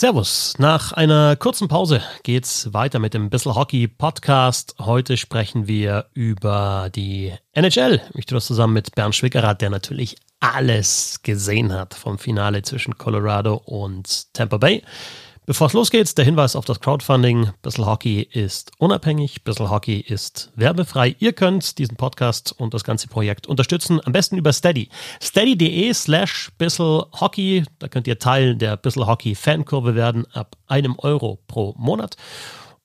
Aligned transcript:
Servus. 0.00 0.54
Nach 0.58 0.92
einer 0.92 1.34
kurzen 1.34 1.66
Pause 1.66 2.00
geht's 2.22 2.72
weiter 2.72 3.00
mit 3.00 3.14
dem 3.14 3.30
Bissel 3.30 3.56
Hockey 3.56 3.88
Podcast. 3.88 4.76
Heute 4.78 5.16
sprechen 5.16 5.66
wir 5.66 6.06
über 6.14 6.88
die 6.94 7.34
NHL. 7.52 8.00
Ich 8.14 8.24
tue 8.26 8.36
das 8.36 8.46
zusammen 8.46 8.74
mit 8.74 8.94
Bernd 8.94 9.16
Schwickerath, 9.16 9.60
der 9.60 9.70
natürlich 9.70 10.16
alles 10.38 11.22
gesehen 11.24 11.72
hat 11.72 11.94
vom 11.94 12.16
Finale 12.16 12.62
zwischen 12.62 12.96
Colorado 12.96 13.54
und 13.56 14.32
Tampa 14.34 14.58
Bay. 14.58 14.84
Bevor 15.48 15.68
es 15.68 15.72
losgeht, 15.72 16.18
der 16.18 16.26
Hinweis 16.26 16.54
auf 16.54 16.66
das 16.66 16.78
Crowdfunding. 16.78 17.52
Bissl 17.62 17.86
Hockey 17.86 18.20
ist 18.20 18.70
unabhängig, 18.76 19.44
Bissl 19.44 19.70
Hockey 19.70 19.98
ist 19.98 20.52
werbefrei. 20.56 21.16
Ihr 21.20 21.32
könnt 21.32 21.78
diesen 21.78 21.96
Podcast 21.96 22.54
und 22.58 22.74
das 22.74 22.84
ganze 22.84 23.08
Projekt 23.08 23.46
unterstützen, 23.46 23.98
am 24.04 24.12
besten 24.12 24.36
über 24.36 24.52
Steady. 24.52 24.90
Steady.de 25.22 25.94
slash 25.94 26.50
Bissl 26.58 27.06
Hockey. 27.18 27.64
Da 27.78 27.88
könnt 27.88 28.06
ihr 28.06 28.18
Teil 28.18 28.56
der 28.56 28.76
Bissl 28.76 29.06
Hockey 29.06 29.34
Fankurve 29.34 29.94
werden, 29.94 30.26
ab 30.34 30.58
einem 30.66 30.98
Euro 30.98 31.38
pro 31.46 31.74
Monat. 31.78 32.18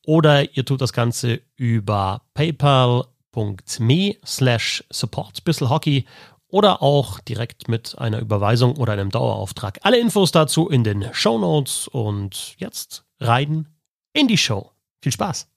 Oder 0.06 0.56
ihr 0.56 0.64
tut 0.64 0.80
das 0.80 0.94
Ganze 0.94 1.42
über 1.58 2.22
paypal.me 2.34 4.16
slash 4.26 4.86
support 4.90 5.44
Bissl 5.44 5.68
Hockey 5.68 6.06
oder 6.54 6.84
auch 6.84 7.20
direkt 7.20 7.68
mit 7.68 7.98
einer 7.98 8.20
Überweisung 8.20 8.78
oder 8.78 8.94
einem 8.94 9.10
Dauerauftrag. 9.10 9.80
Alle 9.82 9.98
Infos 10.00 10.32
dazu 10.32 10.70
in 10.70 10.84
den 10.84 11.12
Show 11.12 11.40
Notes 11.40 11.88
und 11.88 12.54
jetzt 12.60 13.06
rein 13.20 13.68
in 14.14 14.28
die 14.28 14.38
Show. 14.38 14.70
Viel 15.02 15.12
Spaß! 15.12 15.48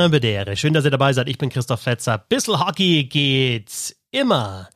Habedere. 0.00 0.56
Schön, 0.56 0.74
dass 0.74 0.84
ihr 0.84 0.90
dabei 0.90 1.12
seid. 1.12 1.28
Ich 1.28 1.38
bin 1.38 1.50
Christoph 1.50 1.82
Fetzer. 1.82 2.18
Bissl 2.18 2.58
Hockey 2.58 3.04
geht's 3.04 3.96
immer. 4.10 4.68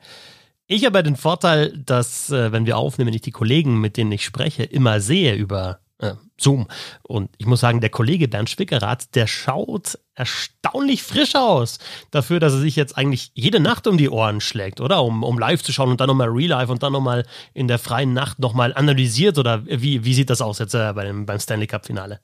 Ich 0.67 0.87
habe 0.87 1.03
den 1.03 1.17
Vorteil, 1.17 1.77
dass, 1.77 2.31
äh, 2.31 2.53
wenn 2.53 2.67
wir 2.67 2.79
aufnehmen, 2.79 3.13
ich 3.13 3.23
die 3.23 3.31
Kollegen, 3.31 3.81
mit 3.81 3.97
denen 3.97 4.13
ich 4.13 4.25
spreche, 4.25 4.63
immer 4.63 5.01
sehe 5.01 5.35
über 5.35 5.81
äh, 5.99 6.15
Zoom. 6.39 6.69
Und 7.03 7.31
ich 7.39 7.47
muss 7.47 7.61
sagen, 7.61 7.81
der 7.81 7.91
Kollege 7.91 8.29
Bernd 8.29 8.51
Schwickerath, 8.51 9.15
der 9.15 9.27
schaut 9.27 9.99
erstaunlich 10.15 11.03
frisch 11.03 11.35
aus. 11.35 11.79
Dafür, 12.11 12.41
dass 12.41 12.55
er 12.55 12.61
sich 12.61 12.77
jetzt 12.77 12.97
eigentlich 12.97 13.31
jede 13.35 13.61
Nacht 13.61 13.87
um 13.87 13.99
die 13.99 14.09
Ohren 14.09 14.41
schlägt, 14.41 14.81
oder? 14.81 15.03
Um, 15.03 15.23
um 15.23 15.39
live 15.39 15.63
zu 15.63 15.73
schauen 15.73 15.91
und 15.91 16.01
dann 16.01 16.09
nochmal 16.09 16.29
Real 16.29 16.51
Life 16.51 16.73
und 16.73 16.83
dann 16.83 16.93
nochmal 16.93 17.27
in 17.53 17.69
der 17.69 17.79
freien 17.79 18.13
Nacht 18.13 18.39
nochmal 18.39 18.73
analysiert. 18.75 19.39
Oder 19.39 19.65
wie, 19.67 20.05
wie 20.05 20.15
sieht 20.15 20.31
das 20.31 20.41
aus 20.41 20.59
jetzt 20.59 20.75
äh, 20.75 20.93
beim, 20.93 21.27
beim 21.27 21.39
Stanley 21.39 21.67
Cup 21.67 21.87
Finale? 21.87 22.21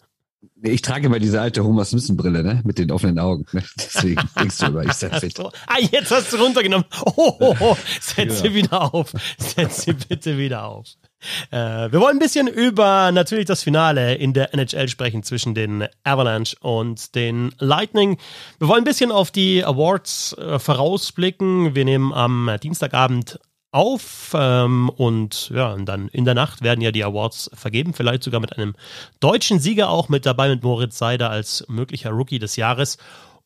Ich 0.63 0.83
trage 0.83 1.07
immer 1.07 1.19
diese 1.19 1.41
alte 1.41 1.65
Homer 1.65 1.85
Simpson 1.85 2.17
Brille, 2.17 2.43
ne? 2.43 2.61
Mit 2.65 2.79
den 2.79 2.91
offenen 2.91 3.19
Augen. 3.19 3.47
Ne? 3.53 3.63
Deswegen 3.77 4.23
denkst 4.39 4.59
du 4.59 4.67
über, 4.67 4.85
ich 4.85 4.93
sei 4.93 5.09
fit. 5.21 5.39
Ah, 5.39 5.79
jetzt 5.81 6.11
hast 6.11 6.33
du 6.33 6.37
runtergenommen. 6.37 6.87
Oh, 7.17 7.35
oh, 7.39 7.57
oh. 7.61 7.77
setz 8.01 8.41
sie 8.41 8.55
wieder 8.55 8.95
auf. 8.95 9.13
Setz 9.39 9.83
sie 9.83 9.93
bitte 9.93 10.37
wieder 10.39 10.65
auf. 10.65 10.87
Äh, 11.51 11.93
wir 11.93 12.01
wollen 12.01 12.17
ein 12.17 12.19
bisschen 12.19 12.47
über 12.47 13.13
natürlich 13.13 13.47
das 13.47 13.63
Finale 13.63 14.15
in 14.15 14.33
der 14.33 14.55
NHL 14.55 14.89
sprechen 14.89 15.23
zwischen 15.23 15.55
den 15.55 15.87
Avalanche 16.05 16.57
und 16.61 17.15
den 17.15 17.55
Lightning. 17.59 18.19
Wir 18.59 18.69
wollen 18.69 18.83
ein 18.83 18.85
bisschen 18.85 19.13
auf 19.13 19.31
die 19.31 19.65
Awards 19.65 20.35
äh, 20.39 20.59
vorausblicken. 20.59 21.75
Wir 21.75 21.85
nehmen 21.85 22.13
am 22.13 22.51
Dienstagabend 22.63 23.39
auf 23.73 24.33
ähm, 24.35 24.89
und 24.89 25.51
ja, 25.55 25.73
und 25.73 25.87
dann 25.87 26.09
in 26.09 26.25
der 26.25 26.35
Nacht 26.35 26.63
werden 26.63 26.81
ja 26.81 26.91
die 26.91 27.05
Awards 27.05 27.51
vergeben, 27.55 27.95
vielleicht 27.95 28.23
sogar 28.23 28.41
mit 28.41 28.57
einem 28.57 28.75
deutschen 29.21 29.61
Sieger 29.61 29.91
auch 29.91 30.09
mit 30.09 30.27
dabei, 30.27 30.49
mit 30.49 30.63
Moritz 30.63 30.99
Seider 30.99 31.31
als 31.31 31.65
möglicher 31.69 32.11
Rookie 32.11 32.39
des 32.39 32.57
Jahres. 32.57 32.99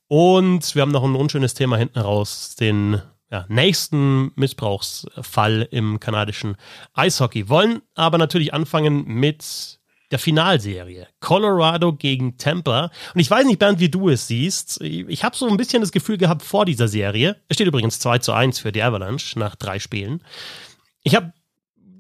Und 0.09 0.75
wir 0.75 0.83
haben 0.83 0.93
noch 0.93 1.05
ein 1.05 1.15
unschönes 1.15 1.55
Thema 1.55 1.77
hinten 1.77 1.99
raus, 1.99 2.57
den 2.57 3.01
ja, 3.31 3.47
nächsten 3.49 4.33
Missbrauchsfall 4.37 5.67
im 5.71 5.99
kanadischen 5.99 6.57
Eishockey. 6.93 7.49
Wollen 7.49 7.83
aber 7.95 8.19
natürlich 8.19 8.55
anfangen 8.55 9.05
mit 9.07 9.81
der 10.15 10.21
Finalserie. 10.21 11.09
Colorado 11.19 11.93
gegen 11.93 12.39
Tampa. 12.39 12.93
Und 13.15 13.21
ich 13.21 13.29
weiß 13.29 13.47
nicht, 13.47 13.59
Bernd, 13.59 13.81
wie 13.81 13.89
du 13.89 14.11
es 14.11 14.29
siehst. 14.29 14.81
Ich 14.81 15.25
habe 15.25 15.37
so 15.37 15.49
ein 15.49 15.57
bisschen 15.57 15.81
das 15.81 15.91
Gefühl 15.91 16.19
gehabt 16.19 16.43
vor 16.43 16.65
dieser 16.65 16.87
Serie. 16.87 17.35
Es 17.49 17.57
steht 17.57 17.67
übrigens 17.67 17.99
2 17.99 18.19
zu 18.19 18.33
1 18.33 18.61
für 18.61 18.71
die 18.71 18.85
Avalanche 18.85 19.37
nach 19.37 19.57
drei 19.57 19.81
Spielen. 19.81 20.23
Ich 21.03 21.17
habe 21.17 21.33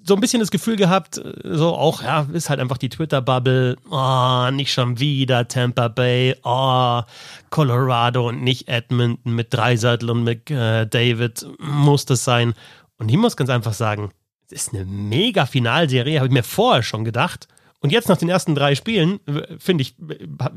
so 0.04 0.14
ein 0.14 0.20
bisschen 0.20 0.38
das 0.38 0.52
Gefühl 0.52 0.76
gehabt, 0.76 1.20
so 1.42 1.74
auch, 1.74 2.02
ja, 2.02 2.28
ist 2.32 2.50
halt 2.50 2.60
einfach 2.60 2.78
die 2.78 2.88
Twitter-Bubble. 2.88 3.78
Oh, 3.90 4.48
nicht 4.52 4.72
schon 4.72 5.00
wieder 5.00 5.48
Tampa 5.48 5.88
Bay. 5.88 6.36
Oh, 6.44 7.02
Colorado 7.50 8.28
und 8.28 8.44
nicht 8.44 8.68
Edmonton 8.68 9.34
mit 9.34 9.52
Dreiseitel 9.52 10.08
und 10.08 10.22
mit 10.22 10.52
äh, 10.52 10.86
David. 10.86 11.48
Muss 11.58 12.04
das 12.04 12.22
sein? 12.22 12.54
Und 12.98 13.10
ich 13.10 13.16
muss 13.16 13.36
ganz 13.36 13.50
einfach 13.50 13.72
sagen, 13.72 14.12
es 14.46 14.52
ist 14.52 14.72
eine 14.72 14.84
mega 14.84 15.46
Finalserie, 15.46 16.18
habe 16.18 16.28
ich 16.28 16.32
mir 16.32 16.44
vorher 16.44 16.84
schon 16.84 17.04
gedacht. 17.04 17.48
Und 17.84 17.90
jetzt 17.90 18.08
nach 18.08 18.16
den 18.16 18.30
ersten 18.30 18.54
drei 18.54 18.76
Spielen, 18.76 19.20
finde 19.58 19.82
ich, 19.82 19.94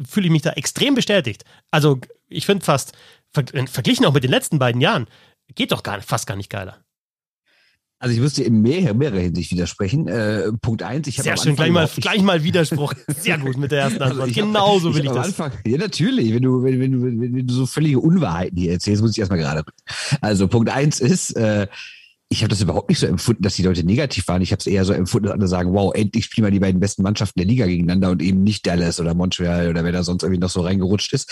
fühle 0.07 0.27
ich 0.27 0.31
mich 0.31 0.43
da 0.43 0.51
extrem 0.51 0.95
bestätigt. 0.95 1.43
Also, 1.71 1.99
ich 2.29 2.45
finde 2.45 2.63
fast, 2.63 2.93
verglichen 3.33 4.05
auch 4.05 4.13
mit 4.13 4.23
den 4.23 4.31
letzten 4.31 4.59
beiden 4.59 4.79
Jahren, 4.79 5.07
geht 5.53 5.73
doch 5.73 5.83
gar, 5.83 6.01
fast 6.01 6.25
gar 6.25 6.37
nicht 6.37 6.49
geiler. 6.49 6.77
Also 7.99 8.15
ich 8.15 8.21
müsste 8.21 8.43
in 8.43 8.61
mehr, 8.61 8.93
mehrerer 8.93 9.19
Hinsicht 9.19 9.51
widersprechen. 9.51 10.07
Äh, 10.07 10.53
Punkt 10.61 10.83
eins, 10.83 11.05
ich 11.07 11.17
habe 11.17 11.23
Sehr 11.27 11.37
schön, 11.37 11.57
gleich 11.57 11.71
mal, 11.71 11.89
gleich 11.97 12.21
mal 12.21 12.43
Widerspruch. 12.45 12.93
Sehr 13.19 13.37
gut 13.39 13.57
mit 13.57 13.71
der 13.71 13.81
ersten 13.81 14.01
also 14.01 14.21
Antwort. 14.21 14.29
Also 14.29 14.41
Genauso 14.41 14.95
will 14.95 15.01
ich, 15.01 15.07
ich 15.07 15.11
das. 15.11 15.27
Anfang, 15.27 15.51
ja, 15.65 15.77
natürlich. 15.79 16.33
Wenn 16.33 16.43
du, 16.43 16.63
wenn, 16.63 16.79
wenn, 16.79 16.91
du, 16.93 17.01
wenn 17.03 17.45
du 17.45 17.53
so 17.53 17.65
völlige 17.65 17.99
Unwahrheiten 17.99 18.57
hier 18.57 18.71
erzählst, 18.71 19.01
muss 19.01 19.11
ich 19.11 19.19
erstmal 19.19 19.39
gerade. 19.39 19.65
Also 20.21 20.47
Punkt 20.47 20.69
eins 20.69 21.01
ist, 21.01 21.31
äh, 21.31 21.67
ich 22.29 22.41
habe 22.41 22.49
das 22.49 22.61
überhaupt 22.61 22.89
nicht 22.89 22.99
so 22.99 23.07
empfunden, 23.07 23.43
dass 23.43 23.55
die 23.55 23.63
Leute 23.63 23.83
negativ 23.85 24.27
waren. 24.27 24.41
Ich 24.41 24.51
habe 24.51 24.59
es 24.59 24.67
eher 24.67 24.83
so 24.83 24.93
empfunden, 24.93 25.27
dass 25.27 25.33
andere 25.33 25.47
sagen, 25.47 25.73
wow, 25.73 25.93
endlich 25.95 26.25
spielen 26.25 26.45
wir 26.45 26.51
die 26.51 26.59
beiden 26.59 26.79
besten 26.79 27.03
Mannschaften 27.03 27.39
der 27.39 27.47
Liga 27.47 27.65
gegeneinander 27.65 28.11
und 28.11 28.21
eben 28.21 28.43
nicht 28.43 28.67
Dallas 28.67 28.99
oder 28.99 29.13
Montreal 29.13 29.69
oder 29.69 29.83
wer 29.83 29.93
da 29.93 30.03
sonst 30.03 30.23
irgendwie 30.23 30.41
noch 30.41 30.49
so 30.49 30.61
reingerutscht 30.61 31.13
ist. 31.13 31.31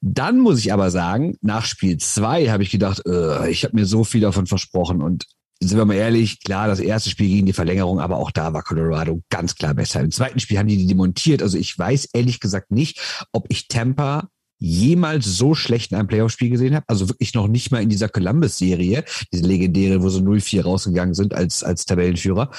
Dann 0.00 0.38
muss 0.38 0.58
ich 0.58 0.72
aber 0.72 0.90
sagen, 0.90 1.36
nach 1.40 1.64
Spiel 1.64 1.96
zwei 1.96 2.48
habe 2.48 2.62
ich 2.62 2.70
gedacht, 2.70 3.02
äh, 3.06 3.50
ich 3.50 3.64
habe 3.64 3.74
mir 3.74 3.86
so 3.86 4.04
viel 4.04 4.20
davon 4.20 4.46
versprochen 4.46 5.02
und 5.02 5.26
sind 5.60 5.78
wir 5.78 5.84
mal 5.84 5.94
ehrlich, 5.94 6.40
klar, 6.42 6.68
das 6.68 6.80
erste 6.80 7.10
Spiel 7.10 7.28
gegen 7.28 7.46
die 7.46 7.52
Verlängerung, 7.52 8.00
aber 8.00 8.18
auch 8.18 8.30
da 8.30 8.52
war 8.52 8.62
Colorado 8.62 9.22
ganz 9.30 9.54
klar 9.54 9.74
besser. 9.74 10.00
Im 10.00 10.10
zweiten 10.10 10.40
Spiel 10.40 10.58
haben 10.58 10.68
die 10.68 10.76
die 10.76 10.86
demontiert. 10.86 11.42
Also 11.42 11.56
ich 11.56 11.76
weiß 11.76 12.10
ehrlich 12.12 12.38
gesagt 12.38 12.70
nicht, 12.70 13.26
ob 13.32 13.46
ich 13.48 13.68
Tampa 13.68 14.28
jemals 14.64 15.26
so 15.26 15.54
schlecht 15.54 15.92
in 15.92 15.98
einem 15.98 16.08
Playoff-Spiel 16.08 16.48
gesehen 16.48 16.74
habe. 16.74 16.86
Also 16.88 17.08
wirklich 17.08 17.34
noch 17.34 17.48
nicht 17.48 17.70
mal 17.70 17.82
in 17.82 17.90
dieser 17.90 18.08
Columbus-Serie, 18.08 19.04
diese 19.30 19.44
legendäre, 19.44 20.02
wo 20.02 20.08
so 20.08 20.20
0-4 20.20 20.62
rausgegangen 20.62 21.14
sind 21.14 21.34
als, 21.34 21.62
als 21.62 21.84
Tabellenführer. 21.84 22.50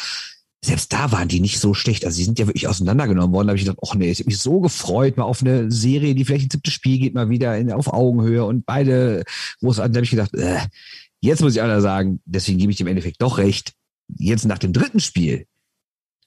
Selbst 0.63 0.93
da 0.93 1.11
waren 1.11 1.27
die 1.27 1.39
nicht 1.39 1.59
so 1.59 1.73
schlecht. 1.73 2.05
Also 2.05 2.17
sie 2.17 2.23
sind 2.23 2.37
ja 2.37 2.45
wirklich 2.45 2.67
auseinandergenommen 2.67 3.33
worden. 3.33 3.47
Da 3.47 3.51
habe 3.51 3.57
ich 3.57 3.65
gedacht, 3.65 3.79
ach 3.83 3.95
nee, 3.95 4.11
ich 4.11 4.19
habe 4.19 4.27
mich 4.27 4.37
so 4.37 4.59
gefreut, 4.59 5.17
mal 5.17 5.23
auf 5.23 5.41
eine 5.41 5.71
Serie, 5.71 6.13
die 6.13 6.25
vielleicht 6.25 6.45
ins 6.45 6.53
siebte 6.53 6.71
Spiel 6.71 6.99
geht, 6.99 7.15
mal 7.15 7.29
wieder 7.29 7.57
in, 7.57 7.71
auf 7.71 7.91
Augenhöhe 7.91 8.45
und 8.45 8.65
beide, 8.65 9.23
an, 9.61 9.75
da 9.75 9.83
habe 9.83 10.03
ich 10.03 10.11
gedacht, 10.11 10.33
äh, 10.35 10.59
jetzt 11.21 11.41
muss 11.41 11.55
ich 11.55 11.61
einer 11.61 11.81
sagen, 11.81 12.21
deswegen 12.25 12.59
gebe 12.59 12.71
ich 12.71 12.77
dem 12.77 12.87
Endeffekt 12.87 13.21
doch 13.21 13.39
recht. 13.39 13.73
Jetzt 14.15 14.45
nach 14.45 14.59
dem 14.59 14.73
dritten 14.73 14.99
Spiel 14.99 15.47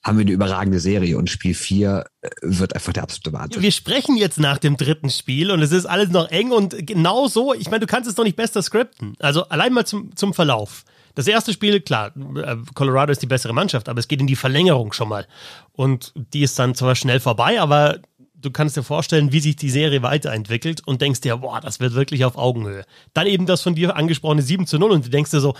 haben 0.03 0.17
wir 0.17 0.21
eine 0.21 0.31
überragende 0.31 0.79
Serie 0.79 1.17
und 1.17 1.29
Spiel 1.29 1.53
4 1.53 2.05
äh, 2.21 2.29
wird 2.41 2.73
einfach 2.73 2.93
der 2.93 3.03
absolute 3.03 3.33
Wahnsinn. 3.33 3.61
Wir 3.61 3.71
sprechen 3.71 4.15
jetzt 4.15 4.39
nach 4.39 4.57
dem 4.57 4.77
dritten 4.77 5.09
Spiel 5.09 5.51
und 5.51 5.61
es 5.61 5.71
ist 5.71 5.85
alles 5.85 6.09
noch 6.09 6.29
eng 6.29 6.51
und 6.51 6.87
genau 6.87 7.27
so, 7.27 7.53
ich 7.53 7.69
meine, 7.69 7.81
du 7.81 7.87
kannst 7.87 8.09
es 8.09 8.15
doch 8.15 8.23
nicht 8.23 8.37
besser 8.37 8.61
skripten. 8.61 9.15
Also 9.19 9.43
allein 9.49 9.73
mal 9.73 9.85
zum, 9.85 10.15
zum 10.15 10.33
Verlauf. 10.33 10.85
Das 11.15 11.27
erste 11.27 11.51
Spiel, 11.51 11.81
klar, 11.81 12.13
äh, 12.37 12.55
Colorado 12.75 13.11
ist 13.11 13.21
die 13.21 13.27
bessere 13.27 13.53
Mannschaft, 13.53 13.89
aber 13.89 13.99
es 13.99 14.07
geht 14.07 14.21
in 14.21 14.27
die 14.27 14.37
Verlängerung 14.37 14.93
schon 14.93 15.09
mal. 15.09 15.27
Und 15.73 16.13
die 16.15 16.43
ist 16.43 16.57
dann 16.57 16.75
zwar 16.75 16.95
schnell 16.95 17.19
vorbei, 17.19 17.59
aber 17.59 17.99
du 18.35 18.51
kannst 18.51 18.77
dir 18.77 18.83
vorstellen, 18.83 19.33
wie 19.33 19.41
sich 19.41 19.57
die 19.57 19.69
Serie 19.69 20.01
weiterentwickelt 20.01 20.85
und 20.87 21.01
denkst 21.01 21.21
dir, 21.21 21.37
boah, 21.37 21.59
das 21.59 21.81
wird 21.81 21.93
wirklich 21.93 22.23
auf 22.23 22.37
Augenhöhe. 22.37 22.85
Dann 23.13 23.27
eben 23.27 23.45
das 23.45 23.61
von 23.61 23.75
dir 23.75 23.97
angesprochene 23.97 24.41
7 24.41 24.65
zu 24.65 24.79
0 24.79 24.91
und 24.91 25.05
du 25.05 25.09
denkst 25.09 25.31
dir 25.31 25.41
so, 25.41 25.55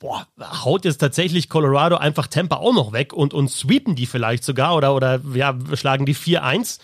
boah, 0.00 0.26
haut 0.64 0.84
jetzt 0.84 0.98
tatsächlich 0.98 1.48
Colorado 1.48 1.96
einfach 1.96 2.26
Tampa 2.26 2.56
auch 2.56 2.74
noch 2.74 2.92
weg 2.92 3.12
und, 3.12 3.32
und 3.32 3.48
sweepen 3.48 3.94
die 3.94 4.06
vielleicht 4.06 4.42
sogar 4.42 4.74
oder, 4.74 4.96
oder 4.96 5.20
ja, 5.34 5.56
schlagen 5.74 6.06
die 6.06 6.16
4-1. 6.16 6.80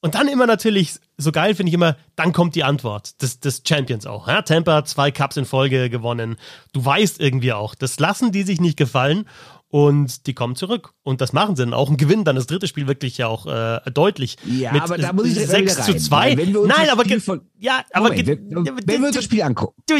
Und 0.00 0.14
dann 0.14 0.28
immer 0.28 0.46
natürlich, 0.46 0.96
so 1.16 1.32
geil 1.32 1.54
finde 1.54 1.70
ich 1.70 1.74
immer, 1.74 1.96
dann 2.16 2.32
kommt 2.32 2.54
die 2.54 2.64
Antwort 2.64 3.20
des, 3.22 3.40
des 3.40 3.62
Champions 3.66 4.04
auch. 4.04 4.28
Ja? 4.28 4.42
Tampa 4.42 4.84
zwei 4.84 5.10
Cups 5.10 5.36
in 5.36 5.46
Folge 5.46 5.88
gewonnen. 5.88 6.36
Du 6.72 6.84
weißt 6.84 7.20
irgendwie 7.20 7.52
auch, 7.52 7.74
das 7.74 7.98
lassen 7.98 8.30
die 8.30 8.42
sich 8.42 8.60
nicht 8.60 8.76
gefallen 8.76 9.26
und 9.68 10.26
die 10.26 10.34
kommen 10.34 10.54
zurück. 10.54 10.92
Und 11.02 11.20
das 11.20 11.32
machen 11.32 11.56
sie 11.56 11.64
dann 11.64 11.74
auch 11.74 11.88
und 11.88 11.96
gewinnen 11.96 12.24
dann 12.24 12.36
das 12.36 12.46
dritte 12.46 12.66
Spiel 12.66 12.86
wirklich 12.86 13.18
ja 13.18 13.28
auch 13.28 13.46
äh, 13.46 13.80
deutlich. 13.90 14.36
Ja, 14.44 14.72
mit 14.72 14.82
aber 14.82 14.98
da 14.98 15.12
muss 15.12 15.26
ich 15.26 15.34
6 15.34 15.86
zu 15.86 15.96
2. 15.96 16.34
Nein, 16.34 16.88
aber, 16.90 17.04
ja, 17.58 17.84
aber 17.92 18.08
Moment, 18.10 18.26
wenn, 18.26 18.66
wenn 18.86 19.00
wir 19.00 19.06
uns 19.08 19.16
das 19.16 19.24
Spiel 19.24 19.42
angucken. 19.42 19.82
Du, 19.88 19.94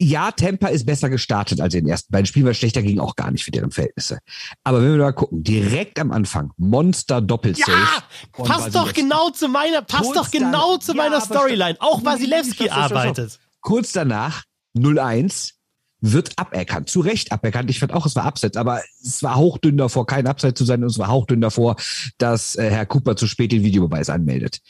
ja, 0.00 0.30
Tampa 0.32 0.68
ist 0.68 0.86
besser 0.86 1.10
gestartet 1.10 1.60
als 1.60 1.74
in 1.74 1.84
den 1.84 1.90
ersten 1.90 2.12
beiden 2.12 2.26
Spielen, 2.26 2.46
weil 2.46 2.54
schlechter 2.54 2.82
ging 2.82 2.98
auch 2.98 3.16
gar 3.16 3.30
nicht 3.30 3.44
für 3.44 3.50
deren 3.50 3.70
Verhältnisse. 3.70 4.18
Aber 4.62 4.82
wenn 4.82 4.92
wir 4.92 4.98
mal 4.98 5.12
gucken, 5.12 5.42
direkt 5.42 5.98
am 5.98 6.12
Anfang, 6.12 6.52
Monster 6.56 7.20
Doppelsave. 7.20 7.72
Ja, 7.72 8.44
passt 8.44 8.74
doch 8.74 8.92
genau 8.92 9.30
zu 9.30 9.48
meiner, 9.48 9.82
passt 9.82 10.04
Kurz 10.04 10.16
doch 10.16 10.30
genau 10.30 10.72
dann, 10.72 10.80
zu 10.80 10.94
meiner 10.94 11.16
ja, 11.16 11.20
Storyline. 11.20 11.76
Auch 11.80 12.04
Wasilewski 12.04 12.70
arbeitet. 12.70 13.38
Kurz 13.60 13.92
danach, 13.92 14.42
0-1, 14.76 15.52
wird 16.00 16.32
aberkannt. 16.36 16.90
Zu 16.90 17.00
Recht 17.00 17.32
aberkannt. 17.32 17.70
Ich 17.70 17.80
fand 17.80 17.92
auch, 17.92 18.04
es 18.04 18.14
war 18.14 18.24
Abseits, 18.24 18.56
aber 18.56 18.82
es 19.02 19.22
war 19.22 19.36
hauchdünn 19.36 19.78
davor, 19.78 20.06
kein 20.06 20.26
Abseits 20.26 20.58
zu 20.58 20.64
sein 20.64 20.82
und 20.82 20.90
es 20.90 20.98
war 20.98 21.08
hauchdünn 21.08 21.40
davor, 21.40 21.76
dass 22.18 22.56
äh, 22.56 22.70
Herr 22.70 22.84
Cooper 22.84 23.16
zu 23.16 23.26
spät 23.26 23.52
den 23.52 23.62
Videobeweis 23.62 24.10
anmeldet. 24.10 24.60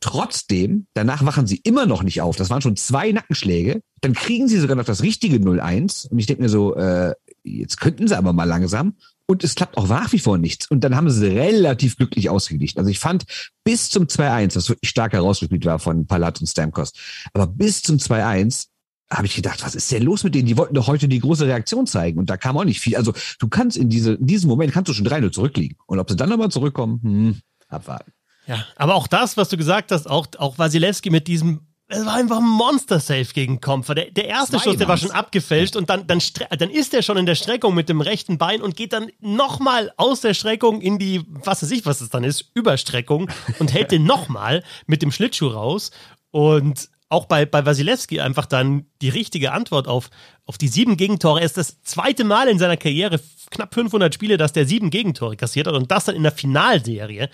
Trotzdem, 0.00 0.86
danach 0.94 1.24
wachen 1.26 1.46
sie 1.46 1.60
immer 1.62 1.84
noch 1.84 2.02
nicht 2.02 2.22
auf. 2.22 2.36
Das 2.36 2.48
waren 2.48 2.62
schon 2.62 2.76
zwei 2.76 3.12
Nackenschläge. 3.12 3.82
Dann 4.00 4.14
kriegen 4.14 4.48
sie 4.48 4.58
sogar 4.58 4.76
noch 4.76 4.84
das 4.84 5.02
richtige 5.02 5.36
0-1. 5.36 6.08
Und 6.08 6.18
ich 6.18 6.26
denke 6.26 6.42
mir 6.42 6.48
so, 6.48 6.74
äh, 6.74 7.14
jetzt 7.44 7.80
könnten 7.80 8.08
sie 8.08 8.16
aber 8.16 8.32
mal 8.32 8.44
langsam. 8.44 8.94
Und 9.26 9.44
es 9.44 9.54
klappt 9.54 9.76
auch 9.76 9.86
nach 9.86 10.10
wie 10.12 10.18
vor 10.18 10.38
nichts. 10.38 10.70
Und 10.70 10.82
dann 10.82 10.96
haben 10.96 11.10
sie 11.10 11.26
relativ 11.26 11.96
glücklich 11.96 12.30
ausgeglichen. 12.30 12.78
Also 12.78 12.90
ich 12.90 12.98
fand 12.98 13.24
bis 13.62 13.90
zum 13.90 14.06
2-1, 14.06 14.56
was 14.56 14.68
wirklich 14.70 14.90
stark 14.90 15.12
herausgespielt 15.12 15.64
war 15.66 15.78
von 15.78 16.06
Palat 16.06 16.40
und 16.40 16.46
Stamkos, 16.46 16.92
aber 17.32 17.46
bis 17.46 17.82
zum 17.82 17.98
2-1 17.98 18.66
habe 19.12 19.26
ich 19.26 19.34
gedacht, 19.34 19.62
was 19.62 19.74
ist 19.74 19.90
denn 19.92 20.02
los 20.02 20.24
mit 20.24 20.34
denen? 20.34 20.46
Die 20.46 20.56
wollten 20.56 20.74
doch 20.74 20.86
heute 20.86 21.08
die 21.08 21.18
große 21.18 21.46
Reaktion 21.46 21.86
zeigen. 21.86 22.18
Und 22.18 22.30
da 22.30 22.36
kam 22.36 22.56
auch 22.56 22.64
nicht 22.64 22.80
viel. 22.80 22.96
Also 22.96 23.12
du 23.38 23.48
kannst 23.48 23.76
in, 23.76 23.88
diese, 23.88 24.14
in 24.14 24.26
diesem 24.26 24.48
Moment 24.48 24.72
kannst 24.72 24.88
du 24.88 24.94
schon 24.94 25.06
3-0 25.06 25.32
zurückliegen. 25.32 25.76
Und 25.86 25.98
ob 25.98 26.08
sie 26.08 26.16
dann 26.16 26.28
nochmal 26.28 26.50
zurückkommen, 26.50 27.00
hm, 27.02 27.36
abwarten. 27.68 28.12
Ja, 28.50 28.66
aber 28.74 28.96
auch 28.96 29.06
das, 29.06 29.36
was 29.36 29.48
du 29.48 29.56
gesagt 29.56 29.92
hast, 29.92 30.10
auch, 30.10 30.26
auch 30.38 30.58
Wasilewski 30.58 31.10
mit 31.10 31.28
diesem 31.28 31.60
es 31.92 32.06
war 32.06 32.14
einfach 32.14 32.38
ein 32.38 32.46
Monster-Safe 32.46 33.26
gegen 33.34 33.60
Kompfer. 33.60 33.96
Der, 33.96 34.12
der 34.12 34.28
erste 34.28 34.56
Zwei 34.56 34.62
Schuss, 34.62 34.76
der 34.76 34.86
war 34.86 34.96
schon 34.96 35.10
abgefälscht 35.10 35.74
und 35.74 35.90
dann, 35.90 36.06
dann, 36.06 36.20
dann 36.56 36.70
ist 36.70 36.94
er 36.94 37.02
schon 37.02 37.16
in 37.16 37.26
der 37.26 37.34
Streckung 37.34 37.74
mit 37.74 37.88
dem 37.88 38.00
rechten 38.00 38.38
Bein 38.38 38.62
und 38.62 38.76
geht 38.76 38.92
dann 38.92 39.10
nochmal 39.18 39.92
aus 39.96 40.20
der 40.20 40.34
Streckung 40.34 40.80
in 40.80 41.00
die, 41.00 41.24
was 41.26 41.64
weiß 41.64 41.70
ich, 41.72 41.86
was 41.86 42.00
es 42.00 42.08
dann 42.08 42.22
ist, 42.22 42.52
Überstreckung 42.54 43.28
und 43.58 43.72
hält 43.74 43.90
den 43.90 44.04
nochmal 44.04 44.62
mit 44.86 45.02
dem 45.02 45.10
Schlittschuh 45.10 45.48
raus. 45.48 45.90
Und 46.30 46.88
auch 47.08 47.26
bei, 47.26 47.44
bei 47.44 47.66
Wasilewski 47.66 48.20
einfach 48.20 48.46
dann 48.46 48.86
die 49.02 49.08
richtige 49.08 49.50
Antwort 49.50 49.88
auf, 49.88 50.10
auf 50.46 50.58
die 50.58 50.68
sieben 50.68 50.96
Gegentore. 50.96 51.40
Er 51.40 51.46
ist 51.46 51.56
das 51.56 51.82
zweite 51.82 52.22
Mal 52.22 52.46
in 52.46 52.60
seiner 52.60 52.76
Karriere, 52.76 53.20
knapp 53.50 53.74
500 53.74 54.14
Spiele, 54.14 54.36
dass 54.36 54.52
der 54.52 54.64
sieben 54.64 54.90
Gegentore 54.90 55.36
kassiert 55.36 55.66
hat 55.66 55.74
und 55.74 55.90
das 55.90 56.04
dann 56.04 56.14
in 56.14 56.22
der 56.22 56.30
Finalserie. 56.30 57.28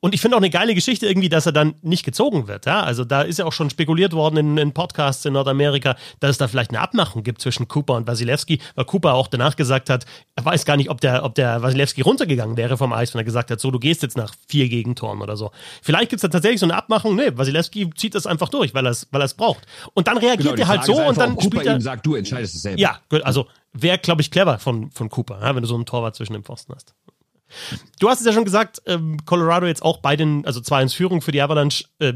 Und 0.00 0.14
ich 0.14 0.20
finde 0.20 0.36
auch 0.36 0.40
eine 0.40 0.50
geile 0.50 0.76
Geschichte 0.76 1.06
irgendwie, 1.06 1.28
dass 1.28 1.46
er 1.46 1.52
dann 1.52 1.74
nicht 1.82 2.04
gezogen 2.04 2.46
wird. 2.46 2.66
Ja? 2.66 2.82
Also 2.82 3.04
da 3.04 3.22
ist 3.22 3.40
ja 3.40 3.44
auch 3.46 3.52
schon 3.52 3.68
spekuliert 3.68 4.12
worden 4.12 4.36
in, 4.36 4.56
in, 4.56 4.72
Podcasts 4.72 5.24
in 5.24 5.32
Nordamerika, 5.32 5.96
dass 6.20 6.30
es 6.30 6.38
da 6.38 6.46
vielleicht 6.46 6.70
eine 6.70 6.80
Abmachung 6.80 7.24
gibt 7.24 7.40
zwischen 7.40 7.66
Cooper 7.66 7.94
und 7.94 8.06
Wasilewski, 8.06 8.60
weil 8.76 8.84
Cooper 8.84 9.14
auch 9.14 9.26
danach 9.26 9.56
gesagt 9.56 9.90
hat, 9.90 10.06
er 10.36 10.44
weiß 10.44 10.64
gar 10.64 10.76
nicht, 10.76 10.88
ob 10.88 11.00
der, 11.00 11.24
ob 11.24 11.34
der 11.34 11.62
Wasilewski 11.62 12.02
runtergegangen 12.02 12.56
wäre 12.56 12.76
vom 12.76 12.92
Eis, 12.92 13.12
wenn 13.12 13.20
er 13.20 13.24
gesagt 13.24 13.50
hat, 13.50 13.58
so, 13.58 13.72
du 13.72 13.80
gehst 13.80 14.02
jetzt 14.02 14.16
nach 14.16 14.32
vier 14.46 14.68
Gegentoren 14.68 15.20
oder 15.20 15.36
so. 15.36 15.50
Vielleicht 15.82 16.10
gibt 16.10 16.18
es 16.18 16.22
da 16.22 16.28
tatsächlich 16.28 16.60
so 16.60 16.66
eine 16.66 16.76
Abmachung, 16.76 17.16
nee, 17.16 17.32
Wasilewski 17.34 17.90
zieht 17.96 18.14
das 18.14 18.26
einfach 18.26 18.50
durch, 18.50 18.74
weil 18.74 18.86
er 18.86 18.92
es 18.92 19.08
weil 19.10 19.26
braucht. 19.36 19.66
Und 19.94 20.06
dann 20.06 20.18
reagiert 20.18 20.54
genau, 20.54 20.66
er 20.66 20.68
halt 20.68 20.84
so 20.84 21.02
und 21.02 21.18
dann 21.18 21.40
spielt 21.40 21.66
er. 21.66 21.74
Ihm 21.74 21.80
sagt, 21.80 22.06
du 22.06 22.14
entscheidest 22.14 22.54
es 22.54 22.62
selber. 22.62 22.80
Ja, 22.80 23.00
also 23.22 23.46
wäre, 23.72 23.98
glaube 23.98 24.22
ich, 24.22 24.30
clever 24.30 24.58
von, 24.58 24.92
von 24.92 25.08
Cooper, 25.08 25.40
ja, 25.42 25.54
wenn 25.54 25.62
du 25.62 25.68
so 25.68 25.74
einen 25.74 25.86
Torwart 25.86 26.14
zwischen 26.14 26.34
dem 26.34 26.44
Pfosten 26.44 26.74
hast. 26.74 26.94
Du 27.98 28.08
hast 28.08 28.20
es 28.20 28.26
ja 28.26 28.32
schon 28.32 28.44
gesagt, 28.44 28.82
ähm, 28.86 29.18
Colorado 29.24 29.66
jetzt 29.66 29.82
auch 29.82 29.98
bei 29.98 30.16
den, 30.16 30.44
also 30.46 30.60
zwar 30.60 30.82
ins 30.82 30.94
Führung 30.94 31.20
für 31.20 31.32
die 31.32 31.42
Avalanche 31.42 31.84
äh, 31.98 32.12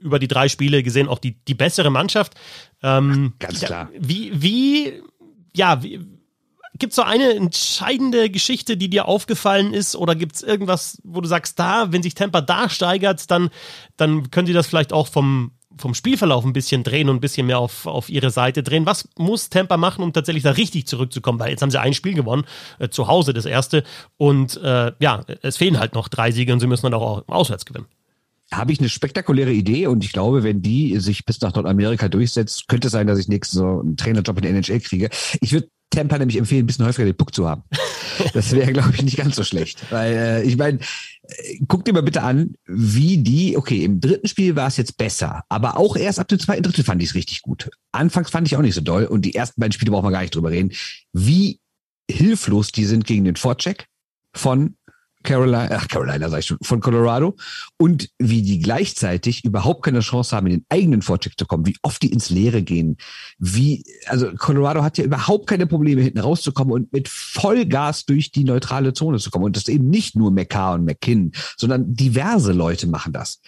über 0.00 0.18
die 0.18 0.28
drei 0.28 0.48
Spiele 0.48 0.82
gesehen, 0.82 1.08
auch 1.08 1.18
die, 1.18 1.36
die 1.44 1.54
bessere 1.54 1.90
Mannschaft. 1.90 2.34
Ähm, 2.82 3.34
Ganz 3.38 3.60
klar. 3.60 3.90
Ja, 3.92 4.00
wie, 4.00 4.42
wie, 4.42 5.02
ja, 5.54 5.82
wie, 5.82 6.00
gibt 6.78 6.92
es 6.92 6.96
so 6.96 7.02
eine 7.02 7.34
entscheidende 7.34 8.30
Geschichte, 8.30 8.76
die 8.76 8.90
dir 8.90 9.06
aufgefallen 9.06 9.72
ist? 9.72 9.94
Oder 9.96 10.14
gibt 10.14 10.36
es 10.36 10.42
irgendwas, 10.42 11.00
wo 11.04 11.20
du 11.20 11.28
sagst, 11.28 11.58
da, 11.58 11.92
wenn 11.92 12.02
sich 12.02 12.14
Tampa 12.14 12.40
da 12.40 12.68
steigert, 12.68 13.30
dann, 13.30 13.50
dann 13.96 14.30
können 14.30 14.46
sie 14.46 14.52
das 14.52 14.66
vielleicht 14.66 14.92
auch 14.92 15.06
vom, 15.06 15.52
vom 15.76 15.94
Spielverlauf 15.94 16.44
ein 16.44 16.52
bisschen 16.52 16.82
drehen 16.84 17.08
und 17.08 17.16
ein 17.16 17.20
bisschen 17.20 17.46
mehr 17.46 17.58
auf, 17.58 17.86
auf 17.86 18.08
ihre 18.08 18.30
Seite 18.30 18.62
drehen. 18.62 18.86
Was 18.86 19.08
muss 19.18 19.50
Tampa 19.50 19.76
machen, 19.76 20.02
um 20.02 20.12
tatsächlich 20.12 20.42
da 20.42 20.52
richtig 20.52 20.86
zurückzukommen? 20.86 21.38
Weil 21.38 21.50
jetzt 21.50 21.62
haben 21.62 21.70
sie 21.70 21.80
ein 21.80 21.94
Spiel 21.94 22.14
gewonnen, 22.14 22.44
äh, 22.78 22.88
zu 22.88 23.08
Hause 23.08 23.32
das 23.32 23.46
erste. 23.46 23.84
Und 24.16 24.56
äh, 24.62 24.92
ja, 24.98 25.24
es 25.42 25.56
fehlen 25.56 25.78
halt 25.78 25.94
noch 25.94 26.08
drei 26.08 26.30
Siege 26.30 26.52
und 26.52 26.60
sie 26.60 26.66
müssen 26.66 26.86
dann 26.86 26.94
auch 26.94 27.26
auswärts 27.28 27.64
gewinnen. 27.64 27.86
Habe 28.52 28.72
ich 28.72 28.78
eine 28.78 28.88
spektakuläre 28.88 29.52
Idee 29.52 29.86
und 29.86 30.04
ich 30.04 30.12
glaube, 30.12 30.44
wenn 30.44 30.60
die 30.60 30.98
sich 30.98 31.24
bis 31.24 31.40
nach 31.40 31.54
Nordamerika 31.54 32.08
durchsetzt, 32.08 32.68
könnte 32.68 32.88
es 32.88 32.92
sein, 32.92 33.06
dass 33.06 33.18
ich 33.18 33.26
nächstes 33.26 33.58
so 33.58 33.80
einen 33.80 33.96
Trainerjob 33.96 34.36
in 34.36 34.42
der 34.42 34.52
NHL 34.52 34.80
kriege. 34.80 35.08
Ich 35.40 35.52
würde 35.52 35.68
Tampa 35.94 36.18
nämlich 36.18 36.38
empfehlen, 36.38 36.64
ein 36.64 36.66
bisschen 36.66 36.84
häufiger 36.86 37.06
den 37.06 37.16
Puck 37.16 37.34
zu 37.34 37.48
haben. 37.48 37.62
Das 38.32 38.52
wäre, 38.52 38.72
glaube 38.72 38.92
ich, 38.94 39.02
nicht 39.02 39.16
ganz 39.16 39.36
so 39.36 39.44
schlecht. 39.44 39.90
Weil 39.90 40.12
äh, 40.12 40.42
ich 40.44 40.56
meine, 40.56 40.78
äh, 41.22 41.58
guck 41.66 41.84
dir 41.84 41.92
mal 41.92 42.02
bitte 42.02 42.22
an, 42.22 42.54
wie 42.66 43.18
die, 43.18 43.56
okay, 43.56 43.84
im 43.84 44.00
dritten 44.00 44.28
Spiel 44.28 44.56
war 44.56 44.68
es 44.68 44.76
jetzt 44.76 44.96
besser, 44.96 45.42
aber 45.48 45.76
auch 45.76 45.96
erst 45.96 46.20
ab 46.20 46.28
dem 46.28 46.38
zweiten 46.38 46.62
Drittel 46.62 46.84
fand 46.84 47.02
ich 47.02 47.10
es 47.10 47.14
richtig 47.14 47.42
gut. 47.42 47.70
Anfangs 47.92 48.30
fand 48.30 48.46
ich 48.46 48.56
auch 48.56 48.62
nicht 48.62 48.74
so 48.74 48.80
doll 48.80 49.04
und 49.04 49.22
die 49.22 49.34
ersten 49.34 49.60
beiden 49.60 49.72
Spiele 49.72 49.90
brauchen 49.90 50.06
wir 50.06 50.12
gar 50.12 50.22
nicht 50.22 50.34
drüber 50.34 50.50
reden, 50.50 50.72
wie 51.12 51.60
hilflos 52.10 52.70
die 52.70 52.84
sind 52.84 53.04
gegen 53.04 53.24
den 53.24 53.36
Vorcheck 53.36 53.86
von 54.32 54.76
Carolina, 55.24 55.68
ach 55.72 55.88
Carolina 55.88 56.28
sag 56.28 56.40
ich 56.40 56.46
schon, 56.46 56.58
von 56.62 56.80
Colorado 56.80 57.36
und 57.78 58.10
wie 58.18 58.42
die 58.42 58.60
gleichzeitig 58.60 59.44
überhaupt 59.44 59.84
keine 59.84 60.00
Chance 60.00 60.36
haben, 60.36 60.46
in 60.46 60.52
den 60.52 60.66
eigenen 60.68 61.02
Vorcheck 61.02 61.32
zu 61.36 61.46
kommen, 61.46 61.66
wie 61.66 61.76
oft 61.82 62.02
die 62.02 62.12
ins 62.12 62.30
Leere 62.30 62.62
gehen, 62.62 62.98
wie, 63.38 63.84
also 64.06 64.32
Colorado 64.34 64.82
hat 64.82 64.98
ja 64.98 65.04
überhaupt 65.04 65.48
keine 65.48 65.66
Probleme, 65.66 66.02
hinten 66.02 66.20
rauszukommen 66.20 66.72
und 66.72 66.92
mit 66.92 67.08
Vollgas 67.08 68.04
durch 68.04 68.30
die 68.30 68.44
neutrale 68.44 68.92
Zone 68.92 69.18
zu 69.18 69.30
kommen. 69.30 69.44
Und 69.44 69.56
das 69.56 69.68
eben 69.68 69.88
nicht 69.88 70.16
nur 70.16 70.30
McCarr 70.30 70.74
und 70.74 70.84
McKinn, 70.84 71.32
sondern 71.56 71.94
diverse 71.94 72.52
Leute 72.52 72.86
machen 72.86 73.12
das. 73.12 73.40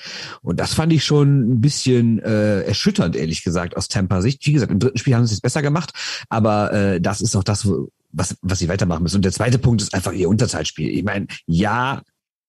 Und 0.43 0.58
das 0.58 0.75
fand 0.75 0.93
ich 0.93 1.05
schon 1.05 1.52
ein 1.52 1.61
bisschen 1.61 2.19
äh, 2.20 2.62
erschütternd, 2.62 3.17
ehrlich 3.17 3.44
gesagt, 3.44 3.76
aus 3.76 3.88
Tampa-Sicht. 3.88 4.46
Wie 4.46 4.52
gesagt, 4.52 4.72
im 4.72 4.79
dritten 4.79 4.99
Spiel 4.99 5.14
haben 5.14 5.26
sie 5.26 5.34
es 5.34 5.40
besser 5.40 5.62
gemacht, 5.62 5.93
aber 6.29 6.72
äh, 6.72 7.00
das 7.00 7.20
ist 7.20 7.37
auch 7.37 7.44
das, 7.44 7.67
wo, 7.67 7.90
was, 8.16 8.36
was 8.42 8.58
sie 8.58 8.68
weitermachen 8.68 9.02
müssen. 9.02 9.16
Und 9.16 9.24
der 9.24 9.32
zweite 9.32 9.58
Punkt 9.58 9.82
ist 9.82 9.94
einfach 9.94 10.12
ihr 10.12 10.28
Unterzahlspiel. 10.28 10.88
Ich 10.88 11.04
meine, 11.04 11.26
ja, 11.46 12.02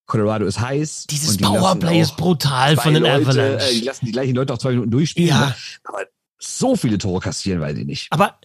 Colorado 0.05 0.45
ist 0.45 0.59
heiß. 0.59 1.07
Dieses 1.09 1.37
Powerplay 1.37 2.01
ist 2.01 2.15
brutal 2.15 2.77
von 2.77 2.93
den 2.93 3.03
Leute, 3.03 3.27
Avalanche. 3.27 3.65
Äh, 3.65 3.73
die 3.73 3.81
lassen 3.81 4.05
die 4.05 4.11
gleichen 4.13 4.35
Leute 4.35 4.53
auch 4.53 4.57
zwei 4.57 4.71
Minuten 4.71 4.91
durchspielen. 4.91 5.29
Ja. 5.29 5.47
Ne? 5.47 5.55
Aber 5.83 6.05
so 6.39 6.75
viele 6.75 6.97
Tore 6.97 7.19
kassieren, 7.19 7.59
weiß 7.59 7.77
ich 7.77 7.85
nicht. 7.85 8.07
Aber 8.11 8.39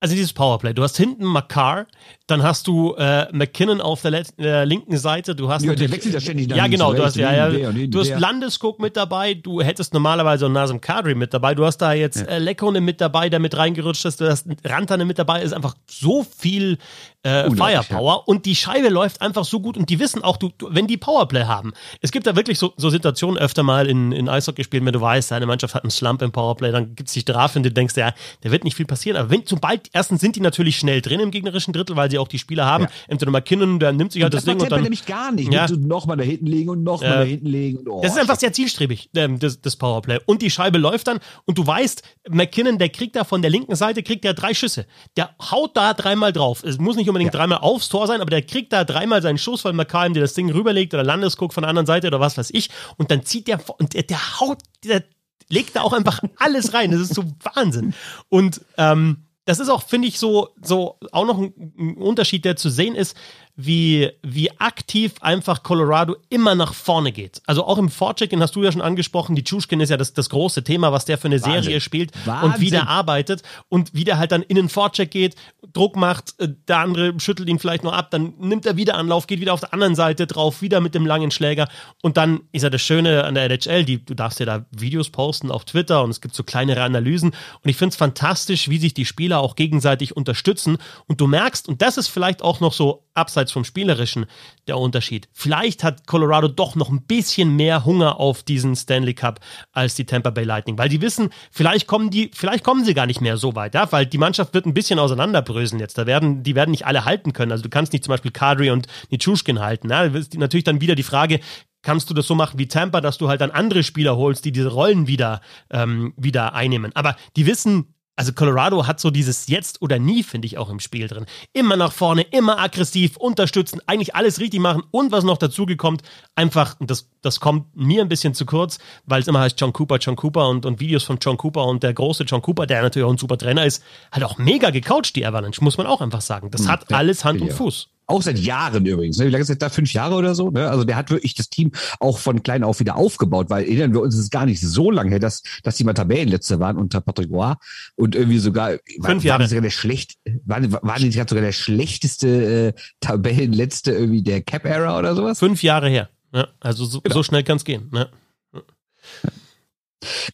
also 0.00 0.14
dieses 0.14 0.32
Powerplay, 0.32 0.72
du 0.72 0.82
hast 0.82 0.96
hinten 0.96 1.24
Makar, 1.24 1.86
dann 2.26 2.42
hast 2.42 2.66
du 2.66 2.94
äh, 2.94 3.26
McKinnon 3.32 3.80
auf 3.80 4.02
der 4.02 4.24
äh, 4.38 4.64
linken 4.64 4.96
Seite, 4.96 5.34
du 5.34 5.48
hast 5.48 5.64
ja, 5.64 5.74
der 5.74 5.90
wechselt 5.90 6.14
ja 6.14 6.20
ständig 6.20 6.50
Ja, 6.50 6.66
genau, 6.66 6.92
du 6.92 7.04
hast 7.04 7.16
ja, 7.16 7.48
ja, 7.48 7.72
du 7.72 8.00
hast 8.00 8.18
Landeskog 8.18 8.80
mit 8.80 8.96
dabei, 8.96 9.34
du 9.34 9.60
hättest 9.60 9.92
normalerweise 9.92 10.48
Nasem 10.48 10.80
Kadri 10.80 11.14
mit 11.14 11.34
dabei, 11.34 11.54
du 11.54 11.64
hast 11.64 11.78
da 11.78 11.92
jetzt 11.92 12.20
ja. 12.20 12.26
äh, 12.26 12.38
Lekkonen 12.38 12.84
mit 12.84 13.00
dabei, 13.00 13.28
der 13.28 13.40
mit 13.40 13.56
reingerutscht 13.56 14.04
ist, 14.04 14.20
du 14.20 14.28
hast 14.28 14.46
Rantane 14.64 15.04
mit 15.04 15.18
dabei, 15.18 15.42
ist 15.42 15.52
einfach 15.52 15.74
so 15.88 16.24
viel 16.24 16.78
äh, 17.22 17.50
Firepower 17.50 18.14
ja. 18.14 18.22
und 18.26 18.46
die 18.46 18.56
Scheibe 18.56 18.88
läuft 18.88 19.20
einfach 19.20 19.44
so 19.44 19.60
gut. 19.60 19.76
Und 19.76 19.90
die 19.90 19.98
wissen 19.98 20.22
auch, 20.22 20.36
du, 20.36 20.50
du, 20.58 20.68
wenn 20.70 20.86
die 20.86 20.96
Powerplay 20.96 21.44
haben, 21.44 21.72
es 22.00 22.10
gibt 22.12 22.26
da 22.26 22.36
wirklich 22.36 22.58
so, 22.58 22.72
so 22.76 22.90
Situationen 22.90 23.38
öfter 23.38 23.62
mal 23.62 23.88
in, 23.88 24.12
in 24.12 24.28
Eishockey-Spielen, 24.28 24.84
wenn 24.84 24.92
du 24.92 25.00
weißt, 25.00 25.30
deine 25.30 25.46
Mannschaft 25.46 25.74
hat 25.74 25.84
einen 25.84 25.90
Slump 25.90 26.22
im 26.22 26.32
Powerplay, 26.32 26.72
dann 26.72 26.94
gibt 26.94 27.08
es 27.08 27.14
dich 27.14 27.24
drauf 27.24 27.54
und 27.56 27.62
du 27.62 27.70
denkst, 27.70 27.96
ja, 27.96 28.12
da 28.40 28.50
wird 28.50 28.64
nicht 28.64 28.76
viel 28.76 28.86
passieren, 28.86 29.16
aber 29.16 29.30
wenn, 29.30 29.42
sobald, 29.46 29.88
erstens 29.92 30.20
sind 30.20 30.36
die 30.36 30.40
natürlich 30.40 30.78
schnell 30.78 31.00
drin 31.00 31.20
im 31.20 31.30
gegnerischen 31.30 31.72
Drittel, 31.72 31.96
weil 31.96 32.11
sie 32.12 32.18
auch 32.18 32.28
die 32.28 32.38
Spieler 32.38 32.64
haben, 32.64 32.84
ja. 32.84 32.90
entweder 33.08 33.32
McKinnon, 33.32 33.78
der 33.78 33.92
nimmt 33.92 34.12
sich 34.12 34.22
halt 34.22 34.32
das, 34.32 34.44
das 34.44 34.54
Ding 34.54 34.62
und 34.62 34.70
dann... 34.70 34.82
nämlich 34.82 35.04
gar 35.04 35.32
nicht, 35.32 35.52
ja. 35.52 35.66
nochmal 35.68 36.16
da 36.16 36.24
hinten 36.24 36.46
legen 36.46 36.70
und 36.70 36.84
nochmal 36.84 37.10
ja. 37.10 37.16
da 37.18 37.24
hinten 37.24 37.46
legen. 37.46 37.78
Und, 37.78 37.88
oh, 37.88 38.00
das 38.02 38.12
ist 38.12 38.18
einfach 38.18 38.38
sehr 38.38 38.52
zielstrebig, 38.52 39.10
ähm, 39.16 39.38
das, 39.38 39.60
das 39.60 39.76
Powerplay 39.76 40.20
und 40.26 40.42
die 40.42 40.50
Scheibe 40.50 40.78
läuft 40.78 41.08
dann 41.08 41.18
und 41.44 41.58
du 41.58 41.66
weißt, 41.66 42.02
McKinnon, 42.30 42.78
der 42.78 42.90
kriegt 42.90 43.16
da 43.16 43.24
von 43.24 43.42
der 43.42 43.50
linken 43.50 43.74
Seite, 43.74 44.02
kriegt 44.02 44.24
der 44.24 44.34
drei 44.34 44.54
Schüsse, 44.54 44.86
der 45.16 45.34
haut 45.50 45.76
da 45.76 45.94
dreimal 45.94 46.32
drauf, 46.32 46.62
es 46.62 46.78
muss 46.78 46.96
nicht 46.96 47.08
unbedingt 47.08 47.34
dreimal 47.34 47.58
aufs 47.58 47.88
Tor 47.88 48.06
sein, 48.06 48.20
aber 48.20 48.30
der 48.30 48.42
kriegt 48.42 48.72
da 48.72 48.84
dreimal 48.84 49.20
seinen 49.22 49.38
Schuss, 49.38 49.64
weil 49.64 49.72
McCallum 49.72 50.14
dir 50.14 50.20
das 50.20 50.34
Ding 50.34 50.50
rüberlegt 50.50 50.94
oder 50.94 51.02
Landesguck 51.02 51.52
von 51.52 51.62
der 51.62 51.68
anderen 51.68 51.86
Seite 51.86 52.06
oder 52.06 52.20
was 52.20 52.38
weiß 52.38 52.50
ich. 52.52 52.70
Und 52.96 53.10
dann 53.10 53.24
zieht 53.24 53.48
der 53.48 53.60
und 53.78 53.94
der, 53.94 54.02
der 54.04 54.40
haut, 54.40 54.58
der 54.84 55.02
legt 55.48 55.76
da 55.76 55.82
auch 55.82 55.92
einfach 55.92 56.20
alles 56.36 56.74
rein. 56.74 56.90
Das 56.90 57.00
ist 57.00 57.14
so 57.14 57.24
Wahnsinn. 57.54 57.94
Und 58.28 58.60
ähm, 58.78 59.26
das 59.44 59.58
ist 59.58 59.68
auch, 59.68 59.82
finde 59.82 60.08
ich, 60.08 60.18
so, 60.18 60.50
so 60.60 60.98
auch 61.10 61.26
noch 61.26 61.38
ein, 61.38 61.72
ein, 61.78 61.96
Unterschied, 61.96 62.44
der 62.44 62.56
zu 62.56 62.70
sehen 62.70 62.94
ist. 62.94 63.16
Wie, 63.54 64.10
wie 64.22 64.50
aktiv 64.58 65.12
einfach 65.20 65.62
Colorado 65.62 66.16
immer 66.30 66.54
nach 66.54 66.72
vorne 66.72 67.12
geht. 67.12 67.42
Also 67.46 67.66
auch 67.66 67.76
im 67.76 67.90
Vorcheck, 67.90 68.30
den 68.30 68.40
hast 68.40 68.56
du 68.56 68.62
ja 68.62 68.72
schon 68.72 68.80
angesprochen, 68.80 69.36
die 69.36 69.44
Tschuschkin 69.44 69.78
ist 69.80 69.90
ja 69.90 69.98
das, 69.98 70.14
das 70.14 70.30
große 70.30 70.64
Thema, 70.64 70.90
was 70.90 71.04
der 71.04 71.18
für 71.18 71.26
eine 71.26 71.42
Wahnsinn. 71.42 71.64
Serie 71.64 71.80
spielt 71.82 72.12
Wahnsinn. 72.24 72.50
und 72.50 72.60
wie 72.60 72.70
der 72.70 72.88
arbeitet 72.88 73.42
und 73.68 73.92
wie 73.92 74.04
der 74.04 74.16
halt 74.16 74.32
dann 74.32 74.40
in 74.40 74.56
den 74.56 74.70
Vorcheck 74.70 75.10
geht, 75.10 75.36
Druck 75.74 75.96
macht, 75.96 76.34
äh, 76.40 76.48
der 76.66 76.78
andere 76.78 77.20
schüttelt 77.20 77.50
ihn 77.50 77.58
vielleicht 77.58 77.84
noch 77.84 77.92
ab, 77.92 78.10
dann 78.10 78.32
nimmt 78.38 78.64
er 78.64 78.76
wieder 78.78 78.96
Anlauf, 78.96 79.26
geht 79.26 79.40
wieder 79.40 79.52
auf 79.52 79.60
der 79.60 79.74
anderen 79.74 79.94
Seite 79.96 80.26
drauf, 80.26 80.62
wieder 80.62 80.80
mit 80.80 80.94
dem 80.94 81.04
langen 81.04 81.30
Schläger 81.30 81.68
und 82.00 82.16
dann 82.16 82.40
ist 82.52 82.62
ja 82.62 82.70
das 82.70 82.80
Schöne 82.80 83.24
an 83.24 83.34
der 83.34 83.44
NHL, 83.44 83.84
die, 83.84 84.02
du 84.02 84.14
darfst 84.14 84.40
ja 84.40 84.46
da 84.46 84.64
Videos 84.70 85.10
posten 85.10 85.50
auf 85.50 85.66
Twitter 85.66 86.02
und 86.02 86.08
es 86.08 86.22
gibt 86.22 86.34
so 86.34 86.42
kleinere 86.42 86.82
Analysen 86.82 87.30
und 87.30 87.70
ich 87.70 87.76
finde 87.76 87.90
es 87.90 87.96
fantastisch, 87.96 88.70
wie 88.70 88.78
sich 88.78 88.94
die 88.94 89.04
Spieler 89.04 89.40
auch 89.40 89.56
gegenseitig 89.56 90.16
unterstützen 90.16 90.78
und 91.06 91.20
du 91.20 91.26
merkst, 91.26 91.68
und 91.68 91.82
das 91.82 91.98
ist 91.98 92.08
vielleicht 92.08 92.40
auch 92.40 92.60
noch 92.60 92.72
so 92.72 93.04
abseits 93.14 93.41
vom 93.50 93.64
Spielerischen 93.64 94.26
der 94.68 94.78
Unterschied. 94.78 95.28
Vielleicht 95.32 95.82
hat 95.82 96.06
Colorado 96.06 96.46
doch 96.46 96.76
noch 96.76 96.90
ein 96.90 97.02
bisschen 97.02 97.56
mehr 97.56 97.84
Hunger 97.84 98.20
auf 98.20 98.42
diesen 98.42 98.76
Stanley 98.76 99.14
Cup 99.14 99.40
als 99.72 99.94
die 99.94 100.04
Tampa 100.04 100.30
Bay 100.30 100.44
Lightning, 100.44 100.78
weil 100.78 100.88
die 100.88 101.00
wissen, 101.00 101.30
vielleicht 101.50 101.86
kommen 101.86 102.10
die, 102.10 102.30
vielleicht 102.34 102.62
kommen 102.62 102.84
sie 102.84 102.94
gar 102.94 103.06
nicht 103.06 103.20
mehr 103.20 103.36
so 103.36 103.54
weit, 103.56 103.74
ja, 103.74 103.90
weil 103.90 104.06
die 104.06 104.18
Mannschaft 104.18 104.54
wird 104.54 104.66
ein 104.66 104.74
bisschen 104.74 104.98
auseinanderbröseln 104.98 105.80
jetzt. 105.80 105.98
Da 105.98 106.06
werden, 106.06 106.42
die 106.42 106.54
werden 106.54 106.70
nicht 106.70 106.86
alle 106.86 107.04
halten 107.04 107.32
können. 107.32 107.50
Also 107.50 107.64
du 107.64 107.70
kannst 107.70 107.92
nicht 107.92 108.04
zum 108.04 108.12
Beispiel 108.12 108.30
Kadri 108.30 108.70
und 108.70 108.86
Nichushkin 109.10 109.60
halten. 109.60 109.90
Ja. 109.90 110.08
Natürlich 110.36 110.64
dann 110.64 110.80
wieder 110.80 110.94
die 110.94 111.02
Frage, 111.02 111.40
kannst 111.82 112.08
du 112.08 112.14
das 112.14 112.26
so 112.26 112.34
machen 112.34 112.58
wie 112.58 112.68
Tampa, 112.68 113.00
dass 113.00 113.18
du 113.18 113.28
halt 113.28 113.40
dann 113.40 113.50
andere 113.50 113.82
Spieler 113.82 114.16
holst, 114.16 114.44
die 114.44 114.52
diese 114.52 114.68
Rollen 114.68 115.06
wieder, 115.06 115.40
ähm, 115.70 116.14
wieder 116.16 116.54
einnehmen. 116.54 116.92
Aber 116.94 117.16
die 117.36 117.46
wissen, 117.46 117.94
also 118.14 118.32
Colorado 118.32 118.86
hat 118.86 119.00
so 119.00 119.10
dieses 119.10 119.46
Jetzt 119.46 119.80
oder 119.80 119.98
Nie, 119.98 120.22
finde 120.22 120.46
ich, 120.46 120.58
auch 120.58 120.68
im 120.68 120.80
Spiel 120.80 121.08
drin. 121.08 121.26
Immer 121.52 121.76
nach 121.76 121.92
vorne, 121.92 122.22
immer 122.22 122.58
aggressiv, 122.58 123.16
unterstützen, 123.16 123.80
eigentlich 123.86 124.14
alles 124.14 124.38
richtig 124.38 124.60
machen 124.60 124.82
und 124.90 125.12
was 125.12 125.24
noch 125.24 125.38
dazu 125.38 125.66
kommt, 125.76 126.02
einfach, 126.34 126.76
das, 126.80 127.08
das 127.22 127.40
kommt 127.40 127.74
mir 127.74 128.02
ein 128.02 128.08
bisschen 128.08 128.34
zu 128.34 128.44
kurz, 128.44 128.78
weil 129.06 129.22
es 129.22 129.28
immer 129.28 129.40
heißt 129.40 129.58
John 129.58 129.72
Cooper, 129.72 129.96
John 129.96 130.16
Cooper 130.16 130.48
und, 130.48 130.66
und 130.66 130.80
Videos 130.80 131.04
von 131.04 131.18
John 131.20 131.38
Cooper 131.38 131.64
und 131.64 131.82
der 131.82 131.94
große 131.94 132.24
John 132.24 132.42
Cooper, 132.42 132.66
der 132.66 132.82
natürlich 132.82 133.06
auch 133.06 133.12
ein 133.12 133.18
super 133.18 133.38
Trainer 133.38 133.64
ist, 133.64 133.82
hat 134.10 134.22
auch 134.24 134.38
mega 134.38 134.70
gecoacht, 134.70 135.16
die 135.16 135.24
Avalanche, 135.24 135.62
muss 135.64 135.78
man 135.78 135.86
auch 135.86 136.00
einfach 136.00 136.20
sagen. 136.20 136.50
Das 136.50 136.62
hm, 136.62 136.68
hat 136.68 136.92
alles 136.92 137.24
Hand 137.24 137.40
und 137.40 137.52
Fuß. 137.52 137.88
Auch 138.12 138.20
seit 138.20 138.38
Jahren 138.38 138.84
übrigens. 138.84 139.16
Ne? 139.16 139.26
Wie 139.26 139.30
lange 139.30 139.40
ist 139.40 139.48
das 139.48 139.56
da? 139.56 139.70
Fünf 139.70 139.90
Jahre 139.94 140.16
oder 140.16 140.34
so? 140.34 140.50
Ne? 140.50 140.68
Also 140.68 140.84
der 140.84 140.96
hat 140.96 141.10
wirklich 141.10 141.34
das 141.34 141.48
Team 141.48 141.72
auch 141.98 142.18
von 142.18 142.42
klein 142.42 142.62
auf 142.62 142.78
wieder 142.78 142.96
aufgebaut, 142.96 143.48
weil 143.48 143.64
erinnern 143.64 143.94
wir 143.94 144.02
uns, 144.02 144.14
es 144.14 144.20
ist 144.20 144.30
gar 144.30 144.44
nicht 144.44 144.60
so 144.60 144.90
lange 144.90 145.08
her, 145.08 145.18
dass, 145.18 145.42
dass 145.62 145.76
die 145.76 145.84
mal 145.84 145.94
Tabellenletzte 145.94 146.60
waren 146.60 146.76
unter 146.76 147.00
Patrick 147.00 147.30
Roy 147.30 147.54
und 147.96 148.14
irgendwie 148.14 148.38
sogar 148.38 148.72
Fünf 149.00 149.24
Jahre. 149.24 149.40
Waren 149.40 149.48
sogar 149.48 149.62
der 149.62 149.70
schlecht, 149.70 150.18
waren, 150.44 150.70
waren 150.70 151.02
die 151.02 151.10
sogar 151.10 151.40
der 151.40 151.52
schlechteste 151.52 152.74
äh, 152.76 152.80
Tabellenletzte 153.00 153.92
irgendwie 153.92 154.22
der 154.22 154.42
Cap-Era 154.42 154.98
oder 154.98 155.14
sowas? 155.14 155.38
Fünf 155.38 155.62
Jahre 155.62 155.88
her. 155.88 156.10
Ja, 156.34 156.48
also 156.60 156.84
so, 156.84 157.00
genau. 157.00 157.14
so 157.14 157.22
schnell 157.22 157.44
kann 157.44 157.56
es 157.56 157.64
gehen. 157.64 157.88
Ne? 157.92 158.10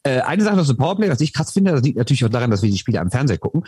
Äh, 0.02 0.22
eine 0.22 0.42
Sache 0.42 0.56
noch 0.56 0.66
zum 0.66 0.78
Powerplay, 0.78 1.10
was 1.10 1.20
ich 1.20 1.32
krass 1.32 1.52
finde, 1.52 1.70
das 1.70 1.82
liegt 1.82 1.96
natürlich 1.96 2.24
auch 2.24 2.28
daran, 2.28 2.50
dass 2.50 2.62
wir 2.62 2.70
die 2.72 2.78
Spiele 2.78 3.00
am 3.00 3.12
Fernseher 3.12 3.38
gucken 3.38 3.62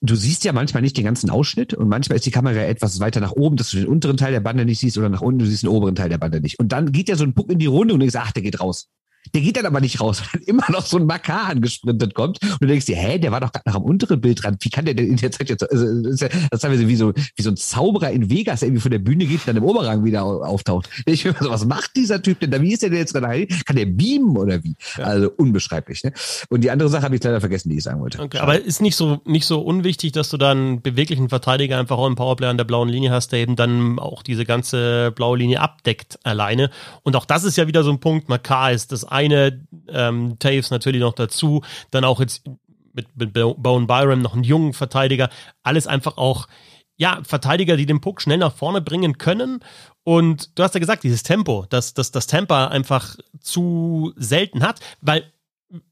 du 0.00 0.14
siehst 0.14 0.44
ja 0.44 0.52
manchmal 0.52 0.82
nicht 0.82 0.96
den 0.96 1.04
ganzen 1.04 1.30
Ausschnitt 1.30 1.74
und 1.74 1.88
manchmal 1.88 2.16
ist 2.16 2.26
die 2.26 2.30
Kamera 2.30 2.60
etwas 2.60 3.00
weiter 3.00 3.20
nach 3.20 3.32
oben, 3.32 3.56
dass 3.56 3.70
du 3.70 3.78
den 3.78 3.86
unteren 3.86 4.16
Teil 4.16 4.32
der 4.32 4.40
Bande 4.40 4.64
nicht 4.64 4.78
siehst 4.78 4.98
oder 4.98 5.08
nach 5.08 5.22
unten, 5.22 5.40
du 5.40 5.46
siehst 5.46 5.62
den 5.62 5.70
oberen 5.70 5.94
Teil 5.94 6.08
der 6.08 6.18
Bande 6.18 6.40
nicht. 6.40 6.58
Und 6.58 6.72
dann 6.72 6.92
geht 6.92 7.08
ja 7.08 7.16
so 7.16 7.24
ein 7.24 7.34
Puck 7.34 7.50
in 7.50 7.58
die 7.58 7.66
Runde 7.66 7.94
und 7.94 8.00
du 8.00 8.04
denkst, 8.04 8.16
ach, 8.18 8.32
der 8.32 8.42
geht 8.42 8.60
raus. 8.60 8.88
Der 9.34 9.40
geht 9.40 9.56
dann 9.56 9.66
aber 9.66 9.80
nicht 9.80 10.00
raus, 10.00 10.22
weil 10.32 10.42
immer 10.42 10.64
noch 10.70 10.86
so 10.86 10.98
ein 10.98 11.06
Makar 11.06 11.50
angesprintet 11.50 12.14
kommt. 12.14 12.42
Und 12.42 12.62
du 12.62 12.66
denkst 12.66 12.86
dir, 12.86 12.96
hä, 12.96 13.18
der 13.18 13.32
war 13.32 13.40
doch 13.40 13.52
gerade 13.52 13.68
noch 13.68 13.76
am 13.76 13.82
unteren 13.82 14.20
Bild 14.20 14.42
dran. 14.42 14.56
Wie 14.60 14.70
kann 14.70 14.84
der 14.84 14.94
denn 14.94 15.06
in 15.06 15.16
der 15.16 15.30
Zeit 15.30 15.48
jetzt, 15.48 15.70
also, 15.70 16.02
das 16.02 16.22
ist 16.22 16.62
ja 16.62 16.70
wie 16.70 16.96
so, 16.96 17.12
wie 17.36 17.42
so 17.42 17.50
ein 17.50 17.56
Zauberer 17.56 18.10
in 18.10 18.30
Vegas, 18.30 18.60
der 18.60 18.68
irgendwie 18.68 18.82
von 18.82 18.90
der 18.90 18.98
Bühne 18.98 19.26
geht 19.26 19.40
und 19.40 19.48
dann 19.48 19.56
im 19.56 19.64
Oberrang 19.64 20.04
wieder 20.04 20.24
auftaucht. 20.24 20.88
Ich 21.06 21.24
mir 21.24 21.34
so, 21.40 21.50
was 21.50 21.64
macht 21.64 21.96
dieser 21.96 22.22
Typ 22.22 22.40
denn 22.40 22.50
da? 22.50 22.60
Wie 22.60 22.72
ist 22.72 22.82
der 22.82 22.90
denn 22.90 22.98
jetzt 22.98 23.14
gerade? 23.14 23.46
Kann 23.64 23.76
der 23.76 23.86
beamen 23.86 24.36
oder 24.36 24.62
wie? 24.64 24.76
Ja. 24.96 25.04
Also 25.04 25.30
unbeschreiblich, 25.36 26.04
ne? 26.04 26.12
Und 26.48 26.62
die 26.62 26.70
andere 26.70 26.88
Sache 26.88 27.02
habe 27.02 27.16
ich 27.16 27.22
leider 27.22 27.40
vergessen, 27.40 27.70
die 27.70 27.76
ich 27.76 27.84
sagen 27.84 28.00
wollte. 28.00 28.20
Okay, 28.20 28.38
aber 28.38 28.60
ist 28.60 28.80
nicht 28.80 28.96
so, 28.96 29.20
nicht 29.24 29.46
so 29.46 29.60
unwichtig, 29.60 30.12
dass 30.12 30.30
du 30.30 30.36
dann 30.36 30.80
beweglichen 30.82 31.28
Verteidiger 31.28 31.78
einfach 31.78 31.98
auch 31.98 32.06
im 32.06 32.14
Powerplay 32.14 32.46
an 32.46 32.56
der 32.56 32.64
blauen 32.64 32.88
Linie 32.88 33.10
hast, 33.10 33.32
der 33.32 33.40
eben 33.40 33.56
dann 33.56 33.98
auch 33.98 34.22
diese 34.22 34.44
ganze 34.44 35.12
blaue 35.12 35.38
Linie 35.38 35.60
abdeckt 35.60 36.18
alleine. 36.24 36.70
Und 37.02 37.16
auch 37.16 37.24
das 37.24 37.44
ist 37.44 37.56
ja 37.56 37.66
wieder 37.66 37.82
so 37.82 37.90
ein 37.90 38.00
Punkt. 38.00 38.28
Makar 38.28 38.72
ist 38.72 38.92
das 38.92 39.04
eine, 39.04 39.17
ähm, 39.22 40.38
Taves 40.38 40.70
natürlich 40.70 41.00
noch 41.00 41.14
dazu, 41.14 41.62
dann 41.90 42.04
auch 42.04 42.20
jetzt 42.20 42.44
mit, 42.92 43.16
mit 43.16 43.32
Bowen 43.32 43.86
Byram 43.86 44.20
noch 44.20 44.34
einen 44.34 44.44
jungen 44.44 44.72
Verteidiger, 44.72 45.30
alles 45.62 45.86
einfach 45.86 46.16
auch, 46.16 46.48
ja, 46.96 47.20
Verteidiger, 47.22 47.76
die 47.76 47.86
den 47.86 48.00
Puck 48.00 48.20
schnell 48.20 48.38
nach 48.38 48.54
vorne 48.54 48.80
bringen 48.80 49.18
können. 49.18 49.60
Und 50.02 50.58
du 50.58 50.64
hast 50.64 50.74
ja 50.74 50.80
gesagt, 50.80 51.04
dieses 51.04 51.22
Tempo, 51.22 51.66
dass 51.70 51.94
das, 51.94 52.10
das 52.10 52.26
Tempo 52.26 52.54
einfach 52.54 53.14
zu 53.40 54.12
selten 54.16 54.62
hat, 54.62 54.80
weil 55.00 55.30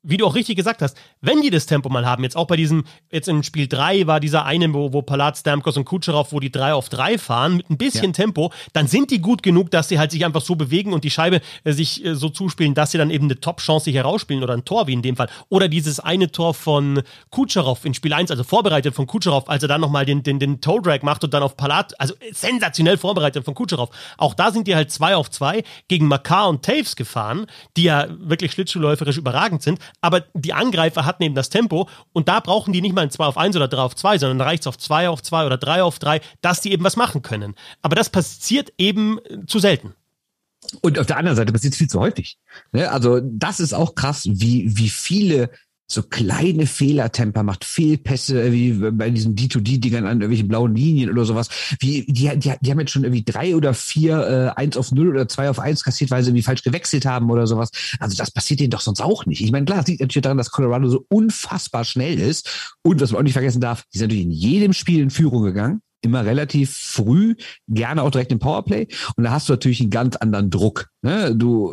wie 0.02 0.16
du 0.16 0.26
auch 0.26 0.34
richtig 0.34 0.56
gesagt 0.56 0.80
hast, 0.80 0.96
wenn 1.20 1.42
die 1.42 1.50
das 1.50 1.66
Tempo 1.66 1.90
mal 1.90 2.06
haben, 2.06 2.22
jetzt 2.22 2.36
auch 2.36 2.46
bei 2.46 2.56
diesem, 2.56 2.84
jetzt 3.10 3.28
im 3.28 3.42
Spiel 3.42 3.68
3 3.68 4.06
war 4.06 4.20
dieser 4.20 4.46
eine, 4.46 4.72
wo, 4.72 4.92
wo 4.94 5.02
Palat, 5.02 5.36
Stamkos 5.36 5.76
und 5.76 5.84
Kutscherow, 5.84 6.32
wo 6.32 6.40
die 6.40 6.50
3 6.50 6.72
auf 6.72 6.88
3 6.88 7.18
fahren, 7.18 7.58
mit 7.58 7.68
ein 7.68 7.76
bisschen 7.76 8.06
ja. 8.06 8.12
Tempo, 8.12 8.52
dann 8.72 8.86
sind 8.86 9.10
die 9.10 9.20
gut 9.20 9.42
genug, 9.42 9.70
dass 9.70 9.88
sie 9.88 9.98
halt 9.98 10.12
sich 10.12 10.24
einfach 10.24 10.40
so 10.40 10.56
bewegen 10.56 10.94
und 10.94 11.04
die 11.04 11.10
Scheibe 11.10 11.42
äh, 11.64 11.72
sich 11.72 12.04
äh, 12.04 12.14
so 12.14 12.30
zuspielen, 12.30 12.72
dass 12.72 12.92
sie 12.92 12.98
dann 12.98 13.10
eben 13.10 13.26
eine 13.26 13.38
Top-Chance 13.38 13.84
sich 13.84 13.94
herausspielen 13.94 14.42
oder 14.42 14.54
ein 14.54 14.64
Tor, 14.64 14.86
wie 14.86 14.94
in 14.94 15.02
dem 15.02 15.16
Fall. 15.16 15.28
Oder 15.50 15.68
dieses 15.68 16.00
eine 16.00 16.32
Tor 16.32 16.54
von 16.54 17.02
Kutscherow 17.30 17.84
in 17.84 17.92
Spiel 17.92 18.14
1, 18.14 18.30
also 18.30 18.44
vorbereitet 18.44 18.94
von 18.94 19.06
Kutscherow, 19.06 19.46
als 19.46 19.62
er 19.62 19.68
dann 19.68 19.82
nochmal 19.82 20.06
den, 20.06 20.22
den, 20.22 20.38
den 20.38 20.62
Toe-Drag 20.62 21.02
macht 21.02 21.22
und 21.22 21.34
dann 21.34 21.42
auf 21.42 21.56
Palat, 21.56 22.00
also 22.00 22.14
sensationell 22.32 22.96
vorbereitet 22.96 23.44
von 23.44 23.54
Kutscherow. 23.54 23.90
Auch 24.16 24.32
da 24.32 24.52
sind 24.52 24.68
die 24.68 24.74
halt 24.74 24.90
2 24.90 25.16
auf 25.16 25.30
2 25.30 25.62
gegen 25.88 26.08
Makar 26.08 26.48
und 26.48 26.64
Taves 26.64 26.96
gefahren, 26.96 27.46
die 27.76 27.84
ja 27.84 28.06
wirklich 28.08 28.52
schlittschuhläuferisch 28.52 29.18
überragend 29.18 29.65
sind, 29.66 29.78
aber 30.00 30.24
die 30.32 30.54
Angreifer 30.54 31.04
hatten 31.04 31.22
eben 31.22 31.34
das 31.34 31.50
Tempo 31.50 31.88
und 32.12 32.28
da 32.28 32.40
brauchen 32.40 32.72
die 32.72 32.80
nicht 32.80 32.94
mal 32.94 33.02
ein 33.02 33.10
2 33.10 33.24
auf 33.26 33.36
1 33.36 33.54
oder 33.56 33.68
3 33.68 33.82
auf 33.82 33.94
2, 33.94 34.18
sondern 34.18 34.40
reicht 34.40 34.62
es 34.62 34.66
auf 34.66 34.78
2 34.78 35.08
auf 35.10 35.22
2 35.22 35.46
oder 35.46 35.58
3 35.58 35.82
auf 35.82 35.98
3, 35.98 36.20
dass 36.40 36.60
die 36.60 36.72
eben 36.72 36.84
was 36.84 36.96
machen 36.96 37.22
können. 37.22 37.54
Aber 37.82 37.94
das 37.94 38.08
passiert 38.08 38.72
eben 38.78 39.18
zu 39.46 39.58
selten. 39.58 39.94
Und 40.80 40.98
auf 40.98 41.06
der 41.06 41.18
anderen 41.18 41.36
Seite 41.36 41.52
passiert 41.52 41.74
es 41.74 41.78
viel 41.78 41.90
zu 41.90 42.00
häufig. 42.00 42.38
Ne? 42.72 42.90
Also 42.90 43.20
das 43.22 43.60
ist 43.60 43.72
auch 43.72 43.94
krass, 43.94 44.26
wie, 44.26 44.76
wie 44.76 44.88
viele 44.88 45.50
so 45.88 46.02
kleine 46.02 46.66
Fehlertemper 46.66 47.42
macht, 47.42 47.64
Fehlpässe, 47.64 48.52
wie 48.52 48.72
bei 48.72 49.10
diesen 49.10 49.36
D2D-Dingern 49.36 50.04
an 50.04 50.20
irgendwelchen 50.20 50.48
blauen 50.48 50.74
Linien 50.74 51.10
oder 51.10 51.24
sowas. 51.24 51.48
Wie, 51.78 52.04
die, 52.06 52.36
die, 52.38 52.52
die 52.60 52.70
haben 52.70 52.80
jetzt 52.80 52.90
schon 52.90 53.04
irgendwie 53.04 53.24
drei 53.24 53.54
oder 53.54 53.72
vier, 53.72 54.54
äh, 54.56 54.60
eins 54.60 54.76
auf 54.76 54.90
null 54.90 55.10
oder 55.10 55.28
zwei 55.28 55.48
auf 55.48 55.60
eins 55.60 55.84
kassiert, 55.84 56.10
weil 56.10 56.22
sie 56.22 56.30
irgendwie 56.30 56.42
falsch 56.42 56.62
gewechselt 56.62 57.06
haben 57.06 57.30
oder 57.30 57.46
sowas. 57.46 57.70
Also 58.00 58.16
das 58.16 58.30
passiert 58.32 58.60
denen 58.60 58.70
doch 58.70 58.80
sonst 58.80 59.00
auch 59.00 59.26
nicht. 59.26 59.40
Ich 59.40 59.52
meine, 59.52 59.64
klar, 59.64 59.80
es 59.80 59.86
liegt 59.86 60.00
natürlich 60.00 60.22
daran, 60.22 60.38
dass 60.38 60.50
Colorado 60.50 60.88
so 60.88 61.04
unfassbar 61.08 61.84
schnell 61.84 62.18
ist. 62.18 62.76
Und 62.82 63.00
was 63.00 63.12
man 63.12 63.20
auch 63.20 63.24
nicht 63.24 63.34
vergessen 63.34 63.60
darf, 63.60 63.84
die 63.94 63.98
sind 63.98 64.08
natürlich 64.08 64.24
in 64.24 64.32
jedem 64.32 64.72
Spiel 64.72 65.00
in 65.00 65.10
Führung 65.10 65.44
gegangen 65.44 65.80
immer 66.02 66.24
relativ 66.24 66.74
früh, 66.76 67.34
gerne 67.68 68.02
auch 68.02 68.10
direkt 68.10 68.32
im 68.32 68.38
Powerplay. 68.38 68.86
Und 69.16 69.24
da 69.24 69.32
hast 69.32 69.48
du 69.48 69.52
natürlich 69.52 69.80
einen 69.80 69.90
ganz 69.90 70.16
anderen 70.16 70.50
Druck. 70.50 70.88
Ne? 71.02 71.34
Du 71.34 71.72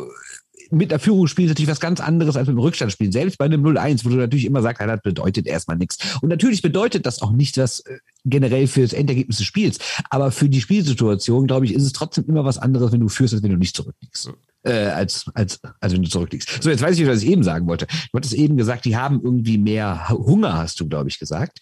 mit 0.74 0.90
der 0.90 0.98
Führung 0.98 1.26
spielen 1.26 1.46
ist 1.46 1.52
natürlich 1.52 1.70
was 1.70 1.80
ganz 1.80 2.00
anderes 2.00 2.36
als 2.36 2.46
mit 2.46 2.56
dem 2.56 2.60
Rückstand 2.60 2.92
spielen. 2.92 3.12
Selbst 3.12 3.38
bei 3.38 3.44
einem 3.44 3.64
0-1, 3.64 4.04
wo 4.04 4.08
du 4.08 4.16
natürlich 4.16 4.44
immer 4.44 4.62
sagst, 4.62 4.80
das 4.80 5.00
bedeutet 5.02 5.46
erstmal 5.46 5.76
nichts. 5.76 5.98
Und 6.20 6.28
natürlich 6.28 6.62
bedeutet 6.62 7.06
das 7.06 7.22
auch 7.22 7.32
nicht 7.32 7.58
was 7.58 7.80
äh, 7.80 7.98
generell 8.24 8.66
für 8.66 8.82
das 8.82 8.92
Endergebnis 8.92 9.38
des 9.38 9.46
Spiels. 9.46 9.78
Aber 10.10 10.30
für 10.30 10.48
die 10.48 10.60
Spielsituation, 10.60 11.46
glaube 11.46 11.66
ich, 11.66 11.74
ist 11.74 11.84
es 11.84 11.92
trotzdem 11.92 12.24
immer 12.26 12.44
was 12.44 12.58
anderes, 12.58 12.92
wenn 12.92 13.00
du 13.00 13.08
führst, 13.08 13.34
als 13.34 13.42
wenn 13.42 13.50
du 13.50 13.56
nicht 13.56 13.76
zurückliegst. 13.76 14.32
Äh, 14.66 14.86
als, 14.86 15.26
als, 15.34 15.60
als 15.80 15.92
wenn 15.92 16.02
du 16.02 16.08
zurückliegst. 16.08 16.62
So, 16.62 16.70
jetzt 16.70 16.80
weiß 16.80 16.98
ich, 16.98 17.06
was 17.06 17.22
ich 17.22 17.28
eben 17.28 17.42
sagen 17.42 17.66
wollte. 17.66 17.86
Du 17.86 18.16
hattest 18.16 18.32
eben 18.32 18.56
gesagt, 18.56 18.86
die 18.86 18.96
haben 18.96 19.20
irgendwie 19.22 19.58
mehr 19.58 20.08
Hunger, 20.08 20.54
hast 20.54 20.80
du, 20.80 20.88
glaube 20.88 21.10
ich, 21.10 21.18
gesagt 21.18 21.60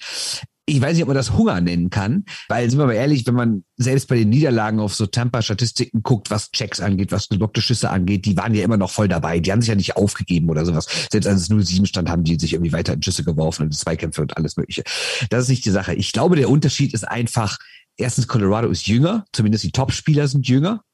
ich 0.64 0.80
weiß 0.80 0.94
nicht, 0.94 1.02
ob 1.02 1.08
man 1.08 1.16
das 1.16 1.32
Hunger 1.32 1.60
nennen 1.60 1.90
kann, 1.90 2.24
weil, 2.48 2.70
sind 2.70 2.78
wir 2.78 2.86
mal 2.86 2.92
ehrlich, 2.92 3.26
wenn 3.26 3.34
man 3.34 3.64
selbst 3.76 4.06
bei 4.08 4.16
den 4.16 4.28
Niederlagen 4.28 4.78
auf 4.78 4.94
so 4.94 5.06
Tampa-Statistiken 5.06 6.02
guckt, 6.02 6.30
was 6.30 6.52
Checks 6.52 6.80
angeht, 6.80 7.10
was 7.10 7.28
geblockte 7.28 7.60
Schüsse 7.60 7.90
angeht, 7.90 8.24
die 8.26 8.36
waren 8.36 8.54
ja 8.54 8.62
immer 8.62 8.76
noch 8.76 8.90
voll 8.90 9.08
dabei. 9.08 9.40
Die 9.40 9.50
haben 9.50 9.60
sich 9.60 9.70
ja 9.70 9.74
nicht 9.74 9.96
aufgegeben 9.96 10.48
oder 10.50 10.64
sowas. 10.64 10.86
Selbst 11.10 11.26
als 11.26 11.42
es 11.42 11.50
0-7 11.50 11.86
stand, 11.86 12.08
haben 12.08 12.22
die 12.22 12.38
sich 12.38 12.52
irgendwie 12.52 12.72
weiter 12.72 12.92
in 12.92 13.02
Schüsse 13.02 13.24
geworfen 13.24 13.64
und 13.64 13.74
Zweikämpfe 13.74 14.22
und 14.22 14.36
alles 14.36 14.56
Mögliche. 14.56 14.84
Das 15.30 15.44
ist 15.44 15.48
nicht 15.48 15.64
die 15.64 15.70
Sache. 15.70 15.94
Ich 15.94 16.12
glaube, 16.12 16.36
der 16.36 16.48
Unterschied 16.48 16.94
ist 16.94 17.08
einfach, 17.08 17.58
erstens, 17.96 18.28
Colorado 18.28 18.68
ist 18.68 18.86
jünger, 18.86 19.24
zumindest 19.32 19.64
die 19.64 19.72
Top-Spieler 19.72 20.28
sind 20.28 20.46
jünger 20.46 20.84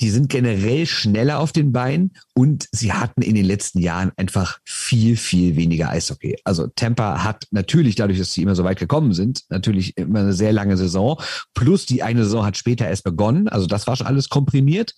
die 0.00 0.10
sind 0.10 0.28
generell 0.28 0.86
schneller 0.86 1.38
auf 1.40 1.52
den 1.52 1.72
Beinen 1.72 2.12
und 2.34 2.68
sie 2.72 2.92
hatten 2.92 3.22
in 3.22 3.34
den 3.34 3.44
letzten 3.44 3.80
Jahren 3.80 4.12
einfach 4.16 4.58
viel, 4.64 5.16
viel 5.16 5.56
weniger 5.56 5.90
Eishockey. 5.90 6.38
Also 6.44 6.68
Tampa 6.68 7.22
hat 7.22 7.46
natürlich 7.50 7.96
dadurch, 7.96 8.18
dass 8.18 8.32
sie 8.32 8.42
immer 8.42 8.54
so 8.54 8.64
weit 8.64 8.78
gekommen 8.78 9.12
sind, 9.12 9.44
natürlich 9.50 9.96
immer 9.96 10.20
eine 10.20 10.32
sehr 10.32 10.52
lange 10.52 10.76
Saison. 10.76 11.20
Plus 11.54 11.86
die 11.86 12.02
eine 12.02 12.24
Saison 12.24 12.44
hat 12.44 12.56
später 12.56 12.88
erst 12.88 13.04
begonnen. 13.04 13.48
Also 13.48 13.66
das 13.66 13.86
war 13.86 13.96
schon 13.96 14.06
alles 14.06 14.28
komprimiert. 14.28 14.94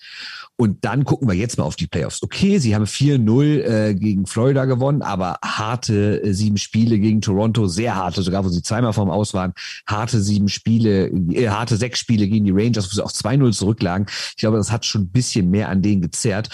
Und 0.56 0.84
dann 0.84 1.04
gucken 1.04 1.28
wir 1.28 1.34
jetzt 1.34 1.58
mal 1.58 1.64
auf 1.64 1.76
die 1.76 1.86
Playoffs. 1.86 2.22
Okay, 2.22 2.58
sie 2.58 2.74
haben 2.74 2.84
4-0 2.84 3.62
äh, 3.62 3.94
gegen 3.94 4.26
Florida 4.26 4.64
gewonnen, 4.66 5.02
aber 5.02 5.38
harte 5.42 6.22
äh, 6.22 6.32
sieben 6.32 6.58
Spiele 6.58 6.98
gegen 6.98 7.20
Toronto, 7.20 7.66
sehr 7.66 7.96
harte, 7.96 8.22
sogar 8.22 8.44
wo 8.44 8.48
sie 8.48 8.62
zweimal 8.62 8.92
vorm 8.92 9.10
Aus 9.10 9.34
waren, 9.34 9.54
harte 9.86 10.20
sieben 10.20 10.48
Spiele, 10.48 11.06
äh, 11.06 11.48
harte 11.48 11.76
sechs 11.76 11.98
Spiele 11.98 12.28
gegen 12.28 12.44
die 12.44 12.52
Rangers, 12.52 12.90
wo 12.90 12.94
sie 12.94 13.04
auch 13.04 13.10
2-0 13.10 13.52
zurücklagen. 13.52 14.06
Ich 14.08 14.36
glaube, 14.36 14.58
das 14.58 14.70
hat 14.70 14.84
schon 14.84 15.02
ein 15.02 15.10
bisschen 15.10 15.50
mehr 15.50 15.68
an 15.68 15.82
denen 15.82 16.02
gezerrt 16.02 16.50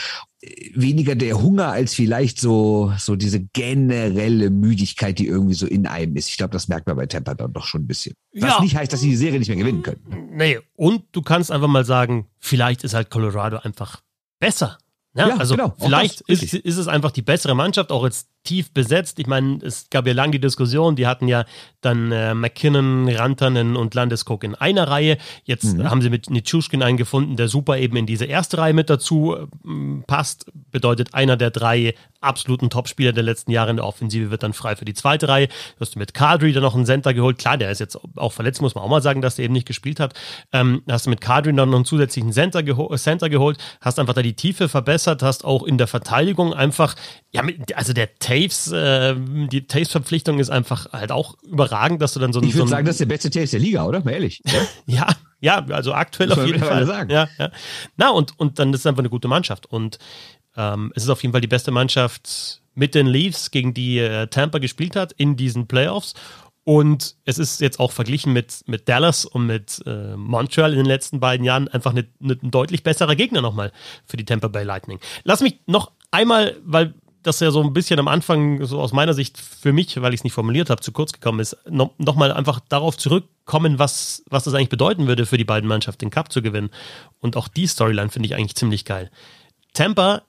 weniger 0.75 1.17
der 1.17 1.41
Hunger 1.43 1.69
als 1.69 1.95
vielleicht 1.95 2.41
so, 2.41 2.93
so 2.97 3.17
diese 3.17 3.41
generelle 3.41 4.51
Müdigkeit, 4.51 5.19
die 5.19 5.27
irgendwie 5.27 5.55
so 5.55 5.67
in 5.67 5.87
einem 5.87 6.17
ist. 6.17 6.31
Ich 6.31 6.37
glaube, 6.37 6.53
das 6.53 6.69
merkt 6.69 6.87
man 6.87 6.97
bei 6.97 7.07
Tampa 7.07 7.35
dann 7.35 7.53
doch 7.53 7.65
schon 7.65 7.83
ein 7.83 7.87
bisschen. 7.87 8.15
Was 8.35 8.55
ja. 8.55 8.61
nicht 8.61 8.77
heißt, 8.77 8.93
dass 8.93 9.01
sie 9.01 9.11
die 9.11 9.17
Serie 9.17 9.39
nicht 9.41 9.49
mehr 9.49 9.57
gewinnen 9.57 9.83
können. 9.83 10.31
Nee, 10.33 10.61
und 10.77 11.05
du 11.13 11.23
kannst 11.23 11.51
einfach 11.51 11.67
mal 11.67 11.85
sagen, 11.85 12.29
vielleicht 12.39 12.85
ist 12.85 12.95
halt 12.95 13.11
Colorado 13.11 13.59
einfach 13.59 14.03
besser. 14.39 14.79
Ja, 15.15 15.29
ja 15.29 15.37
also 15.37 15.57
genau, 15.57 15.75
vielleicht 15.79 16.21
ist, 16.23 16.55
ist 16.55 16.77
es 16.77 16.87
einfach 16.87 17.11
die 17.11 17.23
bessere 17.23 17.57
Mannschaft, 17.57 17.91
auch 17.91 18.05
jetzt 18.05 18.29
tief 18.45 18.73
besetzt. 18.73 19.19
Ich 19.19 19.27
meine, 19.27 19.59
es 19.63 19.91
gab 19.91 20.07
ja 20.07 20.13
lange 20.13 20.33
die 20.33 20.41
Diskussion, 20.41 20.97
die 20.97 21.07
hatten 21.07 21.29
ja 21.29 21.45
dann 21.81 22.11
äh, 22.13 22.35
McKinnon, 22.35 23.09
Rantanen 23.09 23.77
und 23.77 23.95
Landeskog 23.95 24.43
in 24.43 24.55
einer 24.55 24.89
Reihe. 24.89 25.19
Jetzt 25.45 25.77
mhm. 25.77 25.89
haben 25.89 26.03
sie 26.03 26.11
mit 26.11 26.31
Nitschushkin 26.31 26.83
einen 26.83 26.97
gefunden, 26.97 27.37
der 27.37 27.49
super 27.49 27.79
eben 27.79 27.97
in 27.97 28.07
diese 28.07 28.25
erste 28.25 28.59
Reihe 28.59 28.73
mit 28.73 28.91
dazu 28.91 29.37
äh, 29.37 30.03
passt. 30.07 30.51
Bedeutet, 30.71 31.15
einer 31.15 31.37
der 31.37 31.51
drei 31.51 31.95
absoluten 32.21 32.71
Topspieler 32.71 33.13
der 33.13 33.23
letzten 33.23 33.53
Jahre 33.53 33.71
in 33.71 33.77
der 33.77 33.87
Offensive 33.87 34.31
wird 34.31 34.43
dann 34.43 34.53
frei 34.53 34.77
für 34.77 34.85
die 34.85 34.95
zweite 34.95 35.29
Reihe. 35.29 35.47
Du 35.47 35.81
hast 35.81 35.97
mit 35.97 36.15
Kadri 36.15 36.53
dann 36.53 36.63
noch 36.63 36.75
einen 36.75 36.87
Center 36.87 37.15
geholt. 37.15 37.39
Klar, 37.39 37.59
der 37.59 37.71
ist 37.71 37.79
jetzt 37.79 37.99
auch 38.17 38.33
verletzt, 38.33 38.61
muss 38.61 38.75
man 38.75 38.83
auch 38.83 38.89
mal 38.89 39.03
sagen, 39.03 39.23
dass 39.23 39.37
der 39.37 39.45
eben 39.45 39.55
nicht 39.55 39.67
gespielt 39.67 40.01
hat. 40.01 40.15
Ähm, 40.53 40.83
hast 40.89 41.07
du 41.07 41.11
mit 41.11 41.21
Kadri 41.21 41.55
dann 41.55 41.71
noch 41.71 41.77
einen 41.77 41.85
zusätzlichen 41.85 42.33
Center, 42.33 42.63
geho 42.63 42.95
Center 42.97 43.29
geholt, 43.29 43.59
hast 43.81 43.99
einfach 43.99 44.15
da 44.15 44.23
die 44.23 44.35
Tiefe 44.35 44.69
verbessert, 44.69 45.23
hast 45.23 45.45
auch 45.45 45.63
in 45.63 45.79
der 45.79 45.87
Verteidigung 45.87 46.53
einfach, 46.53 46.97
ja, 47.31 47.43
also 47.75 47.93
der 47.93 48.15
Taves, 48.19 48.73
äh, 48.73 49.15
die 49.17 49.67
Taves-Verpflichtung 49.67 50.39
ist 50.39 50.49
einfach 50.49 50.93
halt 50.93 51.13
auch 51.13 51.37
überragend, 51.43 52.01
dass 52.01 52.15
du 52.15 52.21
dann 52.21 52.33
so 52.33 52.41
Ich 52.41 52.55
würde 52.55 52.61
so 52.61 52.67
sagen, 52.67 52.87
das 52.87 52.95
ist 52.95 53.01
der 53.01 53.07
beste 53.07 53.31
Taves 53.31 53.51
der 53.51 53.61
Liga, 53.61 53.85
oder? 53.85 54.03
Mal 54.03 54.13
ehrlich. 54.13 54.43
ja, 54.87 55.09
ja, 55.41 55.65
also 55.67 55.93
aktuell 55.93 56.33
auf 56.33 56.45
jeden 56.47 56.61
Fall. 56.61 56.87
Sagen. 56.87 57.11
Ja, 57.11 57.29
ja. 57.39 57.51
Na, 57.97 58.11
und, 58.11 58.39
und 58.39 58.59
dann 58.59 58.73
ist 58.73 58.81
es 58.81 58.87
einfach 58.87 59.01
eine 59.01 59.11
gute 59.11 59.29
Mannschaft. 59.29 59.67
Und 59.67 59.99
ähm, 60.57 60.91
es 60.97 61.05
ist 61.05 61.11
auf 61.11 61.23
jeden 61.23 61.33
Fall 61.33 61.43
die 61.43 61.49
beste 61.49 61.71
Mannschaft 61.71 62.63
mit 62.75 62.95
den 62.95 63.07
Leafs, 63.07 63.51
gegen 63.51 63.75
die 63.75 63.99
äh, 63.99 64.29
Tampa 64.29 64.59
gespielt 64.59 64.97
hat 64.97 65.13
in 65.13 65.37
diesen 65.37 65.67
Playoffs. 65.67 66.15
Und 66.65 67.17
es 67.25 67.39
ist 67.39 67.61
jetzt 67.61 67.79
auch 67.79 67.93
verglichen 67.93 68.33
mit, 68.33 68.63
mit 68.67 68.89
Dallas 68.89 69.25
und 69.25 69.47
mit 69.47 69.83
äh, 69.87 70.17
Montreal 70.17 70.73
in 70.73 70.79
den 70.79 70.87
letzten 70.87 71.21
beiden 71.21 71.45
Jahren 71.45 71.69
einfach 71.69 71.93
eine, 71.93 72.07
eine, 72.23 72.39
ein 72.43 72.51
deutlich 72.51 72.83
besserer 72.83 73.17
Gegner 73.17 73.43
nochmal 73.43 73.73
für 74.07 74.17
die 74.17 74.25
Tampa 74.25 74.49
Bay 74.49 74.65
Lightning. 74.65 74.99
Lass 75.25 75.41
mich 75.41 75.61
noch 75.67 75.93
einmal, 76.11 76.57
weil 76.65 76.95
das 77.29 77.41
ja 77.41 77.51
so 77.51 77.63
ein 77.63 77.73
bisschen 77.73 78.01
am 78.01 78.09
Anfang, 78.09 78.65
so 78.65 78.81
aus 78.81 78.93
meiner 78.93 79.15
Sicht 79.15 79.39
für 79.39 79.73
mich, 79.73 80.01
weil 80.01 80.13
ich 80.13 80.21
es 80.21 80.25
nicht 80.25 80.33
formuliert 80.33 80.71
habe, 80.71 80.81
zu 80.81 80.93
kurz 80.93 81.13
gekommen 81.13 81.41
ist, 81.41 81.57
no, 81.69 81.95
nochmal 81.99 82.33
einfach 82.33 82.61
darauf 82.69 82.97
zurückkommen, 82.97 83.79
was, 83.79 84.25
was 84.29 84.45
das 84.45 84.55
eigentlich 84.55 84.69
bedeuten 84.69 85.07
würde 85.07 85.27
für 85.27 85.39
die 85.39 85.45
beiden 85.45 85.69
Mannschaften, 85.69 86.07
den 86.07 86.11
Cup 86.11 86.33
zu 86.33 86.43
gewinnen. 86.43 86.71
Und 87.21 87.37
auch 87.37 87.49
die 87.49 87.67
Storyline 87.67 88.11
finde 88.11 88.27
ich 88.27 88.35
eigentlich 88.35 88.57
ziemlich 88.57 88.85
geil. 88.85 89.11
Tampa 89.75 90.23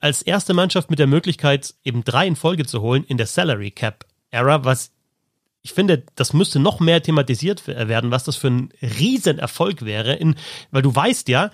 als 0.00 0.22
erste 0.22 0.54
Mannschaft 0.54 0.90
mit 0.90 0.98
der 0.98 1.06
Möglichkeit, 1.06 1.74
eben 1.84 2.04
drei 2.04 2.26
in 2.26 2.36
Folge 2.36 2.66
zu 2.66 2.82
holen 2.82 3.04
in 3.04 3.16
der 3.16 3.26
Salary 3.26 3.70
Cap 3.70 4.04
Era, 4.30 4.64
was 4.64 4.92
ich 5.62 5.72
finde, 5.72 6.04
das 6.14 6.32
müsste 6.32 6.60
noch 6.60 6.80
mehr 6.80 7.02
thematisiert 7.02 7.66
werden, 7.66 8.10
was 8.10 8.24
das 8.24 8.36
für 8.36 8.48
ein 8.48 8.70
Riesenerfolg 8.80 9.84
wäre, 9.84 10.14
in, 10.14 10.36
weil 10.70 10.82
du 10.82 10.94
weißt 10.94 11.28
ja, 11.28 11.50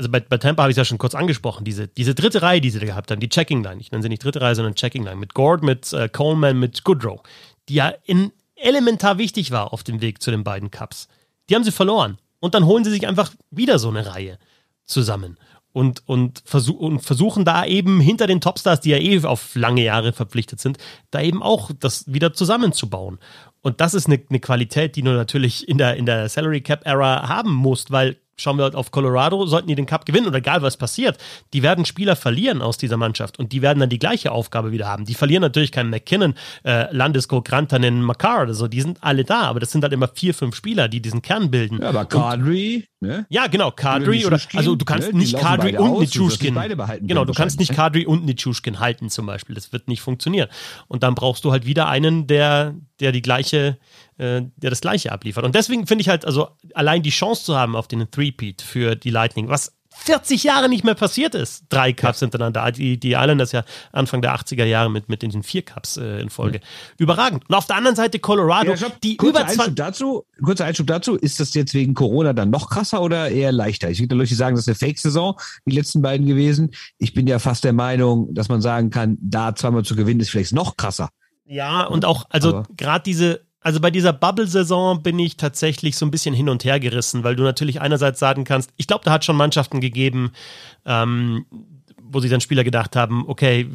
also 0.00 0.10
bei, 0.10 0.20
bei 0.20 0.38
Tampa 0.38 0.62
habe 0.62 0.70
ich 0.70 0.74
es 0.74 0.78
ja 0.78 0.84
schon 0.86 0.96
kurz 0.96 1.14
angesprochen, 1.14 1.62
diese, 1.64 1.86
diese 1.86 2.14
dritte 2.14 2.40
Reihe, 2.40 2.62
die 2.62 2.70
sie 2.70 2.78
da 2.78 2.86
gehabt 2.86 3.10
haben, 3.10 3.20
die 3.20 3.28
Checking 3.28 3.62
Line, 3.62 3.82
ich 3.82 3.92
nenne 3.92 4.02
sie 4.02 4.08
nicht 4.08 4.24
dritte 4.24 4.40
Reihe, 4.40 4.54
sondern 4.54 4.74
Checking 4.74 5.04
Line, 5.04 5.16
mit 5.16 5.34
Gord, 5.34 5.62
mit 5.62 5.92
äh, 5.92 6.08
Coleman, 6.08 6.58
mit 6.58 6.84
Goodrow, 6.84 7.20
die 7.68 7.74
ja 7.74 7.92
in 8.04 8.32
elementar 8.56 9.18
wichtig 9.18 9.50
war 9.50 9.74
auf 9.74 9.84
dem 9.84 10.00
Weg 10.00 10.22
zu 10.22 10.30
den 10.30 10.42
beiden 10.42 10.70
Cups. 10.70 11.06
Die 11.50 11.54
haben 11.54 11.64
sie 11.64 11.70
verloren. 11.70 12.18
Und 12.40 12.54
dann 12.54 12.64
holen 12.64 12.82
sie 12.82 12.90
sich 12.90 13.06
einfach 13.06 13.30
wieder 13.50 13.78
so 13.78 13.90
eine 13.90 14.06
Reihe 14.06 14.38
zusammen 14.86 15.36
und, 15.72 16.02
und, 16.08 16.42
versuch, 16.46 16.78
und 16.80 17.00
versuchen 17.00 17.44
da 17.44 17.66
eben 17.66 18.00
hinter 18.00 18.26
den 18.26 18.40
Topstars, 18.40 18.80
die 18.80 18.90
ja 18.90 18.96
eh 18.96 19.22
auf 19.24 19.54
lange 19.54 19.82
Jahre 19.82 20.14
verpflichtet 20.14 20.60
sind, 20.60 20.78
da 21.10 21.20
eben 21.20 21.42
auch 21.42 21.70
das 21.78 22.10
wieder 22.12 22.32
zusammenzubauen. 22.32 23.18
Und 23.60 23.82
das 23.82 23.92
ist 23.92 24.06
eine, 24.06 24.18
eine 24.30 24.40
Qualität, 24.40 24.96
die 24.96 25.02
du 25.02 25.10
natürlich 25.10 25.68
in 25.68 25.76
der, 25.76 25.96
in 25.96 26.06
der 26.06 26.30
Salary 26.30 26.62
Cap 26.62 26.86
Era 26.86 27.28
haben 27.28 27.52
musst, 27.52 27.90
weil 27.90 28.16
schauen 28.40 28.56
wir 28.56 28.64
halt 28.64 28.74
auf 28.74 28.90
Colorado, 28.90 29.46
sollten 29.46 29.68
die 29.68 29.74
den 29.74 29.86
Cup 29.86 30.06
gewinnen 30.06 30.26
oder 30.26 30.38
egal 30.38 30.62
was 30.62 30.76
passiert, 30.76 31.18
die 31.52 31.62
werden 31.62 31.84
Spieler 31.84 32.16
verlieren 32.16 32.62
aus 32.62 32.78
dieser 32.78 32.96
Mannschaft 32.96 33.38
und 33.38 33.52
die 33.52 33.62
werden 33.62 33.80
dann 33.80 33.88
die 33.88 33.98
gleiche 33.98 34.32
Aufgabe 34.32 34.72
wieder 34.72 34.86
haben. 34.86 35.04
Die 35.04 35.14
verlieren 35.14 35.42
natürlich 35.42 35.72
keinen 35.72 35.90
McKinnon, 35.90 36.34
äh, 36.64 36.92
Landeskog, 36.94 37.44
Grantanen, 37.44 38.02
Makar 38.02 38.42
oder 38.42 38.54
so, 38.54 38.68
die 38.68 38.80
sind 38.80 38.98
alle 39.02 39.24
da, 39.24 39.42
aber 39.42 39.60
das 39.60 39.70
sind 39.70 39.82
halt 39.82 39.92
immer 39.92 40.08
vier, 40.08 40.34
fünf 40.34 40.56
Spieler, 40.56 40.88
die 40.88 41.00
diesen 41.00 41.22
Kern 41.22 41.50
bilden. 41.50 41.80
Ja, 41.80 41.90
aber 41.90 42.04
Kadri, 42.04 42.86
ne? 43.00 43.26
Ja, 43.28 43.46
genau, 43.46 43.70
Kadri 43.70 44.26
oder, 44.26 44.40
also 44.54 44.76
du 44.76 44.84
kannst 44.84 45.12
ne? 45.12 45.18
nicht 45.18 45.36
Kadri 45.36 45.76
und 45.76 46.00
Nitschushkin. 46.00 46.58
Genau, 47.02 47.24
du 47.24 47.32
kannst 47.32 47.58
nicht? 47.58 47.74
Kadri 47.74 48.06
und 48.06 48.24
Nitschushkin 48.24 48.80
halten 48.80 49.10
zum 49.10 49.26
Beispiel, 49.26 49.54
das 49.54 49.72
wird 49.72 49.88
nicht 49.88 50.00
funktionieren. 50.00 50.48
Und 50.88 51.02
dann 51.02 51.14
brauchst 51.14 51.44
du 51.44 51.52
halt 51.52 51.66
wieder 51.66 51.88
einen, 51.88 52.26
der, 52.26 52.74
der 53.00 53.12
die 53.12 53.22
gleiche 53.22 53.78
äh, 54.20 54.42
der 54.56 54.68
das 54.68 54.82
Gleiche 54.82 55.12
abliefert. 55.12 55.44
Und 55.44 55.54
deswegen 55.54 55.86
finde 55.86 56.02
ich 56.02 56.10
halt, 56.10 56.26
also 56.26 56.50
allein 56.74 57.02
die 57.02 57.08
Chance 57.08 57.44
zu 57.44 57.56
haben 57.56 57.74
auf 57.74 57.88
den 57.88 58.10
Three-Peat 58.30 58.62
für 58.62 58.96
die 58.96 59.10
Lightning, 59.10 59.48
was 59.48 59.72
40 59.92 60.44
Jahre 60.44 60.68
nicht 60.68 60.84
mehr 60.84 60.94
passiert 60.94 61.34
ist. 61.34 61.64
Drei 61.68 61.92
Cups 61.92 62.20
hintereinander. 62.20 62.70
Die, 62.72 62.98
die 62.98 63.12
Islanders 63.12 63.52
ja 63.52 63.64
Anfang 63.92 64.22
der 64.22 64.34
80er 64.34 64.64
Jahre 64.64 64.88
mit, 64.88 65.08
mit 65.08 65.22
den 65.22 65.42
vier 65.42 65.62
Cups 65.62 65.96
äh, 65.96 66.20
in 66.20 66.30
Folge. 66.30 66.60
Überragend. 66.96 67.44
Und 67.48 67.54
auf 67.54 67.66
der 67.66 67.76
anderen 67.76 67.96
Seite 67.96 68.18
Colorado, 68.18 68.72
ja, 68.72 68.88
die 69.02 69.16
über 69.16 69.44
Einschub 69.44 69.74
dazu, 69.74 70.24
Kurzer 70.42 70.64
Einschub 70.64 70.86
dazu, 70.86 71.16
ist 71.16 71.40
das 71.40 71.54
jetzt 71.54 71.74
wegen 71.74 71.94
Corona 71.94 72.32
dann 72.32 72.50
noch 72.50 72.70
krasser 72.70 73.02
oder 73.02 73.30
eher 73.30 73.52
leichter? 73.52 73.90
Ich 73.90 74.00
würde 74.00 74.14
Leute 74.14 74.34
sagen, 74.34 74.54
das 74.54 74.66
ist 74.66 74.68
eine 74.68 74.76
Fake-Saison, 74.76 75.38
die 75.66 75.74
letzten 75.74 76.02
beiden 76.02 76.26
gewesen. 76.26 76.70
Ich 76.98 77.12
bin 77.12 77.26
ja 77.26 77.38
fast 77.38 77.64
der 77.64 77.72
Meinung, 77.72 78.32
dass 78.32 78.48
man 78.48 78.62
sagen 78.62 78.90
kann, 78.90 79.18
da 79.20 79.54
zweimal 79.54 79.84
zu 79.84 79.96
gewinnen, 79.96 80.20
ist 80.20 80.30
vielleicht 80.30 80.52
noch 80.52 80.76
krasser. 80.76 81.10
Ja, 81.44 81.82
und 81.82 82.04
auch, 82.04 82.26
also 82.30 82.62
gerade 82.76 83.02
diese 83.02 83.40
also 83.60 83.80
bei 83.80 83.90
dieser 83.90 84.12
Bubble-Saison 84.12 85.02
bin 85.02 85.18
ich 85.18 85.36
tatsächlich 85.36 85.96
so 85.96 86.06
ein 86.06 86.10
bisschen 86.10 86.34
hin 86.34 86.48
und 86.48 86.64
her 86.64 86.80
gerissen, 86.80 87.24
weil 87.24 87.36
du 87.36 87.42
natürlich 87.42 87.80
einerseits 87.80 88.18
sagen 88.18 88.44
kannst, 88.44 88.70
ich 88.76 88.86
glaube, 88.86 89.04
da 89.04 89.12
hat 89.12 89.24
schon 89.24 89.36
Mannschaften 89.36 89.80
gegeben, 89.80 90.32
ähm, 90.86 91.44
wo 92.12 92.20
sich 92.20 92.30
dann 92.30 92.40
Spieler 92.40 92.64
gedacht 92.64 92.96
haben, 92.96 93.24
okay, 93.28 93.68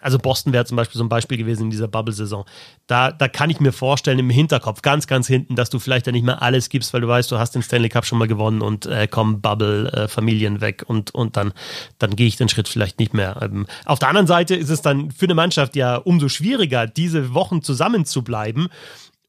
also 0.00 0.18
Boston 0.18 0.52
wäre 0.52 0.64
zum 0.66 0.76
Beispiel 0.76 0.98
so 0.98 1.04
ein 1.04 1.08
Beispiel 1.08 1.38
gewesen 1.38 1.64
in 1.64 1.70
dieser 1.70 1.88
Bubble-Saison. 1.88 2.44
Da, 2.86 3.12
da 3.12 3.28
kann 3.28 3.48
ich 3.48 3.60
mir 3.60 3.72
vorstellen, 3.72 4.18
im 4.18 4.28
Hinterkopf, 4.28 4.82
ganz, 4.82 5.06
ganz 5.06 5.26
hinten, 5.26 5.56
dass 5.56 5.70
du 5.70 5.78
vielleicht 5.78 6.06
ja 6.06 6.12
nicht 6.12 6.24
mehr 6.24 6.42
alles 6.42 6.68
gibst, 6.68 6.92
weil 6.92 7.00
du 7.00 7.08
weißt, 7.08 7.30
du 7.30 7.38
hast 7.38 7.54
den 7.54 7.62
Stanley 7.62 7.88
Cup 7.88 8.04
schon 8.04 8.18
mal 8.18 8.28
gewonnen 8.28 8.60
und 8.60 8.86
äh, 8.86 9.06
kommen 9.06 9.40
Bubble-Familien 9.40 10.56
äh, 10.56 10.60
weg 10.60 10.84
und, 10.86 11.14
und 11.14 11.36
dann, 11.36 11.52
dann 11.98 12.14
gehe 12.14 12.26
ich 12.26 12.36
den 12.36 12.48
Schritt 12.48 12.68
vielleicht 12.68 12.98
nicht 12.98 13.14
mehr. 13.14 13.38
Ähm, 13.40 13.66
auf 13.86 13.98
der 13.98 14.08
anderen 14.08 14.26
Seite 14.26 14.54
ist 14.54 14.70
es 14.70 14.82
dann 14.82 15.10
für 15.10 15.26
eine 15.26 15.34
Mannschaft 15.34 15.74
ja 15.74 15.96
umso 15.96 16.28
schwieriger, 16.28 16.86
diese 16.86 17.32
Wochen 17.32 17.62
zusammen 17.62 18.04
zu 18.04 18.22
bleiben 18.22 18.68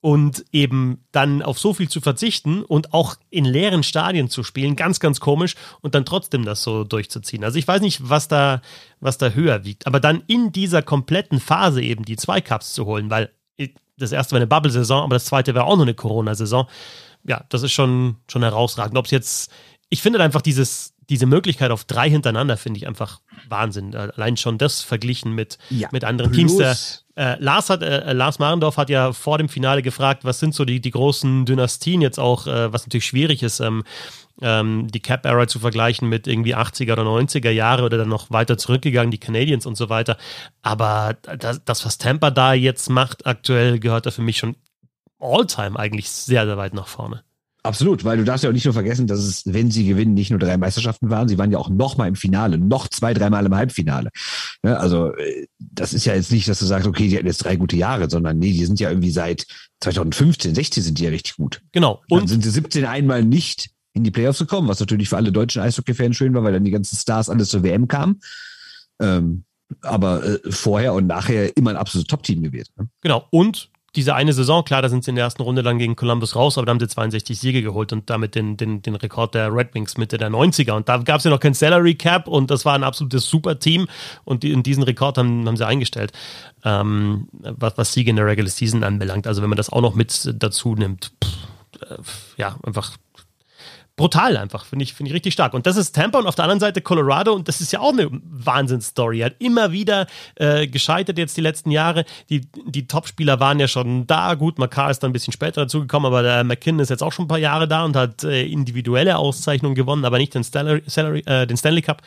und 0.01 0.45
eben 0.51 1.03
dann 1.11 1.41
auf 1.41 1.59
so 1.59 1.73
viel 1.73 1.89
zu 1.89 1.99
verzichten 1.99 2.63
und 2.63 2.93
auch 2.93 3.15
in 3.29 3.45
leeren 3.45 3.83
Stadien 3.83 4.29
zu 4.29 4.43
spielen, 4.43 4.75
ganz, 4.75 4.99
ganz 4.99 5.19
komisch 5.19 5.55
und 5.81 5.93
dann 5.93 6.05
trotzdem 6.05 6.45
das 6.45 6.63
so 6.63 6.83
durchzuziehen. 6.85 7.43
Also 7.43 7.59
ich 7.59 7.67
weiß 7.67 7.81
nicht, 7.81 8.07
was 8.07 8.27
da, 8.27 8.61
was 8.99 9.17
da 9.17 9.29
höher 9.29 9.65
wiegt, 9.65 9.87
aber 9.87 9.99
dann 9.99 10.23
in 10.27 10.51
dieser 10.51 10.81
kompletten 10.81 11.39
Phase 11.39 11.81
eben 11.81 12.05
die 12.05 12.15
zwei 12.15 12.39
Cups 12.39 12.73
zu 12.73 12.85
holen, 12.85 13.09
weil 13.09 13.31
das 13.97 14.11
erste 14.13 14.31
war 14.31 14.37
eine 14.37 14.47
Bubble-Saison, 14.47 15.03
aber 15.03 15.15
das 15.15 15.25
zweite 15.25 15.53
wäre 15.53 15.65
auch 15.65 15.75
noch 15.75 15.83
eine 15.83 15.93
Corona-Saison. 15.93 16.67
Ja, 17.25 17.43
das 17.49 17.63
ist 17.63 17.73
schon, 17.73 18.15
schon 18.31 18.43
herausragend. 18.43 18.97
Ob 18.97 19.05
es 19.05 19.11
jetzt, 19.11 19.51
ich 19.89 20.01
finde 20.01 20.21
einfach 20.21 20.41
dieses, 20.41 20.93
diese 21.09 21.25
Möglichkeit 21.25 21.71
auf 21.71 21.83
drei 21.85 22.09
hintereinander 22.09 22.55
finde 22.55 22.77
ich 22.77 22.87
einfach 22.87 23.19
Wahnsinn. 23.47 23.95
Allein 23.95 24.37
schon 24.37 24.57
das 24.57 24.81
verglichen 24.81 25.33
mit, 25.33 25.57
ja, 25.69 25.89
mit 25.91 26.03
anderen 26.03 26.31
Teams. 26.31 26.57
Der, 26.57 26.77
äh, 27.15 27.35
Lars, 27.39 27.69
hat, 27.69 27.81
äh, 27.81 28.13
Lars 28.13 28.39
Marendorf 28.39 28.77
hat 28.77 28.89
ja 28.89 29.11
vor 29.11 29.37
dem 29.37 29.49
Finale 29.49 29.81
gefragt, 29.81 30.23
was 30.23 30.39
sind 30.39 30.53
so 30.53 30.65
die, 30.65 30.79
die 30.79 30.91
großen 30.91 31.45
Dynastien 31.45 32.01
jetzt 32.01 32.19
auch, 32.19 32.47
äh, 32.47 32.71
was 32.71 32.85
natürlich 32.85 33.05
schwierig 33.05 33.43
ist, 33.43 33.59
ähm, 33.59 33.83
ähm, 34.41 34.87
die 34.87 35.01
Cap-Era 35.01 35.47
zu 35.47 35.59
vergleichen 35.59 36.07
mit 36.07 36.27
irgendwie 36.27 36.55
80er 36.55 36.93
oder 36.93 37.03
90er 37.03 37.49
Jahre 37.49 37.83
oder 37.83 37.97
dann 37.97 38.07
noch 38.07 38.31
weiter 38.31 38.57
zurückgegangen, 38.57 39.11
die 39.11 39.17
Canadiens 39.17 39.65
und 39.65 39.75
so 39.75 39.89
weiter. 39.89 40.17
Aber 40.61 41.17
das, 41.37 41.63
das 41.65 41.85
was 41.85 41.97
Tampa 41.97 42.31
da 42.31 42.53
jetzt 42.53 42.89
macht 42.89 43.25
aktuell, 43.25 43.79
gehört 43.79 44.05
da 44.05 44.11
für 44.11 44.21
mich 44.21 44.37
schon 44.37 44.55
all-time 45.19 45.77
eigentlich 45.77 46.09
sehr, 46.09 46.45
sehr 46.45 46.57
weit 46.57 46.73
nach 46.73 46.87
vorne. 46.87 47.23
Absolut, 47.61 48.05
weil 48.05 48.17
du 48.17 48.23
darfst 48.23 48.43
ja 48.43 48.49
auch 48.49 48.53
nicht 48.53 48.65
nur 48.65 48.73
vergessen, 48.73 49.05
dass 49.05 49.19
es, 49.19 49.43
wenn 49.45 49.69
sie 49.69 49.85
gewinnen, 49.85 50.13
nicht 50.13 50.29
nur 50.29 50.39
drei 50.39 50.55
Meisterschaften 50.55 51.09
waren, 51.09 51.27
sie 51.27 51.37
waren 51.37 51.51
ja 51.51 51.57
auch 51.57 51.69
noch 51.69 51.97
mal 51.97 52.07
im 52.07 52.15
Finale, 52.15 52.57
noch 52.57 52.87
zwei, 52.87 53.13
dreimal 53.13 53.45
im 53.45 53.53
Halbfinale. 53.53 54.09
Ja, 54.63 54.75
also 54.75 55.13
äh, 55.15 55.47
das 55.59 55.93
ist 55.93 56.05
ja 56.05 56.15
jetzt 56.15 56.31
nicht, 56.31 56.47
dass 56.47 56.59
du 56.59 56.65
sagst, 56.65 56.87
okay, 56.87 57.09
die 57.09 57.17
hatten 57.17 57.27
jetzt 57.27 57.43
drei 57.43 57.57
gute 57.57 57.75
Jahre, 57.75 58.09
sondern 58.09 58.39
nee, 58.39 58.53
die 58.53 58.65
sind 58.65 58.79
ja 58.79 58.89
irgendwie 58.89 59.11
seit 59.11 59.45
2015, 59.81 60.55
16 60.55 60.83
sind 60.83 60.99
die 60.99 61.03
ja 61.03 61.09
richtig 61.09 61.35
gut. 61.35 61.61
Genau. 61.73 62.01
Und 62.09 62.21
Dann 62.21 62.27
sind 62.27 62.43
sie 62.43 62.49
17 62.51 62.85
einmal 62.85 63.23
nicht 63.23 63.71
in 63.93 64.03
die 64.05 64.11
Playoffs 64.11 64.39
gekommen, 64.39 64.69
was 64.69 64.79
natürlich 64.79 65.09
für 65.09 65.17
alle 65.17 65.31
deutschen 65.31 65.61
Eishockey-Fans 65.61 66.15
schön 66.15 66.33
war, 66.33 66.43
weil 66.43 66.53
dann 66.53 66.63
die 66.63 66.71
ganzen 66.71 66.95
Stars 66.95 67.29
alles 67.29 67.49
zur 67.49 67.63
WM 67.63 67.89
kamen. 67.89 68.21
Ähm, 69.01 69.43
aber 69.81 70.23
äh, 70.23 70.39
vorher 70.49 70.93
und 70.93 71.07
nachher 71.07 71.55
immer 71.57 71.71
ein 71.71 71.75
absolutes 71.75 72.07
Top-Team 72.07 72.41
gewesen. 72.41 72.71
Ne? 72.77 72.87
Genau. 73.01 73.27
Und 73.31 73.69
diese 73.95 74.15
eine 74.15 74.33
Saison, 74.33 74.63
klar, 74.63 74.81
da 74.81 74.89
sind 74.89 75.03
sie 75.03 75.11
in 75.11 75.15
der 75.15 75.25
ersten 75.25 75.41
Runde 75.41 75.63
dann 75.63 75.79
gegen 75.79 75.95
Columbus 75.95 76.35
raus, 76.35 76.57
aber 76.57 76.65
da 76.65 76.71
haben 76.71 76.79
sie 76.79 76.87
62 76.87 77.39
Siege 77.39 77.61
geholt 77.61 77.91
und 77.91 78.09
damit 78.09 78.35
den, 78.35 78.57
den, 78.57 78.81
den 78.81 78.95
Rekord 78.95 79.35
der 79.35 79.53
Red 79.53 79.73
Wings 79.73 79.97
Mitte 79.97 80.17
der 80.17 80.29
90er. 80.29 80.73
Und 80.73 80.89
da 80.89 80.97
gab 80.97 81.17
es 81.17 81.23
ja 81.23 81.31
noch 81.31 81.39
kein 81.39 81.53
Salary 81.53 81.95
Cap 81.95 82.27
und 82.27 82.51
das 82.51 82.65
war 82.65 82.75
ein 82.75 82.83
absolutes 82.83 83.29
Super-Team 83.29 83.87
und 84.25 84.43
in 84.43 84.63
diesen 84.63 84.83
Rekord 84.83 85.17
haben, 85.17 85.47
haben 85.47 85.57
sie 85.57 85.65
eingestellt, 85.65 86.11
ähm, 86.63 87.27
was, 87.31 87.77
was 87.77 87.93
Siege 87.93 88.09
in 88.09 88.15
der 88.15 88.25
Regular 88.25 88.49
Season 88.49 88.83
anbelangt. 88.83 89.27
Also 89.27 89.41
wenn 89.41 89.49
man 89.49 89.57
das 89.57 89.69
auch 89.69 89.81
noch 89.81 89.95
mit 89.95 90.33
dazu 90.35 90.75
nimmt, 90.75 91.11
pff, 91.23 91.81
äh, 91.81 91.97
ja, 92.37 92.57
einfach 92.63 92.97
brutal 93.99 94.37
einfach, 94.37 94.65
finde 94.65 94.83
ich, 94.83 94.93
finde 94.93 95.09
ich 95.09 95.13
richtig 95.13 95.33
stark. 95.33 95.53
Und 95.53 95.67
das 95.67 95.75
ist 95.75 95.93
Tampa 95.93 96.19
und 96.19 96.25
auf 96.25 96.35
der 96.35 96.45
anderen 96.45 96.61
Seite 96.61 96.79
Colorado 96.79 97.33
und 97.33 97.49
das 97.49 97.59
ist 97.59 97.73
ja 97.73 97.81
auch 97.81 97.91
eine 97.91 98.07
Wahnsinnsstory. 98.09 99.19
Er 99.19 99.25
hat 99.25 99.35
immer 99.39 99.73
wieder 99.73 100.07
äh, 100.35 100.67
gescheitert 100.67 101.17
jetzt 101.17 101.35
die 101.35 101.41
letzten 101.41 101.69
Jahre. 101.69 102.05
Die, 102.29 102.47
die 102.65 102.87
Topspieler 102.87 103.41
waren 103.41 103.59
ja 103.59 103.67
schon 103.67 104.07
da. 104.07 104.35
Gut, 104.35 104.57
Makar 104.57 104.89
ist 104.89 105.03
dann 105.03 105.09
ein 105.09 105.13
bisschen 105.13 105.33
später 105.33 105.63
dazugekommen, 105.63 106.07
aber 106.07 106.23
der 106.23 106.45
McKinnon 106.45 106.79
ist 106.79 106.89
jetzt 106.89 107.03
auch 107.03 107.11
schon 107.11 107.25
ein 107.25 107.27
paar 107.27 107.39
Jahre 107.39 107.67
da 107.67 107.83
und 107.83 107.97
hat 107.97 108.23
äh, 108.23 108.45
individuelle 108.45 109.17
Auszeichnungen 109.17 109.75
gewonnen, 109.75 110.05
aber 110.05 110.17
nicht 110.17 110.33
den, 110.33 110.45
Stanley, 110.45 110.81
Salary, 110.87 111.19
äh, 111.25 111.45
den 111.45 111.57
Stanley 111.57 111.81
Cup. 111.81 112.01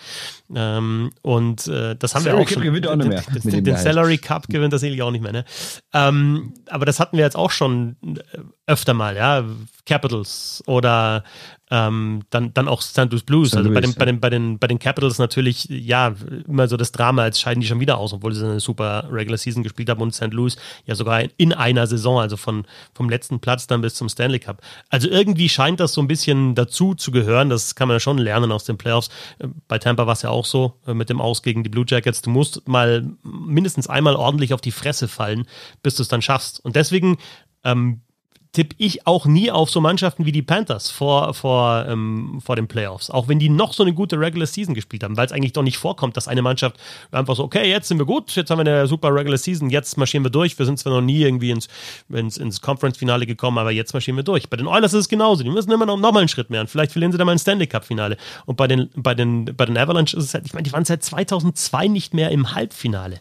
Ähm, 0.55 1.11
und 1.21 1.67
äh, 1.67 1.95
das 1.95 2.15
haben 2.15 2.23
Salary 2.23 2.39
wir 2.39 2.45
auch 2.47 2.49
schon. 2.49 2.63
Gewinnt 2.63 2.87
auch 2.87 2.97
nicht 2.97 3.09
mehr 3.09 3.23
den, 3.35 3.51
den, 3.51 3.65
den 3.65 3.77
Salary 3.77 4.17
Cup 4.17 4.49
gewinnt 4.49 4.73
das 4.73 4.83
eigentlich 4.83 5.03
auch 5.03 5.11
nicht 5.11 5.23
mehr. 5.23 5.33
Ne? 5.33 5.45
Ähm, 5.93 6.55
aber 6.71 6.87
das 6.87 7.01
hatten 7.01 7.19
wir 7.19 7.25
jetzt 7.25 7.37
auch 7.37 7.51
schon 7.51 7.97
äh, 8.03 8.39
öfter 8.73 8.95
mal, 8.95 9.17
ja. 9.17 9.45
Capitals 9.85 10.63
oder 10.67 11.25
ähm, 11.71 12.23
dann, 12.31 12.55
dann 12.55 12.69
auch 12.69 12.83
St. 12.83 13.11
Louis 13.11 13.23
Blues. 13.23 13.49
St. 13.49 13.57
also 13.57 13.69
Louis, 13.71 13.75
bei, 13.75 13.81
den, 13.81 13.91
ja. 13.91 13.97
bei, 13.99 14.05
den, 14.05 14.21
bei, 14.21 14.31
den, 14.31 14.59
bei 14.59 14.67
den 14.67 14.79
Capitals 14.79 15.19
natürlich, 15.19 15.65
ja, 15.69 16.15
immer 16.47 16.69
so 16.69 16.77
das 16.77 16.93
Drama, 16.93 17.23
als 17.23 17.41
scheiden 17.41 17.61
die 17.61 17.67
schon 17.67 17.81
wieder 17.81 17.99
aus, 17.99 18.13
obwohl 18.13 18.33
sie 18.33 18.45
eine 18.45 18.61
super 18.61 19.09
Regular 19.11 19.39
Season 19.39 19.63
gespielt 19.63 19.89
haben 19.89 20.01
und 20.01 20.15
St. 20.15 20.33
Louis 20.33 20.57
ja 20.87 20.95
sogar 20.95 21.23
in 21.37 21.53
einer 21.53 21.87
Saison, 21.87 22.21
also 22.21 22.37
von, 22.37 22.67
vom 22.95 23.09
letzten 23.09 23.41
Platz 23.41 23.67
dann 23.67 23.81
bis 23.81 23.95
zum 23.95 24.09
Stanley 24.09 24.39
Cup. 24.39 24.61
Also 24.91 25.09
irgendwie 25.09 25.49
scheint 25.49 25.81
das 25.81 25.95
so 25.95 26.01
ein 26.01 26.09
bisschen 26.09 26.55
dazu 26.55 26.95
zu 26.95 27.11
gehören, 27.11 27.49
das 27.49 27.75
kann 27.75 27.89
man 27.89 27.97
ja 27.97 28.01
schon 28.01 28.19
lernen 28.19 28.53
aus 28.53 28.65
den 28.65 28.79
Playoffs. 28.79 29.09
Bei 29.67 29.79
Tampa 29.79 30.07
war 30.07 30.13
es 30.13 30.23
ja 30.23 30.31
auch 30.31 30.47
so, 30.47 30.79
äh, 30.87 30.95
mit 30.95 31.09
dem 31.09 31.21
Aus 31.21 31.43
gegen 31.43 31.65
die 31.65 31.71
Blue 31.71 31.87
Jackets, 31.89 32.23
du 32.23 32.31
musst 32.31 32.69
mal 32.69 33.11
mindestens 33.23 33.89
einmal 33.89 34.15
ordentlich 34.15 34.55
auf 34.55 34.61
die 34.61 34.73
Fresse 34.73 35.09
fallen, 35.09 35.47
bis 35.83 35.97
du 35.97 36.03
es 36.03 36.09
dann 36.09 36.23
schaffst. 36.23 36.65
Und 36.65 36.77
deswegen 36.77 37.17
ähm, 37.65 38.03
tippe 38.53 38.77
ich 38.79 39.07
auch 39.07 39.25
nie 39.25 39.51
auf 39.51 39.71
so 39.71 39.81
Mannschaften 39.81 40.27
wie 40.27 40.33
die 40.33 40.43
Panthers 40.43 40.91
vor, 40.91 41.33
vor, 41.33 41.87
ähm, 41.89 42.39
vor 42.45 42.55
den 42.55 42.69
Playoffs. 42.69 43.09
Auch 43.11 43.27
wenn 43.27 43.39
die 43.39 43.49
noch 43.49 43.73
so 43.73 43.83
eine 43.83 43.95
gute 43.95 44.21
Regular 44.21 44.47
Season 44.47 44.75
gespielt 44.75 45.03
haben, 45.05 45.17
weil 45.17 45.25
es 45.25 45.33
eigentlich 45.33 45.55
doch 45.55 45.63
nicht 45.63 45.79
vorkommt, 45.79 46.19
dass 46.19 46.29
eine 46.29 46.43
Mannschaft 46.43 46.77
einfach 47.11 47.35
so, 47.35 47.45
okay, 47.45 47.69
jetzt 47.69 47.89
sind 47.89 47.99
wir 47.99 48.05
gut, 48.05 48.35
jetzt 48.37 48.51
haben 48.51 48.59
wir 48.59 48.71
eine 48.71 48.87
super 48.87 49.15
Regular 49.15 49.39
Season, 49.39 49.71
jetzt 49.71 49.97
marschieren 49.97 50.25
wir 50.25 50.31
durch. 50.31 50.59
Wir 50.59 50.67
sind 50.67 50.79
zwar 50.79 50.93
noch 50.93 51.01
nie 51.01 51.23
irgendwie 51.23 51.51
ins, 51.51 51.69
ins, 52.11 52.37
ins 52.37 52.61
Conference-Finale 52.61 53.25
gekommen, 53.25 53.57
aber 53.57 53.71
jetzt 53.71 53.95
marschieren 53.95 54.17
wir 54.17 54.25
durch. 54.25 54.51
Bei 54.51 54.59
den 54.59 54.67
Oilers 54.67 54.93
ist 54.93 55.01
es 55.01 55.09
genauso. 55.09 55.43
Die 55.43 55.51
müssen 55.51 55.73
immer 55.73 55.87
noch, 55.87 55.97
noch 55.97 56.13
mal 56.13 56.19
einen 56.21 56.29
Schritt 56.29 56.51
mehr. 56.51 56.61
Und 56.61 56.69
vielleicht 56.69 56.93
verlieren 56.93 57.13
sie 57.13 57.19
dann 57.19 57.27
mal 57.27 57.33
ein 57.33 57.39
Stanley 57.39 57.67
Cup-Finale. 57.67 58.19
Und 58.45 58.57
bei 58.57 58.69
den, 58.69 58.91
bei, 58.95 59.15
den, 59.15 59.47
bei 59.57 59.65
den 59.65 59.79
Avalanche 59.79 60.15
ist 60.15 60.25
es 60.25 60.35
halt, 60.35 60.45
ich 60.45 60.53
meine, 60.53 60.65
die 60.65 60.73
waren 60.73 60.85
seit 60.85 61.03
2002 61.03 61.89
nicht 61.89 62.13
mehr 62.13 62.31
im 62.31 62.55
Halbfinale 62.55 63.21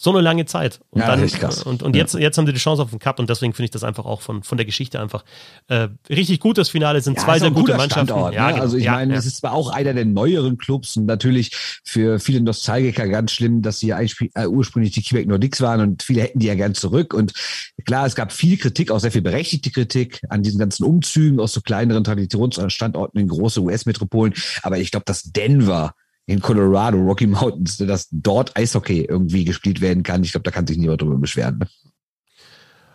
so 0.00 0.10
eine 0.10 0.20
lange 0.20 0.46
Zeit. 0.46 0.78
Und, 0.90 1.00
ja, 1.00 1.16
dann, 1.16 1.52
und, 1.64 1.82
und 1.82 1.96
jetzt, 1.96 2.14
ja. 2.14 2.20
jetzt 2.20 2.38
haben 2.38 2.46
sie 2.46 2.52
die 2.52 2.60
Chance 2.60 2.80
auf 2.80 2.90
den 2.90 3.00
Cup 3.00 3.18
und 3.18 3.28
deswegen 3.28 3.52
finde 3.52 3.64
ich 3.64 3.70
das 3.72 3.82
einfach 3.82 4.06
auch 4.06 4.20
von, 4.20 4.44
von 4.44 4.56
der 4.56 4.64
Geschichte 4.64 5.00
einfach 5.00 5.24
äh, 5.66 5.88
richtig 6.08 6.38
gut. 6.38 6.56
Das 6.56 6.68
Finale 6.68 7.00
sind 7.00 7.18
ja, 7.18 7.24
zwei 7.24 7.40
sehr 7.40 7.50
gute 7.50 7.76
Mannschaften. 7.76 8.06
Standort, 8.06 8.32
ja, 8.32 8.46
ne? 8.46 8.52
genau. 8.52 8.62
Also 8.62 8.76
ich 8.76 8.86
meine, 8.86 9.16
es 9.16 9.26
ist 9.26 9.38
zwar 9.38 9.52
auch 9.52 9.70
einer 9.70 9.92
der 9.94 10.04
neueren 10.04 10.56
Clubs 10.56 10.96
und 10.96 11.06
natürlich 11.06 11.80
für 11.82 12.20
viele 12.20 12.40
Nostalgiker 12.40 13.08
ganz 13.08 13.32
schlimm, 13.32 13.60
dass 13.60 13.80
sie 13.80 13.88
ja 13.88 13.98
äh, 14.00 14.46
ursprünglich 14.46 14.92
die 14.92 15.02
Quebec 15.02 15.26
Nordics 15.26 15.60
waren 15.60 15.80
und 15.80 16.04
viele 16.04 16.22
hätten 16.22 16.38
die 16.38 16.46
ja 16.46 16.54
gern 16.54 16.74
zurück. 16.74 17.12
Und 17.12 17.32
klar, 17.84 18.06
es 18.06 18.14
gab 18.14 18.32
viel 18.32 18.56
Kritik, 18.56 18.92
auch 18.92 19.00
sehr 19.00 19.10
viel 19.10 19.22
berechtigte 19.22 19.72
Kritik 19.72 20.20
an 20.28 20.44
diesen 20.44 20.60
ganzen 20.60 20.84
Umzügen 20.84 21.40
aus 21.40 21.52
so 21.52 21.60
kleineren 21.60 22.04
Traditionsstandorten 22.04 23.20
in 23.20 23.26
große 23.26 23.60
US-Metropolen. 23.60 24.32
Aber 24.62 24.78
ich 24.78 24.92
glaube, 24.92 25.06
dass 25.06 25.24
Denver 25.24 25.92
in 26.28 26.40
Colorado, 26.40 26.98
Rocky 26.98 27.26
Mountains, 27.26 27.78
dass 27.78 28.08
dort 28.12 28.54
Eishockey 28.54 29.06
irgendwie 29.08 29.44
gespielt 29.44 29.80
werden 29.80 30.02
kann. 30.02 30.22
Ich 30.22 30.32
glaube, 30.32 30.44
da 30.44 30.50
kann 30.50 30.66
sich 30.66 30.76
niemand 30.76 31.00
drüber 31.00 31.16
beschweren. 31.16 31.58
Ne? 31.58 31.68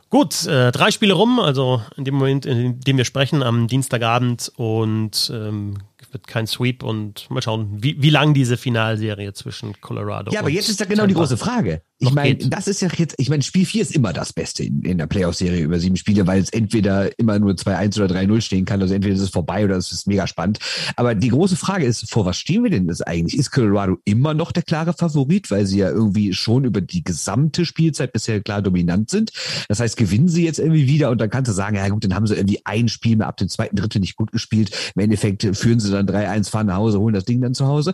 Gut, 0.09 0.45
äh, 0.45 0.71
drei 0.71 0.91
Spiele 0.91 1.13
rum, 1.13 1.39
also 1.39 1.81
in 1.97 2.05
dem 2.05 2.13
Moment, 2.13 2.45
in 2.45 2.79
dem 2.79 2.97
wir 2.97 3.05
sprechen, 3.05 3.41
am 3.41 3.67
Dienstagabend 3.67 4.51
und 4.55 5.31
ähm, 5.33 5.79
wird 6.13 6.27
kein 6.27 6.47
Sweep 6.47 6.83
und 6.83 7.29
mal 7.29 7.41
schauen, 7.41 7.83
wie, 7.83 8.01
wie 8.01 8.11
lang 8.11 8.35
diese 8.35 8.55
Finalserie 8.55 9.33
zwischen 9.33 9.81
Colorado 9.81 10.31
Ja, 10.31 10.41
aber 10.41 10.49
jetzt 10.49 10.69
ist 10.69 10.79
ja 10.79 10.85
genau 10.85 11.07
die 11.07 11.15
große 11.15 11.37
Frage. 11.37 11.81
Ich 11.99 12.11
meine, 12.11 12.35
das 12.35 12.67
ist 12.67 12.81
ja 12.81 12.89
jetzt, 12.97 13.15
ich 13.17 13.29
meine, 13.29 13.43
Spiel 13.43 13.65
4 13.65 13.81
ist 13.81 13.95
immer 13.95 14.13
das 14.13 14.33
Beste 14.33 14.63
in, 14.63 14.81
in 14.81 14.97
der 14.97 15.07
Playoff-Serie 15.07 15.63
über 15.63 15.79
sieben 15.79 15.95
Spiele, 15.95 16.27
weil 16.27 16.41
es 16.41 16.49
entweder 16.49 17.17
immer 17.17 17.39
nur 17.39 17.53
2-1 17.53 18.01
oder 18.01 18.15
3-0 18.15 18.41
stehen 18.41 18.65
kann. 18.65 18.81
Also 18.81 18.93
entweder 18.93 19.15
ist 19.15 19.21
es 19.21 19.29
vorbei 19.29 19.63
oder 19.63 19.77
es 19.77 19.91
ist 19.91 20.07
mega 20.07 20.27
spannend. 20.27 20.59
Aber 20.95 21.15
die 21.15 21.29
große 21.29 21.55
Frage 21.55 21.85
ist, 21.85 22.09
vor 22.11 22.25
was 22.25 22.37
stehen 22.37 22.63
wir 22.63 22.71
denn 22.71 22.87
das 22.87 23.01
eigentlich? 23.01 23.39
Ist 23.39 23.51
Colorado 23.51 23.97
immer 24.05 24.33
noch 24.33 24.51
der 24.51 24.63
klare 24.63 24.93
Favorit, 24.93 25.49
weil 25.51 25.65
sie 25.65 25.79
ja 25.79 25.89
irgendwie 25.89 26.33
schon 26.33 26.65
über 26.65 26.81
die 26.81 27.03
gesamte 27.03 27.65
Spielzeit 27.65 28.11
bisher 28.11 28.41
klar 28.41 28.61
dominant 28.61 29.09
sind? 29.09 29.31
Das 29.69 29.79
heißt, 29.79 29.95
gewinnen 29.95 30.27
sie 30.27 30.43
jetzt 30.43 30.59
irgendwie 30.59 30.87
wieder 30.87 31.09
und 31.09 31.21
dann 31.21 31.29
kannst 31.29 31.49
du 31.49 31.53
sagen, 31.53 31.77
ja 31.77 31.87
gut, 31.87 32.03
dann 32.03 32.15
haben 32.15 32.27
sie 32.27 32.35
irgendwie 32.35 32.61
ein 32.65 32.89
Spiel 32.89 33.17
mehr 33.17 33.27
ab 33.27 33.37
dem 33.37 33.49
zweiten, 33.49 33.75
dritten 33.75 34.01
nicht 34.01 34.17
gut 34.17 34.31
gespielt. 34.31 34.71
Im 34.95 35.03
Endeffekt 35.03 35.43
führen 35.55 35.79
sie 35.79 35.91
dann 35.91 36.07
3-1, 36.07 36.49
fahren 36.49 36.67
nach 36.67 36.77
Hause, 36.77 36.99
holen 36.99 37.13
das 37.13 37.25
Ding 37.25 37.39
dann 37.41 37.53
zu 37.53 37.65
Hause. 37.65 37.93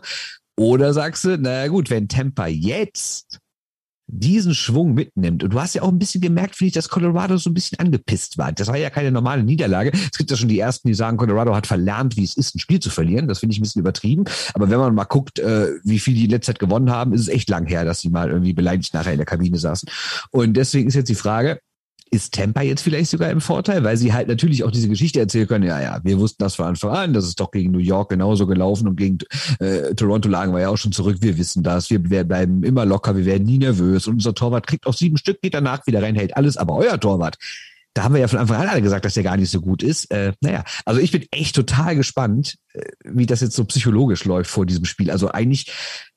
Oder 0.57 0.93
sagst 0.93 1.23
du, 1.25 1.37
naja 1.37 1.67
gut, 1.67 1.89
wenn 1.89 2.07
Tampa 2.07 2.47
jetzt 2.47 3.39
diesen 4.11 4.55
Schwung 4.55 4.93
mitnimmt. 4.93 5.43
Und 5.43 5.53
du 5.53 5.61
hast 5.61 5.75
ja 5.75 5.83
auch 5.83 5.89
ein 5.89 5.99
bisschen 5.99 6.21
gemerkt, 6.21 6.55
finde 6.55 6.69
ich, 6.69 6.73
dass 6.73 6.89
Colorado 6.89 7.37
so 7.37 7.49
ein 7.49 7.53
bisschen 7.53 7.79
angepisst 7.79 8.37
war. 8.37 8.51
Das 8.51 8.67
war 8.67 8.77
ja 8.77 8.89
keine 8.89 9.11
normale 9.11 9.43
Niederlage. 9.43 9.91
Es 9.93 10.17
gibt 10.17 10.31
ja 10.31 10.37
schon 10.37 10.49
die 10.49 10.59
ersten, 10.59 10.87
die 10.87 10.93
sagen, 10.93 11.17
Colorado 11.17 11.55
hat 11.55 11.67
verlernt, 11.67 12.17
wie 12.17 12.23
es 12.23 12.35
ist, 12.35 12.55
ein 12.55 12.59
Spiel 12.59 12.79
zu 12.79 12.89
verlieren. 12.89 13.27
Das 13.27 13.39
finde 13.39 13.53
ich 13.53 13.59
ein 13.59 13.63
bisschen 13.63 13.81
übertrieben. 13.81 14.25
Aber 14.53 14.69
wenn 14.69 14.79
man 14.79 14.95
mal 14.95 15.03
guckt, 15.03 15.39
äh, 15.39 15.67
wie 15.83 15.99
viel 15.99 16.15
die 16.15 16.25
in 16.25 16.31
letzter 16.31 16.53
Zeit 16.53 16.59
gewonnen 16.59 16.89
haben, 16.89 17.13
ist 17.13 17.21
es 17.21 17.27
echt 17.27 17.49
lang 17.49 17.67
her, 17.67 17.85
dass 17.85 18.01
sie 18.01 18.09
mal 18.09 18.29
irgendwie 18.29 18.53
beleidigt 18.53 18.93
nachher 18.93 19.11
in 19.11 19.19
der 19.19 19.25
Kabine 19.27 19.57
saßen. 19.57 19.87
Und 20.31 20.53
deswegen 20.53 20.87
ist 20.87 20.95
jetzt 20.95 21.09
die 21.09 21.15
Frage, 21.15 21.59
ist 22.11 22.33
Tampa 22.33 22.61
jetzt 22.61 22.81
vielleicht 22.81 23.09
sogar 23.09 23.29
im 23.29 23.41
Vorteil, 23.41 23.83
weil 23.83 23.97
sie 23.97 24.13
halt 24.13 24.27
natürlich 24.27 24.63
auch 24.63 24.71
diese 24.71 24.89
Geschichte 24.89 25.19
erzählen 25.19 25.47
können. 25.47 25.65
Ja, 25.65 25.81
ja, 25.81 25.99
wir 26.03 26.17
wussten 26.19 26.43
das 26.43 26.55
von 26.55 26.65
Anfang 26.65 26.91
an, 26.91 27.13
das 27.13 27.25
ist 27.25 27.39
doch 27.39 27.51
gegen 27.51 27.71
New 27.71 27.79
York 27.79 28.09
genauso 28.09 28.47
gelaufen 28.47 28.87
und 28.87 28.95
gegen 28.95 29.19
äh, 29.59 29.93
Toronto 29.95 30.29
lagen 30.29 30.53
wir 30.53 30.61
ja 30.61 30.69
auch 30.69 30.77
schon 30.77 30.91
zurück. 30.91 31.17
Wir 31.21 31.37
wissen 31.37 31.63
das, 31.63 31.89
wir, 31.89 32.09
wir 32.09 32.23
bleiben 32.23 32.63
immer 32.63 32.85
locker, 32.85 33.15
wir 33.15 33.25
werden 33.25 33.45
nie 33.45 33.57
nervös 33.57 34.07
und 34.07 34.15
unser 34.15 34.33
Torwart 34.33 34.67
kriegt 34.67 34.87
auch 34.87 34.93
sieben 34.93 35.17
Stück, 35.17 35.41
geht 35.41 35.53
danach 35.53 35.85
wieder 35.87 36.01
rein, 36.01 36.15
hält 36.15 36.35
alles, 36.35 36.57
aber 36.57 36.75
euer 36.75 36.99
Torwart, 36.99 37.37
da 37.99 38.05
haben 38.05 38.13
wir 38.13 38.21
ja 38.21 38.29
von 38.29 38.39
Anfang 38.39 38.61
an 38.61 38.69
alle 38.69 38.81
gesagt, 38.81 39.03
dass 39.03 39.15
der 39.15 39.23
gar 39.23 39.35
nicht 39.35 39.51
so 39.51 39.59
gut 39.59 39.83
ist. 39.83 40.09
Äh, 40.09 40.31
naja, 40.39 40.63
also 40.85 41.01
ich 41.01 41.11
bin 41.11 41.25
echt 41.31 41.53
total 41.53 41.97
gespannt, 41.97 42.55
äh, 42.71 42.91
wie 43.03 43.25
das 43.25 43.41
jetzt 43.41 43.57
so 43.57 43.65
psychologisch 43.65 44.23
läuft 44.23 44.49
vor 44.49 44.65
diesem 44.65 44.85
Spiel. 44.85 45.11
Also 45.11 45.29
eigentlich 45.31 45.69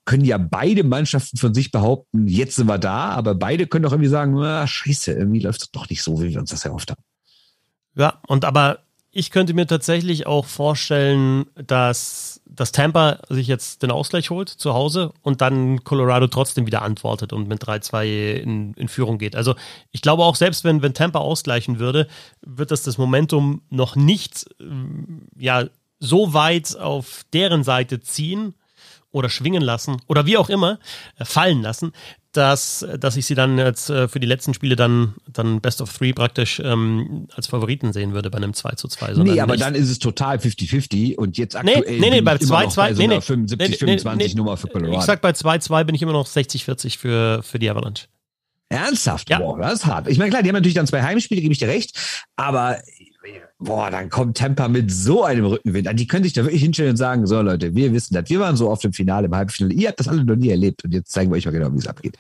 können 0.05 0.25
ja 0.25 0.39
beide 0.39 0.85
Mannschaften 0.85 1.39
von 1.39 1.55
sich 1.55 1.73
behaupten, 1.73 2.29
jetzt 2.29 2.55
sind 2.55 2.69
wir 2.69 2.79
da, 2.79 3.09
aber 3.09 3.35
beide 3.35 3.67
können 3.67 3.83
doch 3.83 3.91
irgendwie 3.91 4.11
sagen, 4.11 4.39
ah, 4.39 4.65
scheiße, 4.65 5.13
irgendwie 5.13 5.41
läuft 5.41 5.63
es 5.63 5.71
doch 5.73 5.89
nicht 5.91 6.05
so, 6.05 6.23
wie 6.23 6.31
wir 6.31 6.39
uns 6.39 6.51
das 6.51 6.65
erhofft 6.65 6.93
haben. 6.93 7.03
Ja, 7.97 8.21
und 8.29 8.45
aber 8.45 8.85
ich 9.13 9.31
könnte 9.31 9.53
mir 9.53 9.67
tatsächlich 9.67 10.27
auch 10.27 10.47
vorstellen, 10.47 11.45
dass, 11.55 12.41
dass 12.47 12.73
Tampa 12.73 13.19
sich 13.29 13.47
jetzt 13.47 13.83
den 13.83 13.91
Ausgleich 13.91 14.31
holt 14.31 14.49
zu 14.49 14.73
Hause 14.73 15.13
und 15.21 15.43
dann 15.43 15.85
Colorado 15.85 16.27
trotzdem 16.29 16.67
wieder 16.67 16.81
antwortet 16.81 17.35
und 17.35 17.47
mit 17.47 17.63
3-2 17.63 18.37
in, 18.37 18.73
in 18.75 18.89
Führung 18.89 19.19
geht. 19.19 19.37
Also 19.37 19.55
ich 19.91 20.01
glaube 20.01 20.25
auch, 20.25 20.35
selbst 20.35 20.65
wenn, 20.65 20.81
wenn 20.81 20.95
Tampa 20.95 21.19
ausgleichen 21.19 21.79
würde, 21.79 22.09
wird 22.41 22.71
das 22.71 22.83
das 22.83 22.97
Momentum 22.97 23.61
noch 23.69 23.97
nicht 23.97 24.47
ja, 25.39 25.67
so 25.99 26.33
weit 26.33 26.77
auf 26.79 27.25
deren 27.33 27.65
Seite 27.65 28.01
ziehen, 28.01 28.55
oder 29.13 29.29
schwingen 29.29 29.63
lassen 29.63 30.01
oder 30.09 30.27
wie 30.27 30.37
auch 30.37 30.49
immer 30.49 30.79
äh, 31.19 31.25
fallen 31.25 31.63
lassen, 31.63 31.93
dass, 32.33 32.87
dass 32.99 33.17
ich 33.17 33.27
sie 33.27 33.35
dann 33.35 33.59
jetzt 33.59 33.91
äh, 33.91 34.09
für 34.09 34.19
die 34.19 34.27
letzten 34.27 34.55
Spiele 34.55 34.75
dann, 34.75 35.15
dann 35.31 35.61
Best 35.61 35.81
of 35.83 35.93
Three 35.93 36.13
praktisch 36.13 36.61
ähm, 36.65 37.29
als 37.35 37.47
Favoriten 37.47 37.93
sehen 37.93 38.15
würde 38.15 38.31
bei 38.31 38.39
einem 38.39 38.55
2 38.55 38.71
zu 38.73 38.89
2. 38.89 39.15
Nee, 39.15 39.41
aber 39.41 39.57
dann 39.57 39.75
ist 39.75 39.91
es 39.91 39.99
total 39.99 40.39
50-50 40.39 41.17
und 41.17 41.37
jetzt 41.37 41.57
aktuell 41.57 41.85
nee, 41.87 41.99
nee, 42.01 42.11
nee, 42.11 42.21
bei 42.23 42.37
2-2, 42.37 42.97
nee, 42.97 43.07
nee, 43.07 43.21
75, 43.21 43.79
25 43.79 44.35
nee, 44.35 44.39
Nummer 44.39 44.57
für 44.57 44.69
Colorado. 44.69 44.99
Ich 44.99 45.05
sag 45.05 45.21
bei 45.21 45.31
2-2 45.31 45.85
bin 45.85 45.95
ich 45.95 46.03
immer 46.03 46.13
noch 46.13 46.27
60-40 46.27 46.99
für, 46.99 47.43
für 47.43 47.59
die 47.59 47.69
Avalanche. 47.69 48.07
Ernsthaft? 48.71 49.29
Ja. 49.29 49.39
Boah, 49.39 49.59
das 49.59 49.81
ist 49.81 49.87
hart. 49.87 50.09
Ich 50.09 50.19
meine, 50.19 50.31
klar, 50.31 50.43
die 50.43 50.49
haben 50.49 50.55
natürlich 50.55 50.75
dann 50.75 50.87
zwei 50.87 51.03
Heimspiele, 51.03 51.43
gebe 51.43 51.53
ich 51.53 51.59
dir 51.59 51.69
recht, 51.69 51.99
aber 52.37 52.79
boah, 53.65 53.91
dann 53.91 54.11
kommt 54.11 54.37
Tampa 54.37 54.69
mit 54.69 54.91
so 54.91 55.25
einem 55.25 55.47
Rückenwind. 55.47 55.89
Die 55.99 56.07
können 56.07 56.25
sich 56.25 56.33
da 56.33 56.45
wirklich 56.45 56.63
hinstellen 56.63 56.91
und 56.91 56.97
sagen, 56.97 57.27
so 57.27 57.41
Leute, 57.41 57.75
wir 57.75 57.93
wissen 57.93 58.15
das. 58.15 58.29
Wir 58.29 58.41
waren 58.41 58.57
so 58.57 58.71
oft 58.71 58.85
im 58.85 58.93
Finale, 58.93 59.27
im 59.27 59.35
Halbfinale. 59.35 59.75
Ihr 59.75 59.89
habt 59.89 60.01
das 60.01 60.09
alle 60.09 60.25
noch 60.25 60.37
nie 60.37 60.51
erlebt 60.51 60.85
und 60.85 60.93
jetzt 60.93 61.13
zeigen 61.13 61.31
wir 61.31 61.37
euch 61.37 61.45
mal 61.45 61.53
genau, 61.53 61.73
wie 61.73 61.79
es 61.79 61.87
abgeht. 61.87 62.17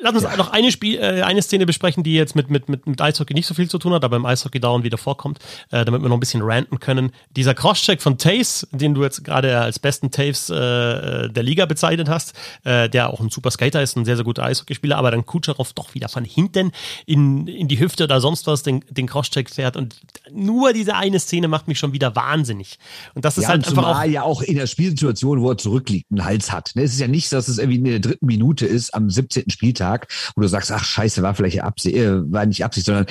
Lass 0.00 0.14
uns 0.14 0.22
ja. 0.22 0.36
noch 0.36 0.52
eine, 0.52 0.70
Spiel, 0.70 0.98
äh, 0.98 1.22
eine 1.22 1.42
Szene 1.42 1.66
besprechen, 1.66 2.02
die 2.02 2.14
jetzt 2.14 2.36
mit, 2.36 2.50
mit, 2.50 2.68
mit, 2.68 2.86
mit 2.86 3.00
Eishockey 3.00 3.34
nicht 3.34 3.46
so 3.46 3.54
viel 3.54 3.68
zu 3.68 3.78
tun 3.78 3.92
hat, 3.92 4.04
aber 4.04 4.16
im 4.16 4.26
Eishockey 4.26 4.60
dauernd 4.60 4.84
wieder 4.84 4.98
vorkommt, 4.98 5.38
äh, 5.70 5.84
damit 5.84 6.02
wir 6.02 6.08
noch 6.08 6.16
ein 6.16 6.20
bisschen 6.20 6.42
ranten 6.42 6.80
können. 6.80 7.10
Dieser 7.36 7.54
Crosscheck 7.54 8.00
von 8.02 8.18
Taves, 8.18 8.66
den 8.72 8.94
du 8.94 9.02
jetzt 9.02 9.24
gerade 9.24 9.58
als 9.58 9.78
besten 9.78 10.10
Taves 10.10 10.50
äh, 10.50 11.28
der 11.28 11.42
Liga 11.42 11.66
bezeichnet 11.66 12.08
hast, 12.08 12.34
der 12.64 13.10
auch 13.10 13.20
ein 13.20 13.30
super 13.30 13.50
Skater 13.50 13.82
ist, 13.82 13.96
ein 13.96 14.04
sehr, 14.04 14.16
sehr 14.16 14.24
guter 14.24 14.44
Eishockeyspieler, 14.44 14.96
aber 14.96 15.10
dann 15.10 15.26
Kutscherow 15.26 15.72
doch 15.72 15.94
wieder 15.94 16.08
von 16.08 16.24
hinten 16.24 16.72
in, 17.06 17.46
in 17.46 17.68
die 17.68 17.78
Hüfte 17.78 18.04
oder 18.04 18.20
sonst 18.20 18.46
was 18.46 18.62
den, 18.62 18.84
den 18.90 19.06
Crosscheck 19.06 19.50
fährt 19.50 19.76
und 19.76 20.00
nur 20.48 20.72
diese 20.72 20.96
eine 20.96 21.20
Szene 21.20 21.46
macht 21.46 21.68
mich 21.68 21.78
schon 21.78 21.92
wieder 21.92 22.16
wahnsinnig. 22.16 22.78
Und 23.14 23.24
das 23.24 23.36
ist 23.36 23.44
ja, 23.44 23.50
halt 23.50 23.68
einfach 23.68 24.00
auch 24.00 24.04
ja 24.04 24.22
auch 24.22 24.40
in 24.40 24.56
der 24.56 24.66
Spielsituation, 24.66 25.42
wo 25.42 25.50
er 25.50 25.58
zurückliegt, 25.58 26.06
einen 26.10 26.24
Hals 26.24 26.50
hat. 26.50 26.72
Ne, 26.74 26.82
es 26.82 26.94
ist 26.94 27.00
ja 27.00 27.06
nicht, 27.06 27.30
dass 27.32 27.48
es 27.48 27.58
irgendwie 27.58 27.78
in 27.78 27.84
der 27.84 28.00
dritten 28.00 28.26
Minute 28.26 28.66
ist 28.66 28.94
am 28.94 29.10
17. 29.10 29.50
Spieltag, 29.50 30.08
wo 30.34 30.40
du 30.40 30.48
sagst, 30.48 30.72
ach 30.72 30.84
scheiße, 30.84 31.22
war 31.22 31.34
vielleicht 31.34 31.60
Absicht, 31.60 31.96
äh, 31.96 32.32
war 32.32 32.46
nicht 32.46 32.64
Absicht, 32.64 32.86
sondern 32.86 33.06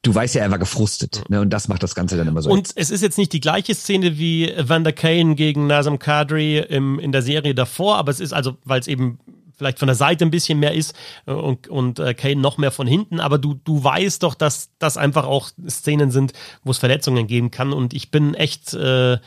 du 0.00 0.14
weißt 0.14 0.34
ja, 0.34 0.42
er 0.42 0.50
war 0.50 0.58
gefrustet. 0.58 1.24
Ne? 1.28 1.40
Und 1.40 1.50
das 1.50 1.68
macht 1.68 1.82
das 1.82 1.94
Ganze 1.94 2.16
dann 2.16 2.26
immer 2.26 2.40
so. 2.40 2.50
Und 2.50 2.70
es 2.74 2.90
ist 2.90 3.02
jetzt 3.02 3.18
nicht 3.18 3.32
die 3.32 3.40
gleiche 3.40 3.74
Szene 3.74 4.18
wie 4.18 4.52
Van 4.58 4.84
der 4.84 4.94
Kane 4.94 5.34
gegen 5.34 5.66
Nazem 5.66 5.98
Kadri 5.98 6.58
im, 6.58 6.98
in 6.98 7.12
der 7.12 7.22
Serie 7.22 7.54
davor, 7.54 7.96
aber 7.96 8.10
es 8.10 8.20
ist 8.20 8.32
also, 8.32 8.56
weil 8.64 8.80
es 8.80 8.88
eben 8.88 9.18
vielleicht 9.56 9.78
von 9.78 9.86
der 9.86 9.94
Seite 9.94 10.24
ein 10.24 10.30
bisschen 10.30 10.58
mehr 10.58 10.74
ist 10.74 10.94
äh, 11.26 11.32
und, 11.32 11.68
und 11.68 11.98
äh, 11.98 12.14
Kane 12.14 12.36
noch 12.36 12.58
mehr 12.58 12.70
von 12.70 12.86
hinten, 12.86 13.20
aber 13.20 13.38
du, 13.38 13.54
du 13.54 13.82
weißt 13.82 14.22
doch, 14.22 14.34
dass 14.34 14.70
das 14.78 14.96
einfach 14.96 15.24
auch 15.24 15.50
Szenen 15.68 16.10
sind, 16.10 16.32
wo 16.64 16.70
es 16.70 16.78
Verletzungen 16.78 17.26
geben 17.26 17.50
kann. 17.50 17.72
Und 17.72 17.94
ich 17.94 18.10
bin 18.10 18.34
echt, 18.34 18.74
äh, 18.74 19.18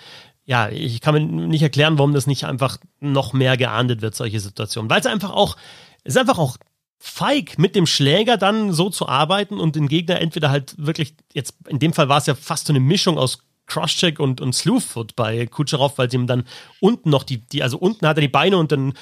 ja, 0.45 0.69
ich 0.69 1.01
kann 1.01 1.13
mir 1.13 1.21
nicht 1.21 1.63
erklären, 1.63 1.97
warum 1.97 2.13
das 2.13 2.27
nicht 2.27 2.45
einfach 2.45 2.77
noch 2.99 3.33
mehr 3.33 3.57
geahndet 3.57 4.01
wird, 4.01 4.15
solche 4.15 4.39
Situationen, 4.39 4.89
weil 4.89 4.99
es 4.99 5.07
einfach 5.07 5.31
auch, 5.31 5.57
es 6.03 6.15
ist 6.15 6.19
einfach 6.19 6.37
auch 6.37 6.57
feig, 6.97 7.59
mit 7.59 7.75
dem 7.75 7.85
Schläger 7.85 8.37
dann 8.37 8.73
so 8.73 8.89
zu 8.89 9.07
arbeiten 9.07 9.59
und 9.59 9.75
den 9.75 9.87
Gegner 9.87 10.21
entweder 10.21 10.49
halt 10.49 10.75
wirklich, 10.77 11.15
jetzt 11.33 11.55
in 11.67 11.79
dem 11.79 11.93
Fall 11.93 12.09
war 12.09 12.17
es 12.17 12.25
ja 12.25 12.35
fast 12.35 12.67
so 12.67 12.73
eine 12.73 12.79
Mischung 12.79 13.17
aus 13.17 13.44
Crosscheck 13.67 14.19
und, 14.19 14.41
und 14.41 14.53
Slewfoot 14.53 15.15
bei 15.15 15.45
Kutscherow, 15.47 15.97
weil 15.97 16.09
sie 16.09 16.17
ihm 16.17 16.27
dann 16.27 16.43
unten 16.79 17.09
noch 17.09 17.23
die, 17.23 17.37
die, 17.37 17.63
also 17.63 17.77
unten 17.77 18.07
hat 18.07 18.17
er 18.17 18.21
die 18.21 18.27
Beine 18.27 18.57
und 18.57 18.71
dann, 18.71 18.93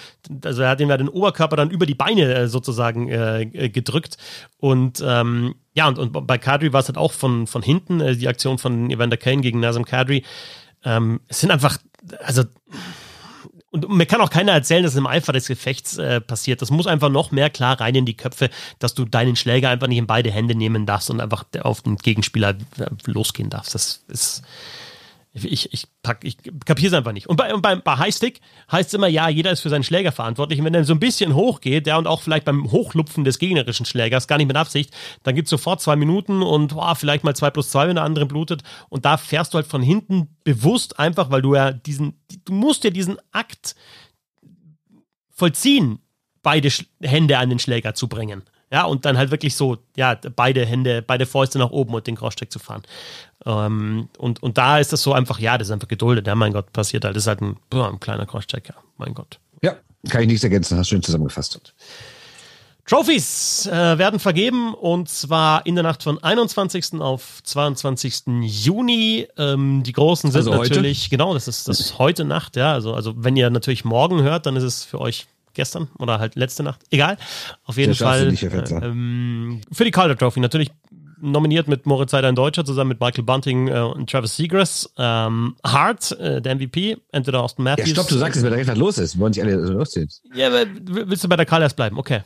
also 0.43 0.61
er 0.61 0.69
hat 0.69 0.81
ihm 0.81 0.89
ja 0.89 0.97
den 0.97 1.09
Oberkörper 1.09 1.55
dann 1.55 1.71
über 1.71 1.85
die 1.85 1.95
Beine 1.95 2.33
äh, 2.33 2.47
sozusagen 2.47 3.09
äh, 3.09 3.69
gedrückt. 3.69 4.17
Und 4.57 5.03
ähm, 5.05 5.55
ja, 5.73 5.87
und, 5.87 5.99
und 5.99 6.27
bei 6.27 6.37
Kadri 6.37 6.73
war 6.73 6.79
es 6.79 6.87
halt 6.87 6.97
auch 6.97 7.11
von, 7.11 7.47
von 7.47 7.61
hinten, 7.61 7.99
äh, 7.99 8.15
die 8.15 8.27
Aktion 8.27 8.57
von 8.57 8.89
Evander 8.89 9.17
Kane 9.17 9.41
gegen 9.41 9.59
Nazem 9.59 9.85
Kadri. 9.85 10.23
Ähm, 10.83 11.21
es 11.27 11.39
sind 11.39 11.51
einfach, 11.51 11.77
also 12.19 12.43
und 13.73 13.89
mir 13.89 14.05
kann 14.05 14.21
auch 14.21 14.29
keiner 14.29 14.51
erzählen, 14.51 14.83
dass 14.83 14.93
es 14.93 14.99
im 14.99 15.07
Eifer 15.07 15.33
des 15.33 15.47
Gefechts 15.47 15.97
äh, 15.97 16.21
passiert. 16.21 16.61
Das 16.61 16.69
muss 16.69 16.85
einfach 16.85 17.09
noch 17.09 17.31
mehr 17.31 17.49
klar 17.49 17.81
rein 17.81 17.95
in 17.95 18.05
die 18.05 18.15
Köpfe, 18.15 18.51
dass 18.77 18.93
du 18.93 19.03
deinen 19.03 19.35
Schläger 19.35 19.69
einfach 19.69 19.87
nicht 19.87 19.97
in 19.97 20.05
beide 20.05 20.29
Hände 20.31 20.53
nehmen 20.53 20.85
darfst 20.85 21.09
und 21.09 21.19
einfach 21.19 21.43
auf 21.61 21.81
den 21.81 21.97
Gegenspieler 21.97 22.49
äh, 22.49 22.85
losgehen 23.05 23.49
darfst. 23.49 23.73
Das 23.73 24.03
ist, 24.07 24.43
ich, 25.33 25.73
ich, 25.73 25.87
ich 26.21 26.37
kapiere 26.65 26.87
es 26.87 26.93
einfach 26.93 27.11
nicht. 27.11 27.27
Und 27.27 27.37
bei, 27.37 27.53
und 27.53 27.61
bei, 27.61 27.75
bei 27.75 27.97
Highstick 27.97 28.39
heißt 28.71 28.89
es 28.89 28.93
immer, 28.93 29.07
ja, 29.07 29.29
jeder 29.29 29.51
ist 29.51 29.61
für 29.61 29.69
seinen 29.69 29.83
Schläger 29.83 30.11
verantwortlich. 30.11 30.59
Und 30.59 30.65
wenn 30.65 30.75
er 30.75 30.83
so 30.83 30.93
ein 30.93 30.99
bisschen 30.99 31.33
hochgeht, 31.33 31.87
ja, 31.87 31.97
und 31.97 32.05
auch 32.05 32.21
vielleicht 32.21 32.45
beim 32.45 32.71
Hochlupfen 32.71 33.23
des 33.23 33.39
gegnerischen 33.39 33.87
Schlägers, 33.87 34.27
gar 34.27 34.37
nicht 34.37 34.45
mit 34.47 34.57
Absicht, 34.57 34.93
dann 35.23 35.33
gibt 35.33 35.47
es 35.47 35.49
sofort 35.49 35.81
zwei 35.81 35.95
Minuten 35.95 36.43
und 36.43 36.75
oh, 36.75 36.95
vielleicht 36.95 37.23
mal 37.23 37.35
zwei 37.35 37.49
plus 37.49 37.69
zwei, 37.69 37.87
wenn 37.87 37.95
der 37.95 38.03
andere 38.03 38.27
blutet. 38.27 38.61
Und 38.89 39.05
da 39.05 39.17
fährst 39.17 39.53
du 39.53 39.57
halt 39.57 39.65
von 39.65 39.81
hinten 39.81 40.37
bewusst 40.43 40.99
einfach, 40.99 41.31
weil 41.31 41.41
du 41.41 41.55
ja 41.55 41.71
diesen, 41.71 42.21
du 42.45 42.53
musst 42.53 42.83
ja 42.83 42.91
diesen 42.91 43.17
Akt 43.31 43.75
vollziehen, 45.31 45.97
beide 46.43 46.69
Hände 47.01 47.39
an 47.39 47.49
den 47.49 47.59
Schläger 47.59 47.95
zu 47.95 48.07
bringen. 48.07 48.43
Ja, 48.73 48.85
und 48.85 49.05
dann 49.05 49.19
halt 49.19 49.29
wirklich 49.29 49.55
so, 49.55 49.77
ja, 49.95 50.17
beide 50.35 50.65
Hände, 50.65 51.03
beide 51.03 51.27
Fäuste 51.27 51.59
nach 51.59 51.69
oben 51.69 51.93
und 51.93 52.07
den 52.07 52.15
Crosssteck 52.15 52.51
zu 52.51 52.57
fahren. 52.57 52.81
Ähm, 53.45 54.09
und, 54.17 54.41
und 54.41 54.57
da 54.57 54.79
ist 54.79 54.91
das 54.91 55.03
so 55.03 55.13
einfach, 55.13 55.37
ja, 55.37 55.59
das 55.59 55.67
ist 55.67 55.71
einfach 55.71 55.87
geduldet. 55.87 56.25
Ja, 56.25 56.33
mein 56.33 56.53
Gott, 56.53 56.73
passiert 56.73 57.05
halt. 57.05 57.15
Das 57.15 57.23
ist 57.23 57.27
halt 57.27 57.41
ein, 57.41 57.57
boah, 57.69 57.87
ein 57.89 57.99
kleiner 57.99 58.25
Crosscheck, 58.25 58.69
ja, 58.69 58.75
mein 58.97 59.13
Gott. 59.13 59.37
Ja, 59.61 59.75
kann 60.09 60.21
ich 60.21 60.27
nichts 60.27 60.43
ergänzen, 60.43 60.75
hast 60.79 60.87
du 60.87 60.95
schön 60.95 61.03
zusammengefasst. 61.03 61.59
Trophies 62.87 63.67
äh, 63.67 63.97
werden 63.99 64.19
vergeben 64.19 64.73
und 64.73 65.07
zwar 65.07 65.67
in 65.67 65.75
der 65.75 65.83
Nacht 65.83 66.01
von 66.01 66.21
21. 66.21 66.99
auf 66.99 67.41
22. 67.43 68.23
Juni. 68.41 69.27
Ähm, 69.37 69.83
die 69.83 69.93
großen 69.93 70.31
sind 70.31 70.39
also 70.39 70.55
natürlich, 70.55 71.11
genau, 71.11 71.35
das 71.35 71.47
ist 71.47 71.67
das 71.67 71.79
ist 71.79 71.99
heute 71.99 72.25
Nacht, 72.25 72.55
ja. 72.55 72.73
Also, 72.73 72.95
also 72.95 73.13
wenn 73.17 73.37
ihr 73.37 73.51
natürlich 73.51 73.85
morgen 73.85 74.23
hört, 74.23 74.47
dann 74.47 74.55
ist 74.55 74.63
es 74.63 74.83
für 74.83 74.99
euch 74.99 75.27
gestern 75.53 75.89
oder 75.97 76.19
halt 76.19 76.35
letzte 76.35 76.63
Nacht. 76.63 76.81
Egal. 76.89 77.17
Auf 77.63 77.77
jeden 77.77 77.95
Fall. 77.95 78.33
Äh, 78.33 78.85
ähm, 78.85 79.61
für 79.71 79.85
die 79.85 79.91
Calder 79.91 80.17
Trophy 80.17 80.39
natürlich 80.39 80.71
nominiert 81.23 81.67
mit 81.67 81.85
Moritz 81.85 82.11
Seider 82.11 82.29
in 82.29 82.35
Deutscher, 82.35 82.65
zusammen 82.65 82.89
mit 82.89 82.99
Michael 82.99 83.23
Bunting 83.23 83.67
äh, 83.69 83.79
und 83.79 84.09
Travis 84.09 84.35
Seagrass. 84.35 84.93
Ähm, 84.97 85.55
Hart, 85.65 86.11
äh, 86.19 86.41
der 86.41 86.55
MVP, 86.55 86.97
entweder 87.11 87.41
Austin 87.41 87.63
Matthews. 87.63 87.87
Ja, 87.87 87.95
stopp, 87.95 88.07
du 88.09 88.17
sagst 88.17 88.35
jetzt, 88.35 88.43
wer 88.43 88.51
direkt 88.51 88.69
was 88.69 88.77
los 88.77 88.97
ist. 88.97 89.17
Wollen 89.17 89.31
nicht 89.31 89.41
alle 89.41 89.65
so 89.65 89.73
losziehen. 89.73 90.09
Ja, 90.35 90.49
willst 90.83 91.23
du 91.23 91.29
bei 91.29 91.37
der 91.37 91.45
Caldas 91.45 91.73
bleiben? 91.73 91.97
Okay. 91.97 92.21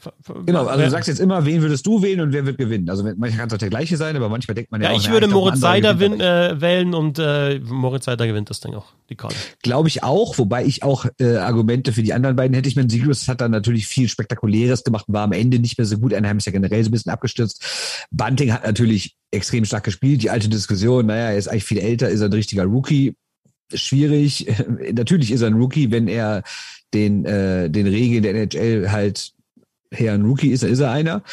Genau, 0.45 0.65
also 0.65 0.83
du 0.83 0.89
sagst 0.89 1.07
jetzt 1.07 1.19
immer, 1.19 1.45
wen 1.45 1.62
würdest 1.62 1.86
du 1.86 2.01
wählen 2.01 2.21
und 2.21 2.33
wer 2.33 2.45
wird 2.45 2.57
gewinnen? 2.57 2.89
Also 2.89 3.03
manchmal 3.03 3.31
kann 3.31 3.47
es 3.47 3.53
auch 3.53 3.60
der 3.60 3.69
gleiche 3.69 3.97
sein, 3.97 4.15
aber 4.15 4.29
manchmal 4.29 4.55
denkt 4.55 4.71
man 4.71 4.81
ja, 4.81 4.89
ja 4.89 4.95
auch, 4.95 4.99
ich 4.99 5.12
würde 5.12 5.27
Moritz 5.27 5.60
Seider 5.60 5.91
äh, 5.91 6.60
wählen 6.60 6.93
und 6.93 7.19
äh, 7.19 7.60
Moritz 7.60 8.05
Seider 8.05 8.25
gewinnt 8.25 8.49
das 8.49 8.60
Ding 8.60 8.73
auch, 8.73 8.88
die 9.10 9.15
Caldas. 9.15 9.38
Glaube 9.62 9.88
ich 9.89 10.03
auch, 10.03 10.38
wobei 10.38 10.65
ich 10.65 10.81
auch 10.81 11.05
äh, 11.19 11.38
Argumente 11.38 11.93
für 11.93 12.01
die 12.01 12.13
anderen 12.13 12.36
beiden 12.36 12.55
hätte. 12.55 12.67
Ich 12.67 12.75
meine, 12.75 12.89
Seagrass 12.89 13.27
hat 13.27 13.41
dann 13.41 13.51
natürlich 13.51 13.86
viel 13.86 14.10
Spektakuläres 14.10 14.83
gemacht, 14.83 15.05
war 15.07 15.23
am 15.23 15.33
Ende 15.33 15.60
nicht 15.60 15.77
mehr 15.77 15.86
so 15.86 15.97
gut. 15.97 16.13
Anaheim 16.13 16.38
ist 16.38 16.45
ja 16.45 16.51
generell 16.51 16.83
so 16.83 16.89
ein 16.89 16.91
bisschen 16.91 17.12
abgestürzt. 17.12 18.07
Bunting 18.12 18.53
hat 18.53 18.65
natürlich 18.65 18.87
extrem 19.32 19.65
stark 19.65 19.84
gespielt. 19.84 20.23
Die 20.23 20.30
alte 20.30 20.50
Diskussion, 20.50 21.06
naja, 21.06 21.32
er 21.32 21.38
ist 21.38 21.47
eigentlich 21.47 21.65
viel 21.65 21.80
älter, 21.80 22.10
ist 22.10 22.21
er 22.21 22.30
ein 22.30 22.34
richtiger 22.34 22.63
Rookie? 22.63 23.15
Schwierig. 23.73 24.47
Natürlich 24.93 25.32
ist 25.32 25.41
er 25.41 25.47
ein 25.47 25.56
Rookie, 25.56 25.91
wenn 25.91 26.08
er 26.08 26.43
den, 26.93 27.26
äh, 27.26 27.69
den 27.69 27.88
Regeln 27.88 28.23
der 28.23 28.34
NHL 28.34 28.91
halt 28.91 29.34
her 29.91 30.13
ein 30.13 30.23
Rookie 30.23 30.50
ist, 30.50 30.63
dann 30.63 30.71
ist 30.71 30.80
er 30.80 30.91
einer. 30.91 31.23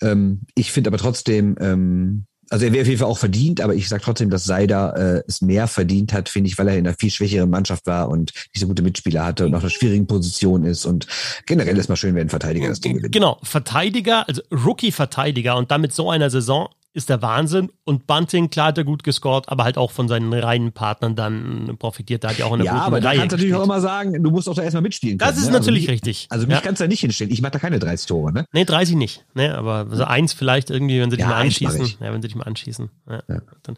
Ähm, 0.00 0.40
ich 0.54 0.72
finde 0.72 0.88
aber 0.88 0.98
trotzdem, 0.98 1.56
ähm, 1.60 2.24
also 2.50 2.66
er 2.66 2.72
wäre 2.72 2.82
auf 2.82 2.88
jeden 2.88 2.98
Fall 2.98 3.08
auch 3.08 3.18
verdient, 3.18 3.62
aber 3.62 3.74
ich 3.74 3.88
sage 3.88 4.02
trotzdem, 4.02 4.28
dass 4.28 4.44
Seider 4.44 4.94
äh, 4.96 5.22
es 5.26 5.40
mehr 5.40 5.66
verdient 5.68 6.12
hat, 6.12 6.28
finde 6.28 6.48
ich, 6.48 6.58
weil 6.58 6.68
er 6.68 6.76
in 6.76 6.86
einer 6.86 6.96
viel 6.98 7.10
schwächeren 7.10 7.48
Mannschaft 7.48 7.86
war 7.86 8.10
und 8.10 8.32
nicht 8.34 8.60
so 8.60 8.66
gute 8.66 8.82
Mitspieler 8.82 9.24
hatte 9.24 9.46
und 9.46 9.54
auch 9.54 9.60
in 9.60 9.62
einer 9.62 9.70
schwierigen 9.70 10.06
Position 10.06 10.64
ist. 10.64 10.84
Und 10.84 11.06
generell 11.46 11.78
ist 11.78 11.88
mal 11.88 11.96
schön, 11.96 12.14
wenn 12.14 12.26
ein 12.26 12.30
Verteidiger 12.30 12.68
das 12.68 12.80
Ding 12.80 12.96
gewinnt. 12.96 13.14
Genau, 13.14 13.38
Verteidiger, 13.42 14.28
also 14.28 14.42
Rookie-Verteidiger 14.50 15.56
und 15.56 15.70
damit 15.70 15.94
so 15.94 16.10
einer 16.10 16.28
Saison 16.28 16.68
ist 16.94 17.08
der 17.08 17.22
Wahnsinn. 17.22 17.70
Und 17.84 18.06
Bunting, 18.06 18.50
klar 18.50 18.68
hat 18.68 18.78
er 18.78 18.84
gut 18.84 19.02
gescored, 19.02 19.48
aber 19.48 19.64
halt 19.64 19.78
auch 19.78 19.90
von 19.90 20.08
seinen 20.08 20.32
reinen 20.32 20.72
Partnern 20.72 21.16
dann 21.16 21.76
profitiert. 21.78 22.24
Da 22.24 22.30
hat 22.30 22.38
ja 22.38 22.44
auch 22.44 22.52
eine 22.52 22.64
Ja, 22.64 22.74
aber 22.74 23.00
da 23.00 23.14
kannst 23.14 23.32
du 23.32 23.36
natürlich 23.36 23.54
auch 23.54 23.64
immer 23.64 23.80
sagen, 23.80 24.22
du 24.22 24.30
musst 24.30 24.48
auch 24.48 24.54
da 24.54 24.62
erstmal 24.62 24.82
mitspielen 24.82 25.18
können. 25.18 25.30
Das 25.30 25.38
ist 25.38 25.50
ne? 25.50 25.56
Also 25.56 25.60
natürlich 25.60 25.84
also 25.84 25.92
richtig. 25.92 26.26
Also 26.30 26.46
mich 26.46 26.56
ja. 26.56 26.60
kannst 26.60 26.80
du 26.80 26.84
da 26.84 26.88
nicht 26.88 27.00
hinstellen. 27.00 27.32
Ich 27.32 27.40
mache 27.40 27.52
da 27.52 27.58
keine 27.58 27.78
30 27.78 28.06
Tore, 28.06 28.32
ne? 28.32 28.44
Nee, 28.52 28.64
30 28.64 28.96
nicht. 28.96 29.24
Ne, 29.34 29.56
aber 29.56 29.86
so 29.94 30.04
eins 30.04 30.32
vielleicht 30.32 30.70
irgendwie, 30.70 31.00
wenn 31.00 31.10
sie 31.10 31.16
dich 31.16 31.24
ja, 31.24 31.30
mal 31.30 31.40
anschießen. 31.40 31.94
Ja, 32.00 32.12
wenn 32.12 32.20
sie 32.20 32.28
dich 32.28 32.36
mal 32.36 32.44
anschießen. 32.44 32.90
Ja. 33.08 33.22
Dann, 33.62 33.76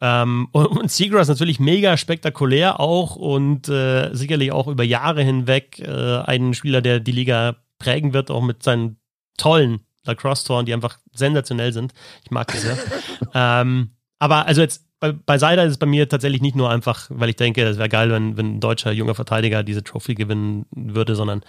ähm, 0.00 0.48
und, 0.52 0.66
und 0.66 0.90
Seagrass 0.90 1.28
natürlich 1.28 1.60
mega 1.60 1.96
spektakulär 1.96 2.80
auch 2.80 3.16
und 3.16 3.68
äh, 3.68 4.14
sicherlich 4.14 4.52
auch 4.52 4.68
über 4.68 4.84
Jahre 4.84 5.22
hinweg 5.22 5.80
äh, 5.80 6.18
ein 6.18 6.54
Spieler, 6.54 6.82
der 6.82 7.00
die 7.00 7.12
Liga 7.12 7.56
prägen 7.78 8.12
wird, 8.12 8.30
auch 8.30 8.42
mit 8.42 8.62
seinen 8.62 8.98
tollen 9.36 9.80
Lacrosse-Toren, 10.08 10.66
die 10.66 10.74
einfach 10.74 10.98
sensationell 11.12 11.72
sind. 11.72 11.92
Ich 12.24 12.30
mag 12.30 12.48
das 12.48 12.64
ja. 13.34 13.62
ähm, 13.62 13.92
aber 14.18 14.46
also 14.46 14.60
jetzt 14.60 14.84
bei, 15.00 15.12
bei 15.12 15.38
Seider 15.38 15.64
ist 15.64 15.72
es 15.72 15.78
bei 15.78 15.86
mir 15.86 16.08
tatsächlich 16.08 16.42
nicht 16.42 16.56
nur 16.56 16.70
einfach, 16.70 17.06
weil 17.10 17.28
ich 17.28 17.36
denke, 17.36 17.62
es 17.62 17.78
wäre 17.78 17.88
geil, 17.88 18.10
wenn, 18.10 18.36
wenn 18.36 18.56
ein 18.56 18.60
deutscher 18.60 18.90
junger 18.90 19.14
Verteidiger 19.14 19.62
diese 19.62 19.84
Trophy 19.84 20.14
gewinnen 20.14 20.66
würde, 20.72 21.14
sondern 21.14 21.42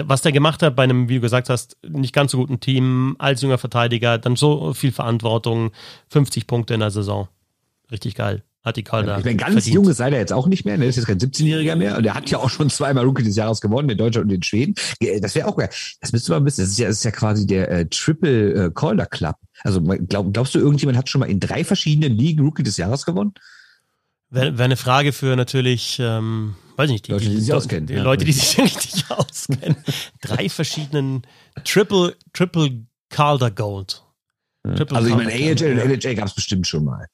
was 0.00 0.22
der 0.22 0.30
gemacht 0.30 0.62
hat 0.62 0.76
bei 0.76 0.84
einem, 0.84 1.08
wie 1.08 1.16
du 1.16 1.22
gesagt 1.22 1.50
hast, 1.50 1.76
nicht 1.82 2.14
ganz 2.14 2.30
so 2.30 2.38
guten 2.38 2.60
Team, 2.60 3.16
als 3.18 3.42
junger 3.42 3.58
Verteidiger, 3.58 4.16
dann 4.18 4.36
so 4.36 4.72
viel 4.72 4.92
Verantwortung, 4.92 5.72
50 6.10 6.46
Punkte 6.46 6.74
in 6.74 6.80
der 6.80 6.92
Saison. 6.92 7.26
Richtig 7.90 8.14
geil 8.14 8.44
hat 8.68 8.76
die 8.76 8.84
Calder. 8.84 9.18
Ich 9.18 9.24
meine, 9.24 9.36
ganz 9.36 9.52
verdient. 9.52 9.74
jung 9.74 9.88
ist 9.88 10.00
er 10.00 10.10
jetzt 10.10 10.32
auch 10.32 10.46
nicht 10.46 10.64
mehr. 10.64 10.78
Ne? 10.78 10.86
ist 10.86 10.96
jetzt 10.96 11.06
kein 11.06 11.18
17-Jähriger 11.18 11.76
mehr. 11.76 11.98
Und 11.98 12.04
er 12.04 12.14
hat 12.14 12.30
ja 12.30 12.38
auch 12.38 12.50
schon 12.50 12.70
zweimal 12.70 13.04
Rookie 13.04 13.22
des 13.22 13.36
Jahres 13.36 13.60
gewonnen, 13.60 13.90
in 13.90 13.98
Deutschland 13.98 14.28
und 14.28 14.34
in 14.34 14.42
Schweden. 14.42 14.74
Das 15.20 15.34
wäre 15.34 15.48
auch 15.48 15.56
geil. 15.56 15.70
Das 16.00 16.12
müsste 16.12 16.32
man 16.32 16.44
wissen. 16.44 16.62
Das 16.62 16.70
ist 16.70 16.78
ja, 16.78 16.88
das 16.88 16.98
ist 16.98 17.04
ja 17.04 17.10
quasi 17.10 17.46
der 17.46 17.70
äh, 17.70 17.86
Triple 17.86 18.66
äh, 18.66 18.70
Calder 18.72 19.06
Club. 19.06 19.36
Also 19.62 19.82
glaub, 19.82 20.32
glaubst 20.32 20.54
du, 20.54 20.58
irgendjemand 20.58 20.96
hat 20.96 21.08
schon 21.08 21.20
mal 21.20 21.30
in 21.30 21.40
drei 21.40 21.64
verschiedenen 21.64 22.16
Ligen 22.16 22.44
Rookie 22.44 22.62
des 22.62 22.76
Jahres 22.76 23.04
gewonnen? 23.04 23.34
Wäre 24.30 24.58
wär 24.58 24.64
eine 24.66 24.76
Frage 24.76 25.12
für 25.12 25.36
natürlich, 25.36 25.98
ähm, 26.00 26.54
weiß 26.76 26.90
nicht, 26.90 27.06
die, 27.06 27.12
Leute, 27.12 27.24
die, 27.24 27.36
die 27.36 27.40
sich 27.40 27.52
auskennen. 27.52 27.86
Die 27.86 27.94
ja. 27.94 28.02
Leute, 28.02 28.24
die 28.24 28.32
sich 28.32 28.58
richtig 28.62 29.04
auskennen. 29.10 29.76
drei 30.20 30.48
verschiedenen 30.48 31.22
Triple, 31.64 32.14
Triple 32.34 32.86
Calder 33.08 33.50
Gold. 33.50 34.04
Triple 34.64 34.96
also 34.96 35.08
ich 35.08 35.14
meine, 35.14 35.32
AHL 35.32 35.80
und 35.80 36.04
LHA 36.04 36.14
gab 36.14 36.26
es 36.26 36.34
bestimmt 36.34 36.66
schon 36.66 36.84
mal. 36.84 37.06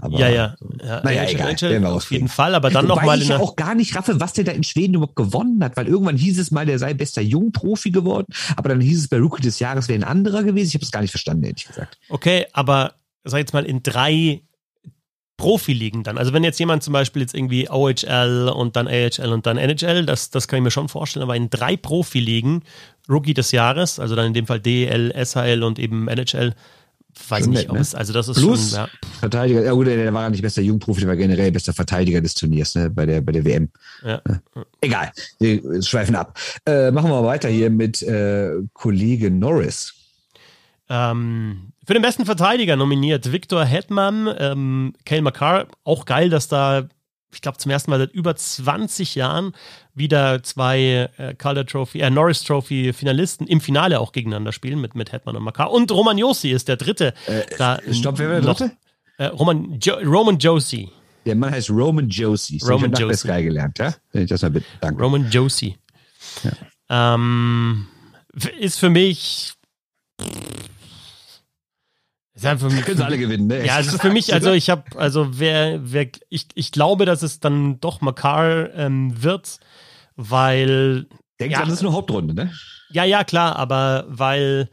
Aber, 0.00 0.18
ja, 0.18 0.28
ja. 0.28 0.54
ja 0.82 1.02
naja, 1.02 1.22
AHL, 1.22 1.30
egal. 1.30 1.60
Werden 1.60 1.82
wir 1.82 1.92
auf 1.92 2.10
jeden. 2.10 2.28
Fall, 2.28 2.54
aber 2.54 2.70
dann 2.70 2.86
nochmal 2.86 3.22
ich 3.22 3.28
ja 3.28 3.38
auch 3.38 3.56
gar 3.56 3.74
nicht 3.74 3.94
raffe, 3.94 4.20
was 4.20 4.32
der 4.32 4.44
da 4.44 4.52
in 4.52 4.64
Schweden 4.64 4.94
überhaupt 4.94 5.16
gewonnen 5.16 5.62
hat, 5.62 5.76
weil 5.76 5.86
irgendwann 5.86 6.16
hieß 6.16 6.38
es 6.38 6.50
mal, 6.50 6.66
der 6.66 6.78
sei 6.78 6.94
bester 6.94 7.22
Jungprofi 7.22 7.90
geworden, 7.90 8.26
aber 8.56 8.70
dann 8.70 8.80
hieß 8.80 8.98
es 8.98 9.08
bei 9.08 9.18
Rookie 9.18 9.42
des 9.42 9.60
Jahres 9.60 9.88
wäre 9.88 10.00
ein 10.00 10.04
anderer 10.04 10.42
gewesen. 10.42 10.68
Ich 10.68 10.74
habe 10.74 10.84
es 10.84 10.90
gar 10.90 11.00
nicht 11.00 11.12
verstanden, 11.12 11.44
ehrlich 11.44 11.66
gesagt. 11.66 11.98
Okay, 12.08 12.46
aber 12.52 12.94
sag 13.22 13.38
jetzt 13.38 13.54
mal 13.54 13.64
in 13.64 13.82
drei 13.82 14.42
Profiligen 15.36 16.04
dann. 16.04 16.16
Also 16.16 16.32
wenn 16.32 16.44
jetzt 16.44 16.60
jemand 16.60 16.82
zum 16.82 16.92
Beispiel 16.92 17.22
jetzt 17.22 17.34
irgendwie 17.34 17.68
OHL 17.68 18.52
und 18.54 18.76
dann 18.76 18.86
AHL 18.86 19.32
und 19.32 19.46
dann 19.46 19.58
NHL, 19.58 20.06
das, 20.06 20.30
das 20.30 20.46
kann 20.46 20.58
ich 20.58 20.62
mir 20.62 20.70
schon 20.70 20.88
vorstellen, 20.88 21.24
aber 21.24 21.34
in 21.34 21.50
drei 21.50 21.76
Profiligen 21.76 22.62
Rookie 23.08 23.34
des 23.34 23.50
Jahres, 23.50 23.98
also 23.98 24.14
dann 24.14 24.26
in 24.26 24.34
dem 24.34 24.46
Fall 24.46 24.60
DL, 24.60 25.12
SHL 25.12 25.62
und 25.64 25.78
eben 25.78 26.08
NHL, 26.08 26.54
weiß 27.28 27.46
nicht, 27.46 27.58
nett, 27.58 27.70
ob 27.70 27.76
ne? 27.76 27.80
es, 27.82 27.94
also 27.94 28.12
das 28.12 28.28
ist 28.28 28.38
Plus 28.38 28.70
schon, 28.70 28.78
ja. 28.78 28.88
Verteidiger, 29.20 29.64
ja 29.64 29.72
gut, 29.72 29.86
der 29.86 30.12
war 30.12 30.28
nicht 30.30 30.42
bester 30.42 30.62
Jungprofi, 30.62 31.00
der 31.00 31.08
war 31.08 31.16
generell 31.16 31.52
bester 31.52 31.72
Verteidiger 31.72 32.20
des 32.20 32.34
Turniers, 32.34 32.74
ne, 32.74 32.90
bei 32.90 33.06
der, 33.06 33.20
bei 33.20 33.32
der 33.32 33.44
WM. 33.44 33.68
Ja. 34.04 34.20
Egal, 34.80 35.12
wir 35.38 35.82
schweifen 35.82 36.16
ab. 36.16 36.38
Äh, 36.66 36.90
machen 36.90 37.10
wir 37.10 37.22
mal 37.22 37.26
weiter 37.26 37.48
hier 37.48 37.70
mit 37.70 38.02
äh, 38.02 38.50
Kollege 38.72 39.30
Norris. 39.30 39.94
Ähm, 40.88 41.72
für 41.86 41.94
den 41.94 42.02
besten 42.02 42.26
Verteidiger 42.26 42.76
nominiert 42.76 43.32
Victor 43.32 43.64
Hetman, 43.64 44.34
ähm, 44.38 44.94
Kale 45.04 45.22
McCarr. 45.22 45.68
Auch 45.84 46.04
geil, 46.06 46.30
dass 46.30 46.48
da, 46.48 46.88
ich 47.34 47.42
glaube, 47.42 47.58
zum 47.58 47.70
ersten 47.70 47.90
Mal 47.90 47.98
seit 47.98 48.12
über 48.12 48.34
20 48.34 49.14
Jahren 49.14 49.52
wieder 49.94 50.42
zwei 50.42 51.10
äh, 51.16 51.34
Calder 51.34 51.66
Trophy, 51.66 52.00
äh, 52.00 52.10
Norris 52.10 52.42
Trophy 52.42 52.92
Finalisten 52.92 53.46
im 53.46 53.60
Finale 53.60 54.00
auch 54.00 54.12
gegeneinander 54.12 54.52
spielen 54.52 54.80
mit, 54.80 54.94
mit 54.94 55.12
Hetman 55.12 55.36
und 55.36 55.44
McCarr. 55.44 55.70
Und 55.70 55.90
Roman 55.92 56.18
Josi 56.18 56.50
ist 56.50 56.68
der 56.68 56.76
dritte. 56.76 57.14
da 57.58 57.78
Stopp, 57.92 58.18
wer 58.18 58.28
war 58.28 58.40
der 58.40 58.54
dritte? 58.54 58.72
äh, 59.18 59.26
Roman, 59.26 59.78
jo 59.80 59.94
Roman 60.04 60.38
Josi. 60.38 60.90
Der 61.26 61.34
Mann 61.34 61.52
heißt 61.52 61.70
Roman 61.70 62.08
hab 62.10 62.68
Roman 62.68 62.92
Josie. 62.92 63.16
Sky 63.16 63.42
gelernt, 63.42 63.78
ja? 63.78 63.94
Wenn 64.12 64.24
ich 64.24 64.28
das 64.28 64.42
mal 64.42 64.50
bitte. 64.50 64.66
Danke. 64.80 65.02
Roman 65.02 65.30
Josi. 65.30 65.76
Ähm, 66.90 67.86
ist 68.58 68.78
für 68.78 68.90
mich. 68.90 69.54
Ist 72.34 72.46
einfach 72.46 72.68
für 72.70 72.74
mich- 72.74 72.84
Können 72.84 72.98
sie 72.98 73.04
alle 73.04 73.18
gewinnen, 73.18 73.46
ne? 73.46 73.64
Ja, 73.64 73.78
es 73.80 73.86
ist 73.88 74.00
für 74.00 74.10
mich, 74.10 74.32
also 74.34 74.52
ich 74.52 74.70
habe, 74.70 74.82
also 74.96 75.38
wer, 75.38 75.80
wer, 75.82 76.06
ich, 76.28 76.48
ich 76.54 76.72
glaube, 76.72 77.04
dass 77.04 77.22
es 77.22 77.40
dann 77.40 77.80
doch 77.80 78.00
Makar 78.00 78.74
ähm, 78.74 79.22
wird, 79.22 79.58
weil, 80.16 81.06
Denkt 81.40 81.52
ja. 81.52 81.60
ja. 81.60 81.64
das 81.64 81.74
ist 81.74 81.80
eine 81.80 81.92
Hauptrunde, 81.92 82.34
ne? 82.34 82.52
ja, 82.90 83.04
ja, 83.04 83.24
klar, 83.24 83.56
aber 83.56 84.04
weil, 84.08 84.68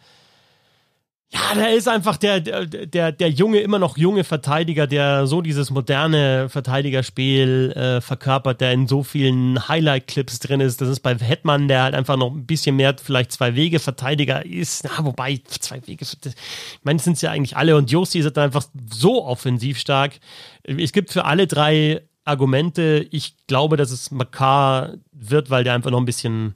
ja, 1.33 1.55
da 1.55 1.67
ist 1.67 1.87
einfach 1.87 2.17
der, 2.17 2.41
der, 2.41 3.13
der, 3.13 3.29
junge, 3.29 3.59
immer 3.61 3.79
noch 3.79 3.97
junge 3.97 4.25
Verteidiger, 4.25 4.85
der 4.85 5.27
so 5.27 5.41
dieses 5.41 5.69
moderne 5.69 6.49
Verteidigerspiel 6.49 7.71
äh, 7.71 8.01
verkörpert, 8.01 8.59
der 8.59 8.73
in 8.73 8.85
so 8.85 9.01
vielen 9.01 9.69
Highlight-Clips 9.69 10.39
drin 10.39 10.59
ist. 10.59 10.81
Das 10.81 10.89
ist 10.89 10.99
bei 10.99 11.17
Hetman, 11.17 11.69
der 11.69 11.83
halt 11.83 11.95
einfach 11.95 12.17
noch 12.17 12.33
ein 12.33 12.45
bisschen 12.45 12.75
mehr 12.75 12.97
vielleicht 13.01 13.31
Zwei-Wege-Verteidiger 13.31 14.45
ist. 14.45 14.83
Na, 14.83 15.05
wobei, 15.05 15.39
zwei 15.47 15.81
Wege, 15.87 16.03
ich 16.03 16.35
meine, 16.83 16.99
sind 16.99 17.13
es 17.13 17.21
ja 17.21 17.31
eigentlich 17.31 17.55
alle. 17.55 17.77
Und 17.77 17.89
Josti 17.89 18.19
ist 18.19 18.25
halt 18.25 18.37
einfach 18.37 18.65
so 18.91 19.23
offensiv 19.23 19.79
stark. 19.79 20.19
Es 20.63 20.91
gibt 20.91 21.13
für 21.13 21.23
alle 21.23 21.47
drei 21.47 22.01
Argumente. 22.25 23.07
Ich 23.09 23.35
glaube, 23.47 23.77
dass 23.77 23.91
es 23.91 24.11
Makar 24.11 24.95
wird, 25.13 25.49
weil 25.49 25.63
der 25.63 25.75
einfach 25.75 25.91
noch 25.91 25.99
ein 25.99 26.05
bisschen 26.05 26.55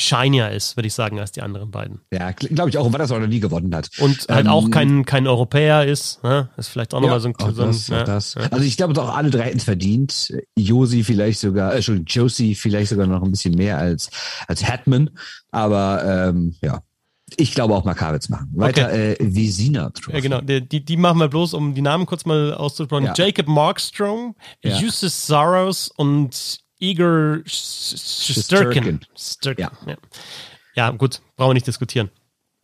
shinier 0.00 0.50
ist, 0.50 0.76
würde 0.76 0.86
ich 0.86 0.94
sagen, 0.94 1.18
als 1.20 1.32
die 1.32 1.42
anderen 1.42 1.70
beiden. 1.70 2.00
Ja, 2.12 2.30
glaube 2.32 2.70
ich 2.70 2.78
auch, 2.78 2.90
weil 2.92 2.98
das 2.98 3.10
auch 3.12 3.18
noch 3.18 3.26
nie 3.26 3.40
gewonnen 3.40 3.74
hat. 3.74 3.90
Und 3.98 4.26
halt 4.28 4.46
Ähm, 4.46 4.52
auch 4.52 4.70
kein, 4.70 5.04
kein 5.04 5.26
Europäer 5.26 5.84
ist. 5.84 6.22
Ne? 6.24 6.48
Ist 6.56 6.68
vielleicht 6.68 6.94
auch 6.94 7.00
nochmal 7.00 7.18
Ja, 7.18 7.20
so 7.20 7.28
ein, 7.28 7.54
so 7.54 7.62
ein 7.62 7.68
das, 7.68 7.88
ja, 7.88 8.00
auch 8.00 8.04
das. 8.04 8.34
ja. 8.34 8.42
Also 8.50 8.64
ich 8.64 8.76
glaube 8.76 8.94
doch 8.94 9.14
alle 9.14 9.30
drei 9.30 9.44
hätten 9.44 9.58
es 9.58 9.64
verdient. 9.64 10.32
Josi 10.56 11.04
vielleicht 11.04 11.40
sogar, 11.40 11.72
äh, 11.72 11.76
Entschuldigung, 11.76 12.06
Josie 12.06 12.54
vielleicht 12.54 12.90
sogar 12.90 13.06
noch 13.06 13.22
ein 13.22 13.30
bisschen 13.30 13.54
mehr 13.54 13.78
als, 13.78 14.10
als 14.46 14.66
Hatman. 14.66 15.10
Aber 15.50 16.28
ähm, 16.28 16.54
ja, 16.62 16.82
ich 17.36 17.54
glaube 17.54 17.74
auch 17.74 17.84
Makar 17.84 18.18
machen. 18.28 18.50
Weiter, 18.54 18.92
äh, 18.92 19.16
Visina. 19.20 19.92
Ja, 20.12 20.20
genau. 20.20 20.40
Die, 20.40 20.84
die, 20.84 20.96
machen 20.96 21.18
wir 21.18 21.28
bloß, 21.28 21.54
um 21.54 21.74
die 21.74 21.82
Namen 21.82 22.06
kurz 22.06 22.24
mal 22.24 22.54
auszusprechen. 22.54 23.04
Ja. 23.06 23.14
Jacob 23.16 23.48
Markstrom, 23.48 24.34
Ja. 24.62 24.78
Justus 24.78 25.26
Saros 25.26 25.90
und 25.96 26.60
Igor 26.78 27.40
Sturkin. 27.46 29.00
Sturkin. 29.16 29.64
Ja. 29.64 29.72
Ja. 29.86 29.96
ja, 30.74 30.90
gut, 30.90 31.20
brauchen 31.36 31.50
wir 31.50 31.54
nicht 31.54 31.66
diskutieren. 31.66 32.10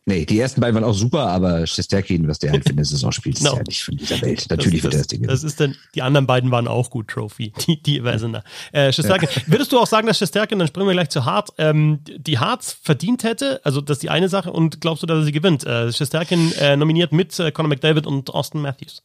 Nee, 0.07 0.23
die 0.23 0.39
ersten 0.39 0.61
beiden 0.61 0.75
waren 0.75 0.83
auch 0.83 0.93
super, 0.93 1.29
aber 1.29 1.65
Shesterkin, 1.65 2.27
was 2.27 2.37
der 2.37 2.51
halt 2.51 2.63
für 2.63 2.69
eine 2.69 2.85
Saison 2.85 3.11
spielt, 3.11 3.37
ist 3.37 3.43
Genau. 3.43 3.55
ja 3.57 3.63
nicht 3.67 3.83
von 3.83 3.97
dieser 3.97 4.21
Welt. 4.21 4.45
Natürlich 4.51 4.83
das, 4.83 4.83
wird 4.83 4.93
er 4.93 4.97
das 4.99 5.07
Ding 5.07 5.23
das, 5.23 5.43
ist 5.43 5.59
denn, 5.59 5.75
die 5.95 6.03
anderen 6.03 6.27
beiden 6.27 6.51
waren 6.51 6.67
auch 6.67 6.91
gut, 6.91 7.07
Trophy. 7.07 7.51
Die, 7.65 7.81
die 7.81 8.03
sind 8.17 8.33
da. 8.33 8.43
Äh, 8.71 8.93
Shesterkin. 8.93 9.27
Würdest 9.47 9.71
du 9.71 9.79
auch 9.79 9.87
sagen, 9.87 10.05
dass 10.05 10.19
Shesterkin, 10.19 10.59
dann 10.59 10.67
springen 10.67 10.85
wir 10.87 10.93
gleich 10.93 11.09
zu 11.09 11.25
Hart, 11.25 11.49
ähm, 11.57 12.01
die 12.05 12.37
Harts 12.37 12.77
verdient 12.83 13.23
hätte? 13.23 13.61
Also, 13.63 13.81
das 13.81 13.95
ist 13.97 14.03
die 14.03 14.11
eine 14.11 14.29
Sache. 14.29 14.51
Und 14.51 14.79
glaubst 14.79 15.01
du, 15.01 15.07
dass 15.07 15.17
er 15.17 15.23
sie 15.23 15.31
gewinnt? 15.31 15.65
Äh, 15.65 15.91
Shesterkin 15.91 16.51
äh, 16.59 16.77
nominiert 16.77 17.11
mit 17.11 17.39
äh, 17.39 17.51
Conor 17.51 17.69
McDavid 17.69 18.05
und 18.05 18.29
Austin 18.29 18.61
Matthews. 18.61 19.01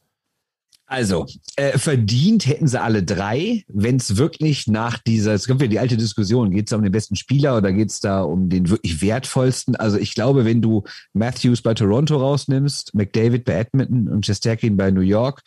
Also, 0.91 1.25
äh, 1.55 1.77
verdient 1.77 2.45
hätten 2.45 2.67
sie 2.67 2.81
alle 2.81 3.01
drei, 3.01 3.63
wenn 3.69 3.95
es 3.95 4.17
wirklich 4.17 4.67
nach 4.67 4.97
dieser, 4.97 5.33
es 5.33 5.47
kommt 5.47 5.61
ja 5.61 5.67
die 5.67 5.79
alte 5.79 5.95
Diskussion, 5.95 6.51
geht 6.51 6.65
es 6.65 6.71
da 6.71 6.75
um 6.75 6.83
den 6.83 6.91
besten 6.91 7.15
Spieler 7.15 7.55
oder 7.55 7.71
geht 7.71 7.91
es 7.91 8.01
da 8.01 8.23
um 8.23 8.49
den 8.49 8.69
wirklich 8.69 9.01
wertvollsten? 9.01 9.77
Also 9.77 9.97
ich 9.97 10.15
glaube, 10.15 10.43
wenn 10.43 10.61
du 10.61 10.83
Matthews 11.13 11.61
bei 11.61 11.73
Toronto 11.75 12.17
rausnimmst, 12.17 12.93
McDavid 12.93 13.45
bei 13.45 13.53
Edmonton 13.53 14.09
und 14.09 14.25
Chesterkin 14.25 14.75
bei 14.75 14.91
New 14.91 14.99
York, 14.99 15.43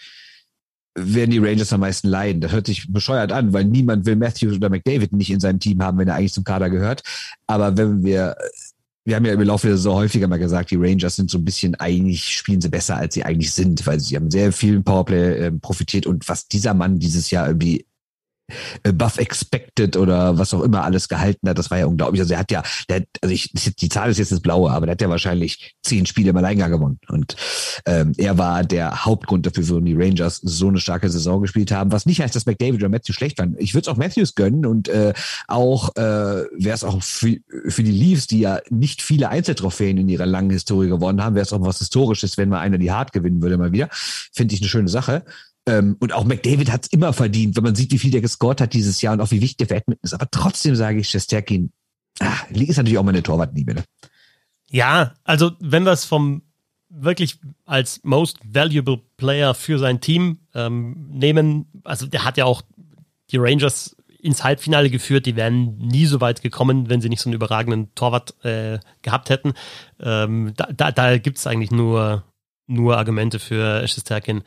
werden 0.95 1.33
die 1.33 1.39
Rangers 1.39 1.75
am 1.75 1.81
meisten 1.81 2.09
leiden. 2.09 2.41
Das 2.41 2.53
hört 2.53 2.67
sich 2.67 2.91
bescheuert 2.91 3.31
an, 3.31 3.53
weil 3.53 3.65
niemand 3.65 4.07
will 4.07 4.17
Matthews 4.17 4.57
oder 4.57 4.71
McDavid 4.71 5.13
nicht 5.13 5.31
in 5.31 5.41
seinem 5.41 5.61
Team 5.61 5.83
haben, 5.83 5.99
wenn 5.99 6.09
er 6.09 6.15
eigentlich 6.15 6.33
zum 6.33 6.45
Kader 6.45 6.71
gehört. 6.71 7.03
Aber 7.47 7.77
wenn 7.77 8.03
wir 8.03 8.35
wir 9.05 9.17
haben 9.17 9.25
ja 9.27 9.35
im 9.35 9.41
Laufe 9.43 9.69
Saison 9.69 9.97
häufiger 9.97 10.29
mal 10.29 10.39
gesagt, 10.39 10.71
die 10.71 10.77
Rangers 10.77 11.17
sind 11.17 11.31
so 11.31 11.39
ein 11.39 11.45
bisschen 11.45 11.75
eigentlich, 11.75 12.25
spielen 12.25 12.61
sie 12.63 12.71
besser, 12.71 12.97
als 12.97 13.15
sie 13.15 13.25
eigentlich 13.25 13.53
sind, 13.53 13.87
weil 13.87 14.01
sie 14.01 14.17
haben 14.17 14.31
sehr 14.31 14.51
viel 14.51 14.81
Powerplay 14.81 15.47
äh, 15.47 15.53
profitiert. 15.53 16.07
Und 16.07 16.27
was 16.29 16.49
dieser 16.49 16.73
Mann 16.73 16.99
dieses 16.99 17.31
Jahr 17.31 17.47
irgendwie 17.47 17.87
above 18.87 19.21
expected 19.21 19.97
oder 19.97 20.39
was 20.39 20.53
auch 20.53 20.63
immer 20.63 20.85
alles 20.85 21.09
gehalten 21.09 21.49
hat, 21.49 21.59
das 21.59 21.71
war 21.71 21.79
ja 21.79 21.87
unglaublich. 21.87 22.21
Also 22.21 22.35
er 22.35 22.41
hat 22.41 22.51
ja, 22.51 22.63
der, 22.89 23.05
also 23.23 23.35
ich, 23.35 23.53
die 23.53 23.89
Zahl 23.89 24.11
ist 24.11 24.19
jetzt 24.19 24.33
das 24.33 24.41
Blaue, 24.41 24.71
aber 24.71 24.87
der 24.87 24.93
hat 24.93 25.01
ja 25.01 25.09
wahrscheinlich 25.09 25.75
zehn 25.83 26.07
Spiele 26.07 26.31
im 26.31 26.37
Alleingang 26.37 26.71
gewonnen. 26.71 26.99
Und 27.09 27.37
ähm, 27.87 28.13
er 28.17 28.37
war 28.39 28.63
der 28.65 29.05
Hauptgrund 29.05 29.47
dafür, 29.47 29.69
warum 29.69 29.85
die 29.85 29.95
Rangers 29.95 30.41
so 30.43 30.69
eine 30.69 30.79
starke 30.79 31.09
Saison 31.09 31.41
gespielt 31.41 31.73
haben. 31.73 31.93
Was 31.93 32.07
nicht 32.07 32.21
heißt, 32.21 32.35
dass 32.35 32.47
McDavid 32.47 32.75
oder 32.75 32.89
Matthews 32.89 33.17
schlecht 33.17 33.39
waren. 33.39 33.57
Ich 33.59 33.75
würde 33.75 33.83
es 33.83 33.89
auch 33.89 33.97
Matthews 33.97 34.35
gönnen 34.35 34.67
und 34.67 34.89
äh, 34.89 35.15
auch 35.49 35.95
äh, 35.97 36.01
wäre 36.01 36.75
es 36.75 36.85
auch 36.85 37.03
für, 37.03 37.37
für 37.69 37.83
die 37.83 37.93
Leafs, 37.93 38.27
die 38.27 38.41
ja 38.41 38.61
nicht 38.71 39.03
viele 39.03 39.31
Einzeltrophäen 39.31 39.97
in 39.97 40.09
ihrer 40.09 40.27
langen 40.27 40.51
Historie 40.51 40.89
gewonnen 40.89 41.23
haben, 41.23 41.35
wäre 41.35 41.45
es 41.45 41.53
auch 41.53 41.61
was 41.63 41.79
Historisches, 41.79 42.37
wenn 42.37 42.49
mal 42.49 42.61
einer 42.61 42.79
die 42.79 42.93
Hart 42.93 43.13
gewinnen 43.13 43.41
würde 43.41 43.57
mal 43.57 43.73
wieder. 43.73 43.89
Finde 43.91 44.55
ich 44.55 44.61
eine 44.61 44.69
schöne 44.69 44.89
Sache. 44.89 45.25
Ähm, 45.67 45.97
und 46.01 46.13
auch 46.13 46.25
McDavid 46.25 46.71
hat 46.71 46.85
es 46.85 46.93
immer 46.93 47.13
verdient, 47.13 47.57
wenn 47.57 47.65
man 47.65 47.75
sieht, 47.75 47.93
wie 47.93 47.99
viel 47.99 48.11
der 48.11 48.21
gescored 48.21 48.61
hat 48.61 48.75
dieses 48.75 49.01
Jahr 49.01 49.15
und 49.15 49.21
auch 49.21 49.31
wie 49.31 49.41
wichtig 49.41 49.57
der 49.59 49.69
für 49.69 49.97
ist. 50.03 50.13
Aber 50.13 50.31
trotzdem 50.31 50.77
sage 50.77 50.99
ich, 50.99 51.09
Shesterkin, 51.09 51.73
ah, 52.21 52.37
ist 52.69 52.77
natürlich 52.77 52.99
auch 52.99 53.05
meine 53.05 53.23
Torwartliebe. 53.23 53.75
Ne? 53.75 53.85
Ja, 54.71 55.15
also 55.25 55.53
wenn 55.61 55.85
wir 55.85 55.93
es 55.93 56.05
vom 56.05 56.43
wirklich 56.89 57.39
als 57.65 58.01
most 58.05 58.39
valuable 58.45 59.01
Player 59.17 59.55
für 59.55 59.79
sein 59.79 60.01
Team 60.01 60.39
ähm, 60.55 61.09
nehmen, 61.11 61.67
also 61.83 62.07
der 62.07 62.25
hat 62.25 62.37
ja 62.37 62.45
auch 62.45 62.63
die 63.31 63.39
Rangers 63.39 63.97
ins 64.21 64.45
Halbfinale 64.45 64.91
geführt, 64.91 65.27
die 65.27 65.37
wären 65.37 65.77
nie 65.77 66.07
so 66.07 66.21
weit 66.21 66.41
gekommen, 66.41 66.89
wenn 66.89 67.01
sie 67.01 67.09
nicht 67.09 67.21
so 67.21 67.29
einen 67.29 67.35
überragenden 67.35 67.95
Torwart 67.95 68.35
äh, 68.45 68.79
gehabt 69.03 69.29
hätten. 69.29 69.53
Ähm, 70.01 70.53
da 70.57 70.67
da, 70.73 70.93
da 70.93 71.19
gibt 71.19 71.39
es 71.39 71.47
eigentlich 71.47 71.71
nur, 71.71 72.25
nur 72.67 72.97
Argumente 72.97 73.39
für 73.39 73.87
Shesterkin. 73.87 74.43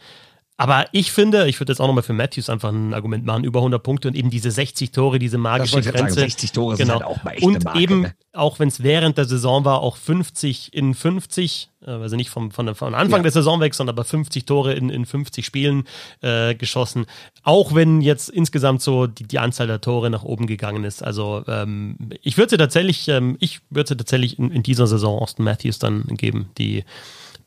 Aber 0.60 0.86
ich 0.92 1.12
finde, 1.12 1.48
ich 1.48 1.60
würde 1.60 1.72
jetzt 1.72 1.80
auch 1.80 1.86
nochmal 1.86 2.02
für 2.02 2.14
Matthews 2.14 2.50
einfach 2.50 2.70
ein 2.70 2.96
Argument 2.96 3.24
machen, 3.24 3.44
über 3.44 3.60
100 3.60 3.82
Punkte 3.82 4.08
und 4.08 4.16
eben 4.16 4.32
diese 4.32 4.50
60 4.50 4.92
Tore, 4.92 5.20
diese 5.20 5.38
magische 5.38 5.82
Grenze. 5.82 6.16
sagen, 6.16 6.30
60 6.30 6.52
Tore 6.52 6.76
sind 6.76 6.88
genau. 6.88 7.00
halt 7.00 7.08
auch 7.08 7.24
mal 7.24 7.32
echt 7.32 7.44
Und 7.44 7.64
Marke, 7.64 7.80
eben, 7.80 8.02
ne? 8.02 8.16
auch 8.34 8.58
wenn 8.58 8.68
es 8.68 8.82
während 8.82 9.20
der 9.20 9.26
Saison 9.26 9.66
war, 9.66 9.82
auch 9.82 9.98
50 9.98 10.74
in 10.74 10.96
50, 10.96 11.70
äh, 11.86 11.92
also 11.92 12.16
nicht 12.16 12.32
vom, 12.32 12.50
von, 12.50 12.74
von 12.74 12.96
Anfang 12.96 13.20
Ja. 13.20 13.24
der 13.24 13.32
Saison 13.32 13.60
weg, 13.60 13.76
sondern 13.76 13.96
aber 13.96 14.04
50 14.04 14.46
Tore 14.46 14.74
in, 14.74 14.90
in 14.90 15.06
50 15.06 15.46
Spielen 15.46 15.84
äh, 16.22 16.56
geschossen. 16.56 17.06
Auch 17.44 17.76
wenn 17.76 18.02
jetzt 18.02 18.28
insgesamt 18.28 18.82
so 18.82 19.06
die, 19.06 19.28
die 19.28 19.38
Anzahl 19.38 19.68
der 19.68 19.80
Tore 19.80 20.10
nach 20.10 20.24
oben 20.24 20.48
gegangen 20.48 20.86
ist. 20.86 21.04
Also 21.04 21.44
ähm, 21.48 21.98
ich 22.24 22.36
würde 22.40 22.50
sie 22.50 22.58
tatsächlich, 22.58 23.08
ähm, 23.10 23.38
ich 23.40 23.60
würde 23.70 23.90
sie 23.90 23.98
tatsächlich 23.98 24.40
in, 24.40 24.50
in 24.50 24.64
dieser 24.64 24.88
Saison 24.88 25.20
Austin 25.20 25.46
Matthews 25.46 25.78
dann 25.78 26.04
geben, 26.08 26.50
die 26.58 26.84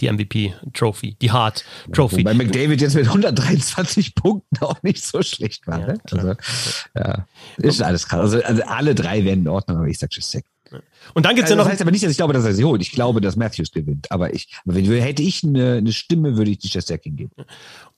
die 0.00 0.10
MVP-Trophy, 0.10 1.16
die 1.20 1.30
Hart-Trophy. 1.30 2.18
Wobei 2.18 2.34
McDavid 2.34 2.80
jetzt 2.80 2.94
mit 2.94 3.06
123 3.06 4.14
Punkten 4.14 4.64
auch 4.64 4.82
nicht 4.82 5.04
so 5.04 5.22
schlecht 5.22 5.66
war. 5.66 5.80
Ja, 5.80 5.86
ne? 5.86 5.98
Also, 6.10 6.34
ja, 6.96 7.26
ist 7.58 7.82
alles 7.82 8.08
krass. 8.08 8.20
Also, 8.20 8.42
also 8.42 8.62
alle 8.64 8.94
drei 8.94 9.24
werden 9.24 9.40
in 9.40 9.48
Ordnung, 9.48 9.78
aber 9.78 9.88
ich 9.88 9.98
sag 9.98 10.12
Shesterkin. 10.12 10.50
Und 11.14 11.26
dann 11.26 11.34
gibt 11.34 11.46
es 11.46 11.50
also 11.50 11.54
ja 11.54 11.56
noch. 11.56 11.64
Das 11.64 11.72
heißt 11.72 11.82
aber 11.82 11.90
nicht, 11.90 12.04
dass 12.04 12.10
ich 12.10 12.16
glaube, 12.16 12.32
dass 12.32 12.44
er 12.44 12.54
sie 12.54 12.64
holt. 12.64 12.80
Ich 12.82 12.92
glaube, 12.92 13.20
dass 13.20 13.36
Matthews 13.36 13.72
gewinnt. 13.72 14.10
Aber 14.12 14.34
ich, 14.34 14.54
wenn, 14.64 14.84
hätte 14.84 15.22
ich 15.22 15.42
eine, 15.42 15.78
eine 15.78 15.92
Stimme, 15.92 16.36
würde 16.36 16.50
ich 16.50 16.58
die 16.58 16.68
Chesterkin 16.68 17.16
geben. 17.16 17.32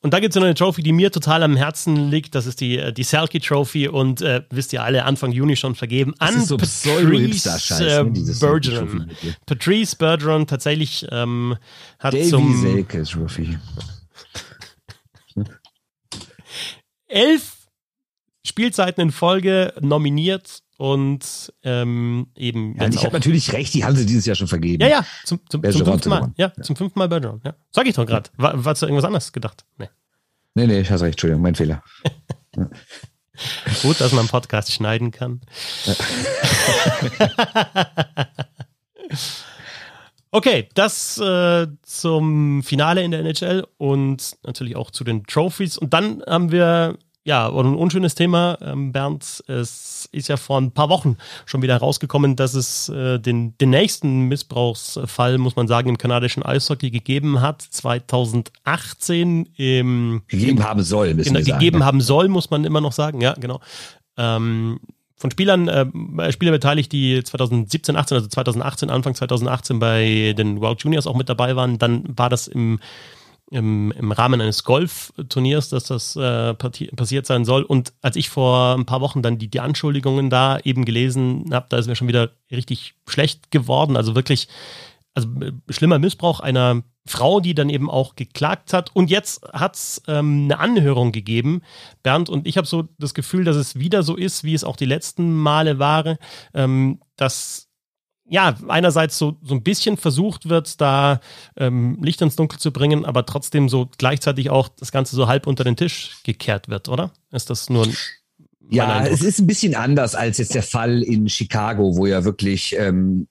Und 0.03 0.13
da 0.13 0.19
gibt 0.19 0.35
es 0.35 0.37
noch 0.37 0.45
eine 0.45 0.55
Trophy, 0.55 0.83
die 0.83 0.93
mir 0.93 1.13
total 1.13 1.45
am 1.45 1.57
Herzen 1.57 2.11
liegt. 2.11 2.35
Das 2.35 2.47
ist 2.47 2.61
die, 2.61 2.77
äh, 2.77 2.93
die 2.93 3.05
Selkie 3.05 3.39
Trophy 3.39 3.87
und 3.87 4.21
äh, 4.21 4.43
wisst 4.51 4.73
ihr 4.73 4.83
alle, 4.83 5.05
Anfang 5.05 5.31
Juni 5.31 5.55
schon 5.55 5.77
vergeben 5.77 6.15
an 6.19 6.45
so 6.45 6.57
Patrice 6.57 6.89
äh, 7.81 8.03
ne, 8.03 8.35
Bergeron. 8.41 9.13
Patrice 9.47 9.97
Bergeron 9.97 10.49
tatsächlich 10.49 11.07
ähm, 11.13 11.57
hat 12.01 12.15
Davy 12.15 12.29
zum 12.29 12.61
Selke 12.61 13.05
Trophy. 13.05 13.57
elf 17.07 17.69
Spielzeiten 18.45 19.03
in 19.03 19.13
Folge 19.13 19.73
nominiert 19.81 20.62
und 20.83 21.53
ähm, 21.63 22.27
eben. 22.35 22.75
Ja, 22.77 22.89
ich 22.89 23.05
habe 23.05 23.13
natürlich 23.13 23.53
recht, 23.53 23.73
die 23.73 23.85
haben 23.85 23.95
sie 23.95 24.05
dieses 24.05 24.27
Jahr 24.27 24.35
schon 24.35 24.49
vergeben. 24.49 24.83
Ja, 24.83 24.89
ja, 24.89 25.07
zum, 25.23 25.39
zum, 25.49 25.63
zum 25.63 25.85
fünften 25.85 26.09
Mal. 26.09 26.33
Ja, 26.37 26.53
ja, 26.57 26.63
zum 26.65 26.75
fünften 26.75 26.99
Mal 26.99 27.09
Bergeron. 27.09 27.41
Ja. 27.45 27.55
Sag 27.71 27.87
ich 27.87 27.95
doch 27.95 28.05
gerade. 28.05 28.31
War, 28.37 28.65
war 28.65 28.75
du 28.75 28.87
irgendwas 28.87 29.05
anderes 29.05 29.33
gedacht? 29.33 29.65
Nee. 29.79 29.91
Nee, 30.55 30.67
nee, 30.67 30.81
ich 30.81 30.91
hast 30.91 31.03
recht, 31.03 31.13
Entschuldigung, 31.13 31.41
mein 31.41 31.55
Fehler. 31.55 31.85
Gut, 33.83 34.01
dass 34.01 34.11
man 34.11 34.23
einen 34.23 34.29
Podcast 34.29 34.73
schneiden 34.73 35.13
kann. 35.13 35.41
okay, 40.33 40.69
das 40.75 41.17
äh, 41.19 41.69
zum 41.83 42.65
Finale 42.65 43.05
in 43.05 43.13
der 43.13 43.21
NHL 43.21 43.69
und 43.79 44.37
natürlich 44.45 44.75
auch 44.75 44.91
zu 44.91 45.05
den 45.05 45.23
Trophies. 45.29 45.79
Und 45.79 45.95
dann 45.95 46.25
haben 46.27 46.51
wir 46.51 46.99
ja, 47.25 47.49
ein 47.49 47.77
unschönes 47.77 48.17
Thema, 48.17 48.59
ähm, 48.61 48.91
Bernd. 48.91 49.45
Es 49.47 50.09
ist 50.11 50.29
ja 50.29 50.37
vor 50.37 50.61
ein 50.61 50.73
paar 50.73 50.89
Wochen 50.89 51.17
schon 51.47 51.63
wieder 51.63 51.77
rausgekommen, 51.77 52.35
dass 52.35 52.55
es 52.55 52.89
äh, 52.89 53.21
den, 53.21 53.57
den 53.59 53.71
nächsten 53.71 54.23
Missbrauchsfall, 54.23 55.39
muss 55.39 55.55
man 55.55 55.69
sagen, 55.69 55.89
im 55.89 55.99
kanadischen 55.99 56.43
Eishockey 56.43 56.91
gegeben 56.91 57.41
hat. 57.41 57.63
2018 57.63 59.49
im. 59.57 60.23
Gegeben 60.27 60.59
im, 60.59 60.65
haben 60.65 60.83
soll, 60.83 61.15
müssen 61.15 61.29
genau, 61.29 61.39
wir 61.39 61.45
sagen, 61.45 61.59
Gegeben 61.61 61.79
ne? 61.79 61.85
haben 61.85 62.01
soll, 62.01 62.29
muss 62.29 62.51
man 62.51 62.65
immer 62.65 62.81
noch 62.81 62.93
sagen, 62.93 63.21
ja, 63.21 63.35
genau. 63.35 63.61
Ähm, 64.17 64.81
von 65.15 65.31
Spielern, 65.31 65.69
äh, 65.69 66.33
Spieler 66.33 66.51
beteiligt, 66.51 66.91
die 66.91 67.23
2017, 67.23 67.95
18, 67.95 68.17
also 68.17 68.27
2018, 68.27 68.91
Anfang 68.91 69.15
2018 69.15 69.79
bei 69.79 70.35
den 70.37 70.61
World 70.61 70.83
Juniors 70.83 71.07
auch 71.07 71.15
mit 71.15 71.29
dabei 71.29 71.55
waren. 71.55 71.79
Dann 71.79 72.03
war 72.19 72.29
das 72.29 72.49
im 72.49 72.81
im, 73.53 73.93
im 73.93 74.13
Rahmen 74.13 74.41
eines 74.41 74.65
Golfturniers, 74.65 75.69
dass 75.69 75.85
das 75.85 76.17
äh, 76.17 76.55
passiert 76.55 77.27
sein 77.27 77.45
soll. 77.45 77.63
Und 77.63 77.93
als 78.01 78.17
ich 78.17 78.31
vor 78.31 78.75
ein 78.75 78.87
paar 78.87 79.03
Wochen 79.03 79.23
dann 79.23 79.39
die, 79.39 79.49
die 79.49 79.61
Anschuldigungen 79.61 80.31
da 80.31 80.59
eben 80.65 80.85
gelesen 80.85 81.51
habe, 81.53 81.67
da 81.69 81.77
ist 81.77 81.87
mir 81.87 81.97
schon 81.97 82.09
wieder 82.09 82.31
richtig 82.51 82.95
schlecht 83.07 83.51
geworden. 83.51 83.97
Also 83.97 84.15
wirklich, 84.15 84.49
also 85.15 85.29
äh, 85.41 85.53
schlimmer 85.69 85.99
Missbrauch 85.99 86.41
einer 86.41 86.83
Frau, 87.05 87.41
die 87.41 87.55
dann 87.55 87.69
eben 87.69 87.91
auch 87.91 88.17
geklagt 88.17 88.73
hat. 88.73 88.91
Und 88.95 89.11
jetzt 89.11 89.45
hat 89.53 89.77
es 89.77 90.03
ähm, 90.07 90.45
eine 90.45 90.59
Anhörung 90.59 91.13
gegeben, 91.13 91.63
Bernd. 92.03 92.31
Und 92.31 92.47
ich 92.47 92.57
habe 92.57 92.67
so 92.67 92.89
das 92.99 93.13
Gefühl, 93.13 93.45
dass 93.45 93.57
es 93.57 93.79
wieder 93.79 94.03
so 94.03 94.17
ist, 94.17 94.45
wie 94.45 94.55
es 94.55 94.65
auch 94.65 94.77
die 94.77 94.87
letzten 94.87 95.35
Male 95.35 95.79
war, 95.79 96.17
ähm, 96.55 97.01
dass 97.17 97.69
ja, 98.29 98.57
einerseits 98.69 99.19
so, 99.19 99.37
so 99.43 99.55
ein 99.55 99.63
bisschen 99.63 99.97
versucht 99.97 100.49
wird, 100.49 100.81
da 100.81 101.21
ähm, 101.57 101.99
Licht 102.03 102.23
ins 102.23 102.37
Dunkel 102.37 102.59
zu 102.59 102.73
bringen, 102.73 103.05
aber 103.05 103.27
trotzdem 103.27 103.69
so 103.69 103.91
gleichzeitig 103.99 104.49
auch 104.51 104.69
das 104.69 104.93
Ganze 104.93 105.17
so 105.17 105.29
halb 105.29 105.47
unter 105.47 105.65
den 105.65 105.77
Tisch 105.77 106.17
gekehrt 106.25 106.69
wird, 106.69 106.89
oder? 106.89 107.13
Ist 107.31 107.51
das 107.51 107.69
nur 107.69 107.85
ein 107.85 107.97
ja, 108.71 109.05
es 109.05 109.23
ist 109.23 109.39
ein 109.39 109.47
bisschen 109.47 109.75
anders 109.75 110.15
als 110.15 110.39
jetzt 110.39 110.55
der 110.55 110.63
Fall 110.63 111.03
in 111.03 111.29
Chicago, 111.29 111.97
wo 111.97 112.07
ja 112.07 112.25
wirklich 112.25 112.75
ähm, 112.79 113.29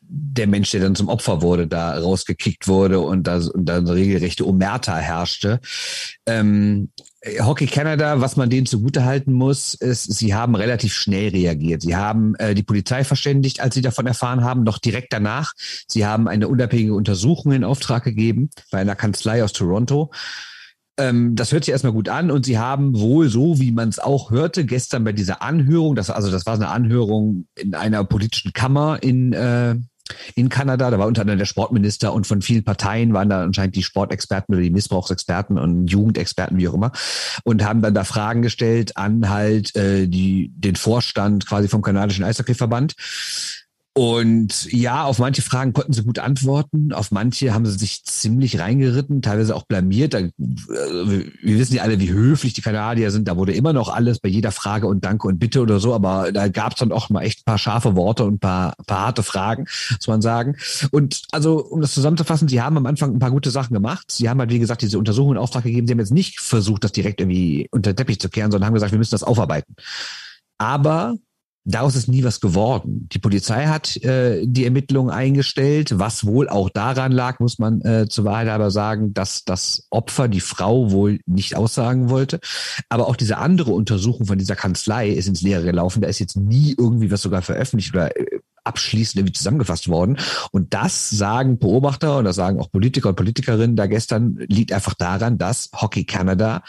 der 0.00 0.48
Mensch, 0.48 0.72
der 0.72 0.80
dann 0.80 0.96
zum 0.96 1.08
Opfer 1.08 1.42
wurde, 1.42 1.68
da 1.68 1.96
rausgekickt 1.96 2.66
wurde 2.66 2.98
und 2.98 3.24
da, 3.24 3.36
und 3.36 3.66
da 3.66 3.76
eine 3.76 3.94
regelrechte 3.94 4.46
Omerta 4.46 4.96
herrschte. 4.96 5.60
Ähm, 6.26 6.90
Hockey 7.40 7.66
Canada, 7.66 8.20
was 8.20 8.36
man 8.36 8.48
denen 8.48 8.66
zugutehalten 8.66 9.34
muss, 9.34 9.74
ist, 9.74 10.04
sie 10.04 10.34
haben 10.34 10.54
relativ 10.54 10.94
schnell 10.94 11.28
reagiert. 11.28 11.82
Sie 11.82 11.94
haben 11.94 12.34
äh, 12.36 12.54
die 12.54 12.62
Polizei 12.62 13.04
verständigt, 13.04 13.60
als 13.60 13.74
sie 13.74 13.82
davon 13.82 14.06
erfahren 14.06 14.42
haben, 14.42 14.62
noch 14.62 14.78
direkt 14.78 15.12
danach. 15.12 15.52
Sie 15.86 16.06
haben 16.06 16.28
eine 16.28 16.48
unabhängige 16.48 16.94
Untersuchung 16.94 17.52
in 17.52 17.64
Auftrag 17.64 18.04
gegeben 18.04 18.48
bei 18.70 18.78
einer 18.78 18.96
Kanzlei 18.96 19.44
aus 19.44 19.52
Toronto. 19.52 20.10
Ähm, 20.96 21.36
das 21.36 21.52
hört 21.52 21.64
sich 21.64 21.72
erstmal 21.72 21.92
gut 21.92 22.08
an 22.08 22.30
und 22.30 22.46
sie 22.46 22.58
haben 22.58 22.98
wohl 22.98 23.28
so, 23.28 23.60
wie 23.60 23.72
man 23.72 23.90
es 23.90 23.98
auch 23.98 24.30
hörte, 24.30 24.64
gestern 24.64 25.04
bei 25.04 25.12
dieser 25.12 25.42
Anhörung, 25.42 25.96
das, 25.96 26.08
also 26.08 26.30
das 26.30 26.46
war 26.46 26.54
eine 26.54 26.68
Anhörung 26.68 27.46
in 27.54 27.74
einer 27.74 28.02
politischen 28.04 28.52
Kammer 28.54 29.02
in 29.02 29.34
äh, 29.34 29.76
in 30.34 30.48
Kanada. 30.48 30.90
Da 30.90 30.98
war 30.98 31.06
unter 31.06 31.22
anderem 31.22 31.38
der 31.38 31.46
Sportminister 31.46 32.12
und 32.12 32.26
von 32.26 32.42
vielen 32.42 32.64
Parteien 32.64 33.12
waren 33.12 33.28
da 33.28 33.42
anscheinend 33.42 33.76
die 33.76 33.82
Sportexperten 33.82 34.54
oder 34.54 34.62
die 34.62 34.70
Missbrauchsexperten 34.70 35.58
und 35.58 35.86
Jugendexperten, 35.86 36.58
wie 36.58 36.68
auch 36.68 36.74
immer, 36.74 36.92
und 37.44 37.64
haben 37.64 37.82
dann 37.82 37.94
da 37.94 38.04
Fragen 38.04 38.42
gestellt 38.42 38.96
an 38.96 39.28
halt 39.28 39.74
äh, 39.76 40.06
die, 40.06 40.52
den 40.54 40.76
Vorstand 40.76 41.46
quasi 41.46 41.68
vom 41.68 41.82
kanadischen 41.82 42.24
Eishockeyverband. 42.24 42.94
Und 43.92 44.72
ja, 44.72 45.02
auf 45.02 45.18
manche 45.18 45.42
Fragen 45.42 45.72
konnten 45.72 45.92
sie 45.92 46.04
gut 46.04 46.20
antworten, 46.20 46.92
auf 46.92 47.10
manche 47.10 47.52
haben 47.52 47.66
sie 47.66 47.76
sich 47.76 48.04
ziemlich 48.04 48.60
reingeritten, 48.60 49.20
teilweise 49.20 49.56
auch 49.56 49.64
blamiert. 49.64 50.14
Äh, 50.14 50.30
wir 50.38 51.58
wissen 51.58 51.74
ja 51.74 51.82
alle, 51.82 51.98
wie 51.98 52.10
höflich 52.10 52.52
die 52.52 52.62
Kanadier 52.62 53.10
sind. 53.10 53.26
Da 53.26 53.36
wurde 53.36 53.52
immer 53.52 53.72
noch 53.72 53.88
alles 53.88 54.20
bei 54.20 54.28
jeder 54.28 54.52
Frage 54.52 54.86
und 54.86 55.04
Danke 55.04 55.26
und 55.26 55.40
Bitte 55.40 55.60
oder 55.60 55.80
so, 55.80 55.92
aber 55.92 56.30
da 56.30 56.46
gab 56.46 56.74
es 56.74 56.78
dann 56.78 56.92
auch 56.92 57.10
mal 57.10 57.22
echt 57.22 57.40
ein 57.40 57.44
paar 57.44 57.58
scharfe 57.58 57.96
Worte 57.96 58.24
und 58.24 58.34
ein 58.34 58.38
paar, 58.38 58.74
paar 58.86 59.06
harte 59.06 59.24
Fragen, 59.24 59.66
muss 59.90 60.06
man 60.06 60.22
sagen. 60.22 60.56
Und 60.92 61.22
also, 61.32 61.58
um 61.58 61.80
das 61.80 61.92
zusammenzufassen, 61.92 62.46
sie 62.46 62.62
haben 62.62 62.76
am 62.76 62.86
Anfang 62.86 63.12
ein 63.14 63.18
paar 63.18 63.32
gute 63.32 63.50
Sachen 63.50 63.74
gemacht. 63.74 64.12
Sie 64.12 64.28
haben 64.28 64.38
halt, 64.38 64.50
wie 64.50 64.60
gesagt, 64.60 64.82
diese 64.82 65.00
Untersuchung 65.00 65.32
in 65.32 65.38
Auftrag 65.38 65.64
gegeben. 65.64 65.88
Sie 65.88 65.92
haben 65.92 65.98
jetzt 65.98 66.12
nicht 66.12 66.38
versucht, 66.38 66.84
das 66.84 66.92
direkt 66.92 67.20
irgendwie 67.20 67.66
unter 67.72 67.92
den 67.92 67.96
Teppich 67.96 68.20
zu 68.20 68.28
kehren, 68.28 68.52
sondern 68.52 68.68
haben 68.68 68.74
gesagt, 68.74 68.92
wir 68.92 68.98
müssen 68.98 69.10
das 69.10 69.24
aufarbeiten. 69.24 69.74
Aber 70.58 71.16
Daraus 71.64 71.94
ist 71.94 72.08
nie 72.08 72.24
was 72.24 72.40
geworden. 72.40 73.06
Die 73.12 73.18
Polizei 73.18 73.66
hat 73.66 73.96
äh, 73.98 74.46
die 74.46 74.64
Ermittlungen 74.64 75.10
eingestellt, 75.10 75.98
was 75.98 76.24
wohl 76.24 76.48
auch 76.48 76.70
daran 76.70 77.12
lag, 77.12 77.38
muss 77.38 77.58
man 77.58 77.82
äh, 77.82 78.08
zur 78.08 78.24
Wahrheit 78.24 78.48
aber 78.48 78.70
sagen, 78.70 79.12
dass 79.12 79.44
das 79.44 79.86
Opfer, 79.90 80.28
die 80.28 80.40
Frau, 80.40 80.90
wohl 80.90 81.20
nicht 81.26 81.56
aussagen 81.56 82.08
wollte. 82.08 82.40
Aber 82.88 83.08
auch 83.08 83.16
diese 83.16 83.36
andere 83.36 83.72
Untersuchung 83.72 84.24
von 84.24 84.38
dieser 84.38 84.56
Kanzlei 84.56 85.10
ist 85.10 85.28
ins 85.28 85.42
Leere 85.42 85.64
gelaufen. 85.64 86.00
Da 86.00 86.08
ist 86.08 86.18
jetzt 86.18 86.36
nie 86.36 86.74
irgendwie 86.78 87.10
was 87.10 87.20
sogar 87.20 87.42
veröffentlicht 87.42 87.94
oder 87.94 88.16
äh, 88.16 88.40
abschließend 88.64 89.16
irgendwie 89.16 89.34
zusammengefasst 89.34 89.88
worden. 89.88 90.18
Und 90.52 90.72
das 90.72 91.10
sagen 91.10 91.58
Beobachter 91.58 92.18
und 92.18 92.24
das 92.24 92.36
sagen 92.36 92.58
auch 92.58 92.70
Politiker 92.70 93.10
und 93.10 93.16
Politikerinnen 93.16 93.76
da 93.76 93.86
gestern, 93.86 94.36
liegt 94.48 94.72
einfach 94.72 94.94
daran, 94.94 95.36
dass 95.36 95.70
Hockey 95.74 96.04
Canada 96.04 96.62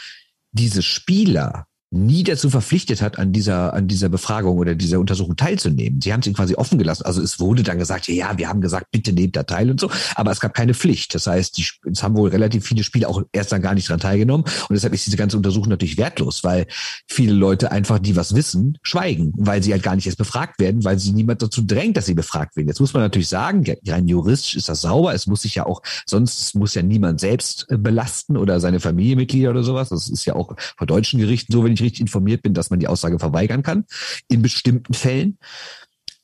diese 0.52 0.82
Spieler 0.82 1.66
nie 1.92 2.24
dazu 2.24 2.48
verpflichtet 2.50 3.02
hat, 3.02 3.18
an 3.18 3.32
dieser, 3.32 3.74
an 3.74 3.86
dieser 3.86 4.08
Befragung 4.08 4.58
oder 4.58 4.74
dieser 4.74 4.98
Untersuchung 4.98 5.36
teilzunehmen. 5.36 6.00
Sie 6.00 6.12
haben 6.12 6.20
es 6.20 6.26
ihnen 6.26 6.34
quasi 6.36 6.54
offen 6.54 6.78
gelassen. 6.78 7.04
Also 7.04 7.20
es 7.20 7.38
wurde 7.38 7.62
dann 7.62 7.78
gesagt, 7.78 8.08
ja, 8.08 8.36
wir 8.38 8.48
haben 8.48 8.60
gesagt, 8.60 8.86
bitte 8.90 9.12
nehmt 9.12 9.36
da 9.36 9.42
teil 9.42 9.70
und 9.70 9.78
so, 9.78 9.90
aber 10.14 10.30
es 10.30 10.40
gab 10.40 10.54
keine 10.54 10.74
Pflicht. 10.74 11.14
Das 11.14 11.26
heißt, 11.26 11.58
die, 11.58 11.66
es 11.90 12.02
haben 12.02 12.16
wohl 12.16 12.30
relativ 12.30 12.66
viele 12.66 12.82
Spieler 12.82 13.08
auch 13.08 13.22
erst 13.32 13.52
dann 13.52 13.62
gar 13.62 13.74
nicht 13.74 13.88
dran 13.88 14.00
teilgenommen 14.00 14.44
und 14.44 14.74
deshalb 14.74 14.94
ist 14.94 15.06
diese 15.06 15.16
ganze 15.16 15.36
Untersuchung 15.36 15.68
natürlich 15.68 15.98
wertlos, 15.98 16.42
weil 16.44 16.66
viele 17.06 17.34
Leute 17.34 17.70
einfach, 17.70 17.98
die 17.98 18.16
was 18.16 18.34
wissen, 18.34 18.78
schweigen, 18.82 19.32
weil 19.36 19.62
sie 19.62 19.72
halt 19.72 19.82
gar 19.82 19.94
nicht 19.94 20.06
erst 20.06 20.18
befragt 20.18 20.58
werden, 20.58 20.84
weil 20.84 20.98
sie 20.98 21.12
niemand 21.12 21.42
dazu 21.42 21.62
drängt, 21.62 21.96
dass 21.96 22.06
sie 22.06 22.14
befragt 22.14 22.56
werden. 22.56 22.68
Jetzt 22.68 22.80
muss 22.80 22.94
man 22.94 23.02
natürlich 23.02 23.28
sagen, 23.28 23.64
rein 23.86 24.08
juristisch 24.08 24.56
ist 24.56 24.68
das 24.68 24.80
sauber. 24.80 25.14
Es 25.14 25.26
muss 25.26 25.42
sich 25.42 25.54
ja 25.56 25.66
auch, 25.66 25.82
sonst 26.06 26.54
muss 26.54 26.74
ja 26.74 26.82
niemand 26.82 27.20
selbst 27.20 27.66
äh, 27.68 27.76
belasten 27.76 28.36
oder 28.36 28.60
seine 28.60 28.80
Familienmitglieder 28.80 29.50
oder 29.50 29.62
sowas. 29.62 29.90
Das 29.90 30.08
ist 30.08 30.24
ja 30.24 30.34
auch 30.34 30.56
vor 30.76 30.86
deutschen 30.86 31.20
Gerichten 31.20 31.52
so, 31.52 31.64
wenn 31.64 31.72
ich 31.72 31.81
richtig 31.82 32.00
informiert 32.00 32.42
bin, 32.42 32.54
dass 32.54 32.70
man 32.70 32.80
die 32.80 32.88
Aussage 32.88 33.18
verweigern 33.18 33.62
kann, 33.62 33.84
in 34.28 34.42
bestimmten 34.42 34.94
Fällen. 34.94 35.38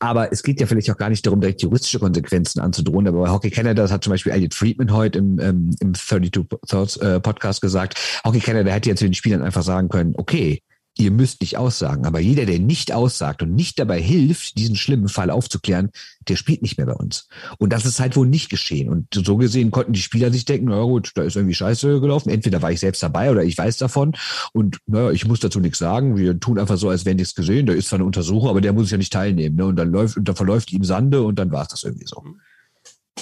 Aber 0.01 0.33
es 0.33 0.43
geht 0.45 0.61
ja 0.61 0.67
vielleicht 0.67 0.91
auch 0.91 0.97
gar 0.97 1.11
nicht 1.11 1.27
darum, 1.27 1.41
direkt 1.41 1.61
juristische 1.63 1.99
Konsequenzen 1.99 2.61
anzudrohen. 2.61 3.09
Aber 3.09 3.23
bei 3.23 3.31
Hockey 3.31 3.51
Canada, 3.51 3.83
das 3.83 3.91
hat 3.91 4.05
zum 4.05 4.13
Beispiel 4.13 4.33
Elliot 4.33 4.55
Friedman 4.55 4.93
heute 4.93 5.19
im, 5.19 5.41
ähm, 5.41 5.77
im 5.81 5.95
32 5.95 6.47
Thoughts 6.69 6.97
äh, 6.99 7.19
Podcast 7.21 7.61
gesagt, 7.61 7.99
Hockey 8.25 8.39
Canada 8.39 8.71
hätte 8.71 8.91
ja 8.91 8.97
zu 8.97 9.05
den 9.05 9.15
Spielern 9.15 9.43
einfach 9.43 9.65
sagen 9.65 9.89
können, 9.89 10.15
okay, 10.17 10.63
ihr 10.99 11.11
müsst 11.11 11.41
nicht 11.41 11.57
aussagen. 11.57 12.05
Aber 12.05 12.19
jeder, 12.19 12.45
der 12.45 12.59
nicht 12.59 12.93
aussagt 12.93 13.43
und 13.43 13.55
nicht 13.55 13.79
dabei 13.79 14.01
hilft, 14.01 14.59
diesen 14.59 14.77
schlimmen 14.77 15.09
Fall 15.09 15.31
aufzuklären, 15.31 15.91
der 16.29 16.37
spielt 16.37 16.61
nicht 16.61 16.77
mehr 16.77 16.87
bei 16.87 16.95
uns. 16.95 17.29
Und 17.59 17.73
das 17.73 17.87
ist 17.87 18.01
halt 18.01 18.17
wohl 18.17 18.27
nicht 18.27 18.51
geschehen. 18.51 18.89
Und 18.89 19.07
so 19.13 19.37
gesehen 19.37 19.71
konnten 19.71 19.93
die 19.93 20.03
Spieler 20.03 20.31
sich 20.33 20.45
denken, 20.45 20.67
na 20.69 20.83
gut, 20.83 21.13
da 21.15 21.23
ist 21.23 21.37
irgendwie 21.37 21.55
Scheiße 21.55 22.01
gelaufen. 22.01 22.31
Entweder 22.31 22.61
war 22.63 22.73
ich 22.73 22.81
selbst 22.81 23.03
dabei 23.03 23.31
oder 23.31 23.45
ich 23.45 23.57
weiß 23.57 23.79
davon. 23.79 24.15
Und 24.53 24.79
naja, 24.87 25.13
ich 25.13 25.27
muss 25.27 25.41
dazu 25.41 25.61
nichts 25.61 25.79
sagen. 25.79 26.17
Wir 26.17 26.39
tun 26.39 26.59
einfach 26.59 26.77
so, 26.77 26.89
als 26.89 27.05
wären 27.05 27.17
nichts 27.17 27.35
gesehen. 27.35 27.67
Da 27.67 27.73
ist 27.73 27.89
zwar 27.89 27.99
eine 27.99 28.07
Untersuchung, 28.07 28.49
aber 28.49 28.61
der 28.61 28.73
muss 28.73 28.91
ja 28.91 28.99
nicht 28.99 29.13
teilnehmen. 29.13 29.57
Ne? 29.57 29.67
Und 29.67 29.77
dann 29.77 29.91
läuft, 29.91 30.17
und 30.17 30.29
dann 30.29 30.37
verläuft 30.37 30.73
ihm 30.73 30.85
Sande 30.85 31.23
und 31.23 31.39
dann 31.39 31.53
war 31.53 31.63
es 31.63 31.69
das 31.69 31.85
irgendwie 31.85 32.07
so. 32.07 32.25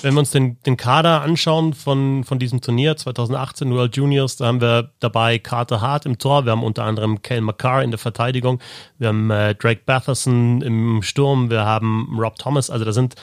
Wenn 0.02 0.14
wir 0.14 0.20
uns 0.20 0.30
den, 0.30 0.60
den 0.62 0.76
Kader 0.76 1.22
anschauen 1.22 1.74
von, 1.74 2.24
von 2.24 2.38
diesem 2.38 2.60
Turnier 2.60 2.96
2018 2.96 3.70
World 3.72 3.96
Juniors, 3.96 4.36
da 4.36 4.46
haben 4.46 4.60
wir 4.60 4.90
dabei 5.00 5.38
Carter 5.38 5.80
Hart 5.80 6.06
im 6.06 6.18
Tor, 6.18 6.44
wir 6.44 6.52
haben 6.52 6.62
unter 6.62 6.84
anderem 6.84 7.22
Kale 7.22 7.40
McCarr 7.40 7.82
in 7.82 7.90
der 7.90 7.98
Verteidigung, 7.98 8.60
wir 8.98 9.08
haben 9.08 9.30
äh, 9.30 9.54
Drake 9.54 9.82
Batherson 9.84 10.62
im 10.62 11.02
Sturm, 11.02 11.50
wir 11.50 11.64
haben 11.64 12.18
Rob 12.18 12.36
Thomas, 12.36 12.70
also 12.70 12.84
da 12.84 12.92
sind 12.92 13.14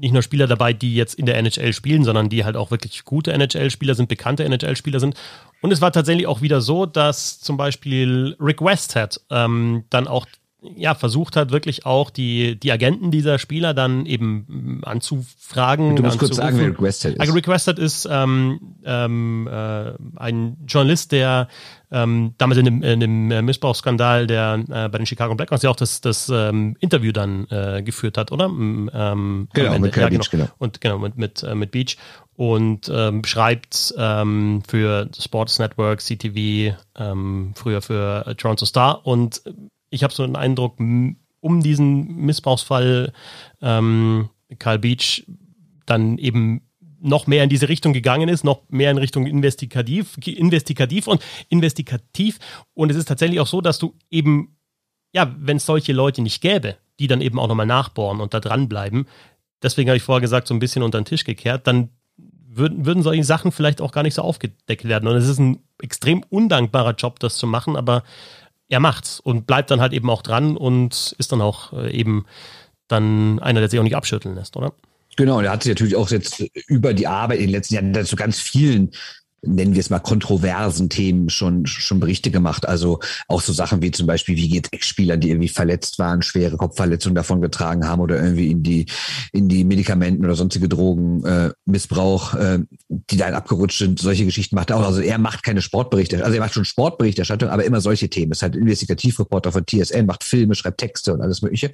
nicht 0.00 0.12
nur 0.12 0.22
Spieler 0.22 0.46
dabei, 0.46 0.72
die 0.72 0.94
jetzt 0.94 1.14
in 1.14 1.26
der 1.26 1.36
NHL 1.36 1.72
spielen, 1.72 2.04
sondern 2.04 2.28
die 2.28 2.44
halt 2.44 2.56
auch 2.56 2.70
wirklich 2.70 3.04
gute 3.04 3.32
NHL-Spieler 3.32 3.94
sind, 3.94 4.08
bekannte 4.08 4.44
NHL-Spieler 4.44 5.00
sind. 5.00 5.14
Und 5.60 5.72
es 5.72 5.80
war 5.80 5.92
tatsächlich 5.92 6.26
auch 6.26 6.40
wieder 6.40 6.60
so, 6.60 6.86
dass 6.86 7.40
zum 7.40 7.56
Beispiel 7.56 8.36
Rick 8.40 8.60
Westhead 8.60 9.20
ähm, 9.30 9.84
dann 9.90 10.08
auch 10.08 10.26
ja, 10.60 10.94
versucht 10.94 11.36
hat, 11.36 11.52
wirklich 11.52 11.86
auch 11.86 12.10
die, 12.10 12.58
die 12.58 12.72
Agenten 12.72 13.12
dieser 13.12 13.38
Spieler 13.38 13.74
dann 13.74 14.06
eben 14.06 14.80
anzufragen. 14.84 15.94
Du 15.94 16.02
musst 16.02 16.18
kurz 16.18 16.36
sagen, 16.36 16.58
wer 16.58 16.68
Requested 16.68 17.12
ist. 17.14 17.20
Also 17.20 17.32
Requested 17.32 17.78
ist 17.78 18.08
ähm, 18.10 18.76
ähm, 18.84 19.48
äh, 19.50 19.92
ein 20.16 20.56
Journalist, 20.66 21.12
der 21.12 21.46
ähm, 21.92 22.34
damals 22.38 22.58
in 22.58 22.64
dem, 22.64 22.82
in 22.82 23.00
dem 23.00 23.44
Missbrauchsskandal, 23.44 24.26
der 24.26 24.64
äh, 24.68 24.88
bei 24.88 24.98
den 24.98 25.06
Chicago 25.06 25.34
Blackhawks 25.36 25.62
ja 25.62 25.70
auch 25.70 25.76
das, 25.76 26.00
das 26.00 26.28
ähm, 26.28 26.76
Interview 26.80 27.12
dann 27.12 27.46
äh, 27.50 27.82
geführt 27.84 28.18
hat, 28.18 28.32
oder? 28.32 28.46
Ähm, 28.46 29.48
genau, 29.52 29.78
mit 29.78 29.96
ja, 29.96 30.08
genau. 30.08 30.18
Beach, 30.18 30.30
genau. 30.30 30.48
Und 30.58 30.80
genau, 30.80 30.98
mit, 30.98 31.16
mit, 31.16 31.42
äh, 31.44 31.54
mit 31.54 31.70
Beach. 31.70 31.96
Und 32.34 32.90
ähm, 32.92 33.24
schreibt 33.24 33.94
ähm, 33.96 34.62
für 34.66 35.08
Sports 35.18 35.58
Network, 35.58 36.00
CTV, 36.00 36.76
ähm, 36.96 37.52
früher 37.54 37.80
für 37.80 38.34
Toronto 38.36 38.64
Star 38.64 39.06
und 39.06 39.42
ich 39.90 40.02
habe 40.02 40.12
so 40.12 40.24
den 40.24 40.36
Eindruck, 40.36 40.78
um 40.78 41.62
diesen 41.62 42.16
Missbrauchsfall 42.16 43.12
ähm, 43.60 44.28
Karl 44.58 44.78
Beach 44.78 45.24
dann 45.86 46.18
eben 46.18 46.62
noch 47.00 47.26
mehr 47.26 47.44
in 47.44 47.50
diese 47.50 47.68
Richtung 47.68 47.92
gegangen 47.92 48.28
ist, 48.28 48.44
noch 48.44 48.62
mehr 48.68 48.90
in 48.90 48.98
Richtung 48.98 49.26
investigativ, 49.26 50.16
investigativ 50.24 51.06
und 51.06 51.22
investigativ. 51.48 52.38
Und 52.74 52.90
es 52.90 52.96
ist 52.96 53.06
tatsächlich 53.06 53.40
auch 53.40 53.46
so, 53.46 53.60
dass 53.60 53.78
du 53.78 53.94
eben, 54.10 54.56
ja, 55.12 55.32
wenn 55.38 55.58
es 55.58 55.66
solche 55.66 55.92
Leute 55.92 56.22
nicht 56.22 56.40
gäbe, 56.40 56.76
die 56.98 57.06
dann 57.06 57.20
eben 57.20 57.38
auch 57.38 57.46
nochmal 57.46 57.66
nachbohren 57.66 58.20
und 58.20 58.34
da 58.34 58.40
dranbleiben, 58.40 59.06
deswegen 59.62 59.88
habe 59.90 59.96
ich 59.96 60.02
vorher 60.02 60.20
gesagt, 60.20 60.48
so 60.48 60.54
ein 60.54 60.58
bisschen 60.58 60.82
unter 60.82 61.00
den 61.00 61.04
Tisch 61.04 61.24
gekehrt, 61.24 61.66
dann 61.66 61.90
würden, 62.50 62.84
würden 62.84 63.02
solche 63.02 63.24
Sachen 63.24 63.52
vielleicht 63.52 63.80
auch 63.80 63.92
gar 63.92 64.02
nicht 64.02 64.14
so 64.14 64.22
aufgedeckt 64.22 64.84
werden. 64.84 65.08
Und 65.08 65.16
es 65.16 65.28
ist 65.28 65.38
ein 65.38 65.60
extrem 65.80 66.24
undankbarer 66.28 66.94
Job, 66.94 67.20
das 67.20 67.36
zu 67.36 67.46
machen, 67.46 67.76
aber 67.76 68.02
er 68.68 68.80
macht's 68.80 69.20
und 69.20 69.46
bleibt 69.46 69.70
dann 69.70 69.80
halt 69.80 69.92
eben 69.92 70.10
auch 70.10 70.22
dran 70.22 70.56
und 70.56 71.14
ist 71.18 71.32
dann 71.32 71.40
auch 71.40 71.72
äh, 71.72 71.90
eben 71.90 72.26
dann 72.86 73.38
einer, 73.40 73.60
der 73.60 73.68
sich 73.68 73.78
auch 73.78 73.84
nicht 73.84 73.96
abschütteln 73.96 74.34
lässt, 74.34 74.56
oder? 74.56 74.72
Genau, 75.16 75.38
und 75.38 75.44
er 75.44 75.50
hat 75.50 75.62
sich 75.62 75.70
natürlich 75.70 75.96
auch 75.96 76.08
jetzt 76.10 76.44
über 76.68 76.94
die 76.94 77.06
Arbeit 77.06 77.38
in 77.38 77.46
den 77.46 77.52
letzten 77.52 77.74
Jahren 77.74 78.06
zu 78.06 78.14
ganz 78.14 78.38
vielen 78.38 78.92
nennen 79.42 79.74
wir 79.74 79.80
es 79.80 79.90
mal, 79.90 80.00
kontroversen 80.00 80.88
Themen 80.88 81.30
schon, 81.30 81.66
schon 81.66 82.00
Berichte 82.00 82.30
gemacht. 82.30 82.66
Also 82.66 83.00
auch 83.28 83.40
so 83.40 83.52
Sachen 83.52 83.82
wie 83.82 83.90
zum 83.90 84.06
Beispiel, 84.06 84.36
wie 84.36 84.48
geht 84.48 84.72
Ex-Spielern, 84.72 85.20
die 85.20 85.30
irgendwie 85.30 85.48
verletzt 85.48 85.98
waren, 85.98 86.22
schwere 86.22 86.56
Kopfverletzungen 86.56 87.14
davon 87.14 87.40
getragen 87.40 87.86
haben 87.86 88.00
oder 88.00 88.20
irgendwie 88.20 88.50
in 88.50 88.62
die, 88.62 88.86
in 89.32 89.48
die 89.48 89.64
Medikamenten 89.64 90.24
oder 90.24 90.34
sonstige 90.34 90.68
Drogen, 90.68 91.24
äh, 91.24 91.50
Missbrauch, 91.66 92.34
äh, 92.34 92.60
die 92.88 93.16
dann 93.16 93.34
abgerutscht 93.34 93.78
sind. 93.78 94.00
Solche 94.00 94.24
Geschichten 94.24 94.56
macht 94.56 94.70
er 94.70 94.78
auch. 94.78 94.86
Also 94.86 95.00
er 95.00 95.18
macht 95.18 95.44
keine 95.44 95.62
Sportberichte, 95.62 96.24
also 96.24 96.34
er 96.34 96.40
macht 96.40 96.54
schon 96.54 96.64
Sportberichterstattung, 96.64 97.48
aber 97.48 97.64
immer 97.64 97.80
solche 97.80 98.10
Themen. 98.10 98.32
Ist 98.32 98.42
halt 98.42 98.56
Investigativreporter 98.56 99.52
von 99.52 99.64
TSN, 99.66 100.06
macht 100.06 100.24
Filme, 100.24 100.54
schreibt 100.54 100.78
Texte 100.78 101.14
und 101.14 101.22
alles 101.22 101.42
Mögliche. 101.42 101.70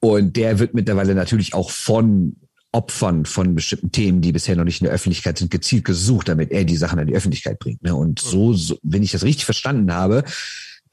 Und 0.00 0.36
der 0.36 0.58
wird 0.58 0.74
mittlerweile 0.74 1.14
natürlich 1.14 1.54
auch 1.54 1.70
von 1.70 2.36
Opfern 2.74 3.24
von 3.24 3.54
bestimmten 3.54 3.92
Themen, 3.92 4.20
die 4.20 4.32
bisher 4.32 4.56
noch 4.56 4.64
nicht 4.64 4.80
in 4.80 4.86
der 4.86 4.94
Öffentlichkeit 4.94 5.38
sind, 5.38 5.50
gezielt 5.50 5.84
gesucht, 5.84 6.28
damit 6.28 6.50
er 6.50 6.64
die 6.64 6.76
Sachen 6.76 6.98
an 6.98 7.06
die 7.06 7.14
Öffentlichkeit 7.14 7.58
bringt. 7.58 7.82
Ne? 7.82 7.94
Und 7.94 8.18
so, 8.18 8.52
so, 8.52 8.78
wenn 8.82 9.02
ich 9.02 9.12
das 9.12 9.22
richtig 9.22 9.44
verstanden 9.44 9.92
habe, 9.94 10.24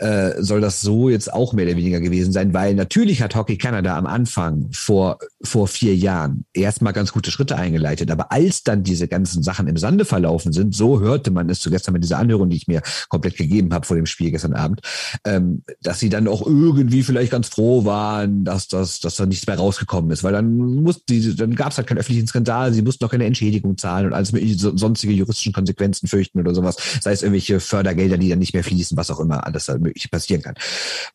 äh, 0.01 0.41
soll 0.41 0.61
das 0.61 0.81
so 0.81 1.09
jetzt 1.09 1.31
auch 1.31 1.53
mehr 1.53 1.65
oder 1.67 1.77
weniger 1.77 1.99
gewesen 1.99 2.31
sein, 2.31 2.55
weil 2.55 2.73
natürlich 2.73 3.21
hat 3.21 3.35
Hockey 3.35 3.57
Canada 3.57 3.95
am 3.95 4.07
Anfang 4.07 4.67
vor, 4.71 5.19
vor 5.43 5.67
vier 5.67 5.95
Jahren 5.95 6.45
erstmal 6.53 6.91
ganz 6.91 7.11
gute 7.11 7.29
Schritte 7.29 7.55
eingeleitet. 7.55 8.09
Aber 8.09 8.31
als 8.31 8.63
dann 8.63 8.81
diese 8.81 9.07
ganzen 9.07 9.43
Sachen 9.43 9.67
im 9.67 9.77
Sande 9.77 10.03
verlaufen 10.03 10.53
sind, 10.53 10.73
so 10.73 10.99
hörte 11.01 11.29
man 11.29 11.49
es 11.51 11.59
zu 11.59 11.69
gestern 11.69 11.93
mit 11.93 12.03
dieser 12.03 12.17
Anhörung, 12.17 12.49
die 12.49 12.57
ich 12.57 12.67
mir 12.67 12.81
komplett 13.09 13.37
gegeben 13.37 13.73
habe 13.73 13.85
vor 13.85 13.95
dem 13.95 14.07
Spiel 14.07 14.31
gestern 14.31 14.53
Abend, 14.53 14.81
ähm, 15.23 15.61
dass 15.83 15.99
sie 15.99 16.09
dann 16.09 16.27
auch 16.27 16.45
irgendwie 16.47 17.03
vielleicht 17.03 17.31
ganz 17.31 17.49
froh 17.49 17.85
waren, 17.85 18.43
dass, 18.43 18.67
das, 18.67 19.01
dass 19.01 19.17
da 19.17 19.27
nichts 19.27 19.45
mehr 19.45 19.57
rausgekommen 19.57 20.09
ist. 20.09 20.23
Weil 20.23 20.33
dann 20.33 20.57
mussten 20.57 21.03
die, 21.09 21.35
dann 21.35 21.53
gab 21.55 21.73
es 21.73 21.77
halt 21.77 21.85
keinen 21.85 21.99
öffentlichen 21.99 22.27
Skandal, 22.27 22.73
sie 22.73 22.81
mussten 22.81 23.05
auch 23.05 23.11
keine 23.11 23.25
Entschädigung 23.25 23.77
zahlen 23.77 24.07
und 24.07 24.13
alles 24.13 24.31
mögliche 24.31 24.57
sonstige 24.57 25.13
juristischen 25.13 25.53
Konsequenzen 25.53 26.07
fürchten 26.07 26.39
oder 26.39 26.55
sowas. 26.55 26.77
Sei 27.01 27.11
es 27.11 27.21
irgendwelche 27.21 27.59
Fördergelder, 27.59 28.17
die 28.17 28.29
dann 28.29 28.39
nicht 28.39 28.55
mehr 28.55 28.63
fließen, 28.63 28.97
was 28.97 29.11
auch 29.11 29.19
immer 29.19 29.45
alles 29.45 29.67
da 29.67 29.77
möglich 29.91 30.09
passieren 30.09 30.41
kann. 30.41 30.55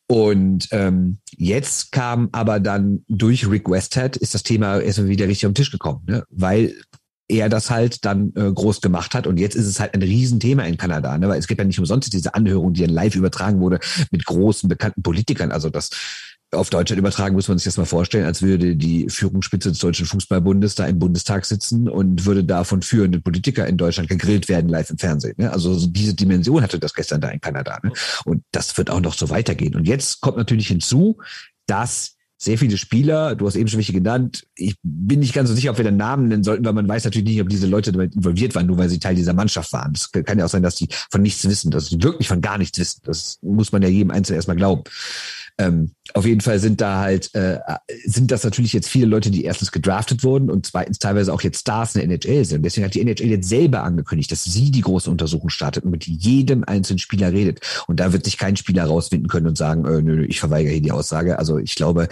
Und 0.07 0.69
ähm, 0.71 1.19
jetzt 1.37 1.93
kam 1.93 2.29
aber 2.33 2.61
dann 2.61 3.05
durch 3.09 3.49
Rick 3.49 3.69
Westhead 3.69 4.17
ist 4.17 4.35
das 4.35 4.43
Thema 4.43 4.81
erstmal 4.81 5.09
wieder 5.09 5.27
richtig 5.27 5.47
am 5.47 5.55
Tisch 5.55 5.71
gekommen, 5.71 6.03
ne? 6.07 6.25
weil 6.31 6.75
er 7.29 7.49
das 7.49 7.71
halt 7.71 8.05
dann 8.05 8.33
äh, 8.37 8.53
groß 8.53 8.81
gemacht 8.81 9.15
hat. 9.15 9.27
Und 9.27 9.39
jetzt 9.39 9.57
ist 9.57 9.67
es 9.67 9.81
halt 9.81 9.95
ein 9.95 10.03
Riesenthema 10.03 10.63
in 10.63 10.77
Kanada, 10.77 11.19
ne? 11.19 11.29
weil 11.29 11.39
es 11.39 11.49
gibt 11.49 11.59
ja 11.59 11.65
nicht 11.65 11.79
umsonst 11.79 12.13
diese 12.13 12.35
Anhörung, 12.35 12.73
die 12.73 12.83
dann 12.83 12.91
live 12.91 13.17
übertragen 13.17 13.61
wurde 13.61 13.81
mit 14.13 14.25
großen, 14.25 14.69
bekannten 14.69 15.03
Politikern. 15.03 15.51
Also 15.51 15.71
das 15.71 15.91
auf 16.57 16.71
Deutschland 16.71 16.99
übertragen 16.99 17.35
muss 17.35 17.49
man 17.49 17.59
sich 17.59 17.65
das 17.65 17.77
mal 17.77 17.85
vorstellen, 17.85 18.25
als 18.25 18.43
würde 18.43 18.77
die 18.77 19.09
Führungsspitze 19.09 19.71
des 19.71 19.79
Deutschen 19.79 20.07
Fußballbundes 20.07 20.75
da 20.75 20.87
im 20.87 20.99
Bundestag 20.99 21.45
sitzen 21.45 21.89
und 21.89 22.27
würde 22.27 22.45
da 22.45 22.65
von 22.65 22.83
führenden 22.83 23.23
Politiker 23.23 23.67
in 23.67 23.77
Deutschland 23.77 24.09
gegrillt 24.09 24.49
werden 24.49 24.69
live 24.69 24.91
im 24.91 24.99
Fernsehen. 24.99 25.35
Ne? 25.39 25.53
Also 25.53 25.87
diese 25.87 26.15
Dimension 26.15 26.63
hatte 26.63 26.79
das 26.79 26.95
gestern 26.95 27.21
da 27.21 27.29
in 27.29 27.41
Kanada. 27.41 27.79
Ne? 27.83 27.93
Und 28.25 28.43
das 28.53 28.77
wird 28.79 28.91
auch 28.91 29.01
noch 29.01 29.15
so 29.15 29.31
weitergehen. 29.31 29.77
Und 29.77 29.87
jetzt 29.87 30.21
kommt 30.21 30.37
natürlich 30.37 30.69
hinzu, 30.69 31.19
dass 31.67 32.17
sehr 32.39 32.59
viele 32.59 32.77
Spieler, 32.77 33.35
du 33.35 33.47
hast 33.47 33.57
eben 33.57 33.69
schon 33.69 33.79
welche 33.79 33.95
genannt, 33.95 34.47
ich 34.57 34.77
bin 34.83 35.21
nicht 35.21 35.33
ganz 35.33 35.49
so 35.49 35.55
sicher, 35.55 35.71
ob 35.71 35.79
wir 35.79 35.85
den 35.85 35.97
Namen 35.97 36.29
nennen 36.29 36.45
sollten, 36.45 36.65
weil 36.67 36.75
man 36.75 36.87
weiß 36.87 37.05
natürlich 37.05 37.27
nicht, 37.27 37.41
ob 37.41 37.49
diese 37.49 37.67
Leute 37.67 37.93
damit 37.93 38.15
involviert 38.15 38.55
waren, 38.55 38.67
nur 38.67 38.77
weil 38.77 38.91
sie 38.91 38.99
Teil 38.99 39.15
dieser 39.15 39.33
Mannschaft 39.33 39.73
waren. 39.73 39.95
Das 39.95 40.13
kann 40.13 40.39
ja 40.39 40.45
auch 40.45 40.51
sein, 40.51 40.63
dass 40.63 40.75
die 40.75 40.89
von 41.11 41.23
nichts 41.23 41.49
wissen, 41.49 41.71
dass 41.71 41.87
sie 41.87 42.03
wirklich 42.03 42.29
von 42.29 42.43
gar 42.43 42.59
nichts 42.59 42.79
wissen. 42.79 43.01
Das 43.05 43.39
muss 43.41 43.73
man 43.73 43.81
ja 43.81 43.89
jedem 43.89 44.11
Einzelnen 44.11 44.37
erstmal 44.37 44.57
glauben. 44.57 44.85
Ähm, 45.59 45.93
auf 46.13 46.27
jeden 46.27 46.43
Fall 46.43 46.59
sind 46.59 46.83
da 46.83 47.01
halt, 47.01 47.35
äh, 47.35 47.59
sind 48.05 48.31
das 48.31 48.45
natürlich 48.45 48.75
jetzt 48.75 48.89
viele 48.89 49.07
Leute, 49.07 49.31
die 49.31 49.45
erstens 49.45 49.73
gedraftet 49.73 50.23
wurden 50.23 50.51
und 50.51 50.67
zweitens 50.67 50.99
teilweise 50.99 51.33
auch 51.33 51.41
jetzt 51.41 51.61
Stars 51.61 51.95
in 51.95 52.09
der 52.09 52.19
NHL 52.19 52.45
sind. 52.45 52.63
Deswegen 52.63 52.85
hat 52.85 52.95
die 52.95 53.01
NHL 53.01 53.31
jetzt 53.31 53.49
selber 53.49 53.83
angekündigt, 53.83 54.31
dass 54.31 54.45
sie 54.45 54.71
die 54.71 54.83
große 54.83 55.11
Untersuchung 55.11 55.49
startet 55.49 55.85
und 55.85 55.91
mit 55.91 56.07
jedem 56.07 56.65
einzelnen 56.65 56.99
Spieler 56.99 57.33
redet. 57.33 57.61
Und 57.87 58.01
da 58.01 58.13
wird 58.13 58.25
sich 58.27 58.37
kein 58.37 58.57
Spieler 58.57 58.85
rausfinden 58.85 59.29
können 59.29 59.47
und 59.47 59.57
sagen, 59.57 59.87
äh, 59.87 60.03
nö, 60.03 60.17
nö, 60.17 60.25
ich 60.27 60.41
verweigere 60.41 60.73
hier 60.73 60.83
die 60.83 60.93
Aussage. 60.93 61.39
Also 61.39 61.59
ich 61.59 61.75
glaube, 61.75 62.09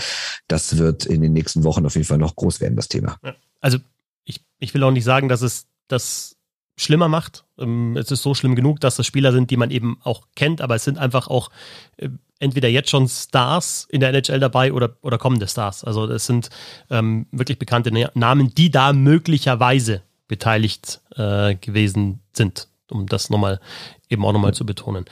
das 0.48 0.78
wird 0.78 1.04
in 1.04 1.20
den 1.20 1.34
nächsten 1.34 1.64
Wochen 1.64 1.84
auf 1.84 1.94
jeden 1.94 2.06
Fall 2.06 2.18
noch 2.18 2.36
groß 2.36 2.60
werden, 2.62 2.76
das 2.76 2.88
Thema. 2.88 3.18
Also 3.60 3.78
ich, 4.24 4.40
ich 4.58 4.72
will 4.72 4.82
auch 4.84 4.90
nicht 4.90 5.04
sagen, 5.04 5.28
dass 5.28 5.42
es 5.42 5.66
das 5.88 6.36
schlimmer 6.76 7.08
macht. 7.08 7.44
Ähm, 7.58 7.96
es 7.96 8.10
ist 8.10 8.22
so 8.22 8.34
schlimm 8.34 8.54
genug, 8.54 8.80
dass 8.80 8.96
das 8.96 9.06
Spieler 9.06 9.32
sind, 9.32 9.50
die 9.50 9.56
man 9.56 9.70
eben 9.70 9.98
auch 10.02 10.28
kennt, 10.34 10.60
aber 10.60 10.74
es 10.74 10.84
sind 10.84 10.98
einfach 10.98 11.28
auch 11.28 11.50
äh, 11.96 12.08
entweder 12.38 12.68
jetzt 12.68 12.90
schon 12.90 13.08
Stars 13.08 13.86
in 13.90 14.00
der 14.00 14.10
NHL 14.10 14.40
dabei 14.40 14.72
oder, 14.72 14.96
oder 15.02 15.18
kommende 15.18 15.46
Stars. 15.48 15.84
Also 15.84 16.06
es 16.06 16.26
sind 16.26 16.50
ähm, 16.90 17.26
wirklich 17.30 17.58
bekannte 17.58 17.92
Namen, 18.14 18.54
die 18.54 18.70
da 18.70 18.92
möglicherweise 18.92 20.02
beteiligt 20.28 21.00
äh, 21.16 21.54
gewesen 21.54 22.20
sind, 22.32 22.68
um 22.90 23.06
das 23.06 23.30
nochmal 23.30 23.60
eben 24.08 24.24
auch 24.24 24.32
nochmal 24.32 24.54
zu 24.54 24.66
betonen. 24.66 25.04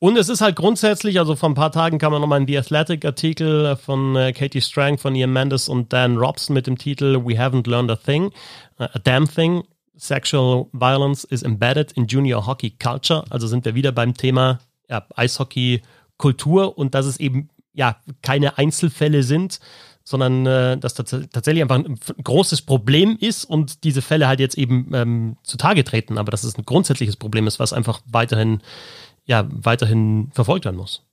Und 0.00 0.16
es 0.16 0.28
ist 0.28 0.40
halt 0.40 0.54
grundsätzlich, 0.54 1.18
also 1.18 1.34
vor 1.34 1.48
ein 1.48 1.54
paar 1.54 1.72
Tagen 1.72 1.98
kam 1.98 2.12
man 2.12 2.20
nochmal 2.20 2.40
in 2.40 2.46
The 2.46 2.58
Athletic-Artikel 2.58 3.74
von 3.76 4.14
äh, 4.14 4.32
Katie 4.32 4.60
Strang, 4.60 4.96
von 4.96 5.14
Ian 5.16 5.32
Mendes 5.32 5.68
und 5.68 5.92
Dan 5.92 6.16
Robson 6.16 6.54
mit 6.54 6.68
dem 6.68 6.78
Titel 6.78 7.16
We 7.24 7.36
haven't 7.36 7.68
learned 7.68 7.90
a 7.90 7.96
thing, 7.96 8.30
a 8.78 8.98
damn 9.02 9.26
thing. 9.26 9.64
Sexual 9.96 10.68
violence 10.72 11.24
is 11.24 11.42
embedded 11.42 11.90
in 11.92 12.06
junior 12.06 12.46
hockey 12.46 12.70
culture. 12.70 13.24
Also 13.30 13.48
sind 13.48 13.64
wir 13.64 13.74
wieder 13.74 13.90
beim 13.90 14.14
Thema 14.14 14.60
ja, 14.88 15.04
Eishockey 15.16 15.82
Kultur 16.18 16.76
und 16.76 16.94
dass 16.94 17.06
es 17.06 17.18
eben 17.18 17.48
ja 17.72 17.96
keine 18.22 18.58
Einzelfälle 18.58 19.22
sind, 19.22 19.60
sondern 20.04 20.46
äh, 20.46 20.78
dass 20.78 20.94
das 20.94 21.10
tatsächlich 21.10 21.62
einfach 21.62 21.76
ein 21.76 21.98
großes 22.22 22.62
Problem 22.62 23.16
ist 23.20 23.44
und 23.44 23.84
diese 23.84 24.02
Fälle 24.02 24.26
halt 24.26 24.40
jetzt 24.40 24.58
eben 24.58 24.90
ähm, 24.94 25.36
zutage 25.42 25.84
treten, 25.84 26.18
aber 26.18 26.30
dass 26.30 26.44
es 26.44 26.56
ein 26.56 26.64
grundsätzliches 26.64 27.16
Problem 27.16 27.46
ist, 27.46 27.58
was 27.58 27.72
einfach 27.72 28.00
weiterhin 28.06 28.60
ja 29.26 29.46
weiterhin 29.50 30.30
verfolgt 30.32 30.64
werden 30.64 30.76
muss. 30.76 31.04